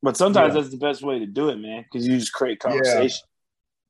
But 0.02 0.16
sometimes 0.16 0.54
Yeah. 0.54 0.60
that's 0.60 0.70
the 0.70 0.78
best 0.78 1.02
way 1.02 1.18
to 1.18 1.26
do 1.26 1.48
it, 1.48 1.56
man, 1.56 1.82
because 1.82 2.06
you 2.06 2.18
just 2.18 2.32
create 2.32 2.60
conversation. 2.60 3.26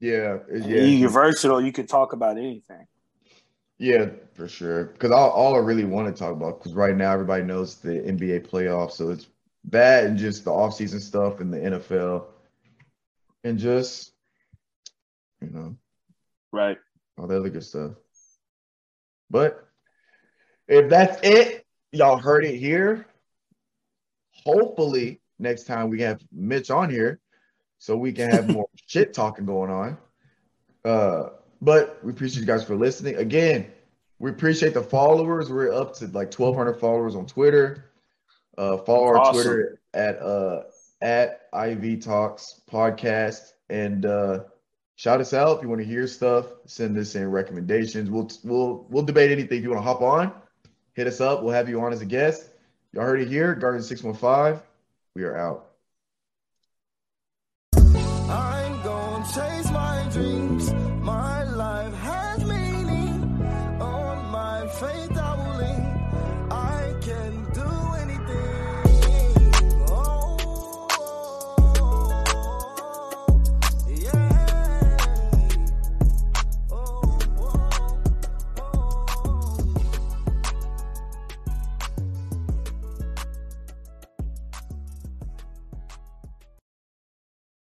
Yeah, 0.01 0.39
Yeah. 0.53 0.83
You're 0.83 1.11
versatile. 1.11 1.61
You 1.65 1.73
can 1.73 1.87
talk 1.87 2.13
about 2.13 2.37
anything. 2.37 2.87
yeah, 3.79 4.11
for 4.35 4.47
sure. 4.49 4.85
Because 4.87 5.11
all, 5.11 5.31
all 5.31 5.55
I 5.55 5.59
really 5.59 5.85
want 5.85 6.15
to 6.15 6.19
talk 6.19 6.33
about, 6.33 6.59
because 6.59 6.75
right 6.75 6.97
now 6.97 7.13
everybody 7.13 7.45
knows 7.45 7.77
the 7.77 7.91
NBA 8.01 8.47
playoffs, 8.49 8.93
so 8.93 9.11
it's 9.11 9.27
that 9.71 10.05
and 10.05 10.19
just 10.19 10.45
the 10.45 10.51
offseason 10.51 11.01
stuff 11.01 11.41
and 11.41 11.53
the 11.53 11.59
NFL, 11.59 12.27
and 13.45 13.59
just 13.59 14.13
you 15.41 15.51
know 15.51 15.77
Right. 16.53 16.79
all 17.19 17.27
the 17.27 17.39
other 17.39 17.51
good 17.51 17.65
stuff. 17.65 17.93
But 19.31 19.67
if 20.69 20.89
that's 20.89 21.19
it, 21.23 21.67
y'all 21.93 22.19
heard 22.19 22.45
it 22.45 22.57
here. 22.57 23.07
Hopefully, 24.45 25.21
next 25.39 25.65
time 25.65 25.89
we 25.91 26.01
have 26.03 26.21
Mitch 26.33 26.71
on 26.71 26.91
here, 26.91 27.21
so 27.79 27.97
we 27.97 28.13
can 28.13 28.31
have 28.31 28.49
more 28.49 28.69
shit 28.87 29.15
talking 29.15 29.47
going 29.47 29.71
on. 29.71 29.99
Uh, 30.85 31.31
but 31.61 31.99
we 32.05 32.13
appreciate 32.13 32.41
you 32.41 32.47
guys 32.47 32.65
for 32.65 32.77
listening. 32.77 33.17
Again, 33.17 33.71
we 34.19 34.31
appreciate 34.31 34.75
the 34.75 34.83
followers. 34.83 35.51
We're 35.51 35.73
up 35.73 35.95
to 35.97 36.07
like 36.07 36.33
1,200 36.33 36.75
followers 36.75 37.15
on 37.15 37.27
Twitter. 37.27 37.91
Uh, 38.57 38.79
follow 38.79 39.05
our 39.05 39.19
Awesome. 39.19 39.43
Twitter 39.43 39.81
at 39.95 40.21
uh 40.21 40.63
at 41.03 41.49
IV 41.53 42.01
Talks 42.01 42.61
Podcast 42.71 43.53
and 43.69 44.07
uh 44.07 44.45
shout 44.95 45.21
us 45.21 45.35
out 45.35 45.59
if 45.59 45.63
you 45.63 45.69
want 45.69 45.81
to 45.81 45.87
hear 45.87 46.07
stuff. 46.07 46.47
Send 46.67 46.97
us 46.97 47.15
in 47.15 47.31
recommendations. 47.31 48.11
We'll 48.11 48.31
we'll 48.45 48.87
we'll 48.89 49.05
debate 49.05 49.31
anything. 49.31 49.59
If 49.59 49.65
you 49.65 49.71
want 49.71 49.81
to 49.81 49.89
hop 49.89 50.01
on, 50.01 50.33
hit 50.95 51.07
us 51.07 51.21
up. 51.21 51.43
We'll 51.43 51.53
have 51.53 51.69
you 51.69 51.81
on 51.83 51.93
as 51.93 52.01
a 52.01 52.07
guest. 52.07 52.49
Y'all 52.93 53.05
heard 53.05 53.21
it 53.21 53.29
here. 53.29 53.55
Garden 53.55 53.83
six 53.83 54.03
one 54.03 54.15
five. 54.15 54.63
We 55.15 55.25
are 55.25 55.37
out. 55.37 55.66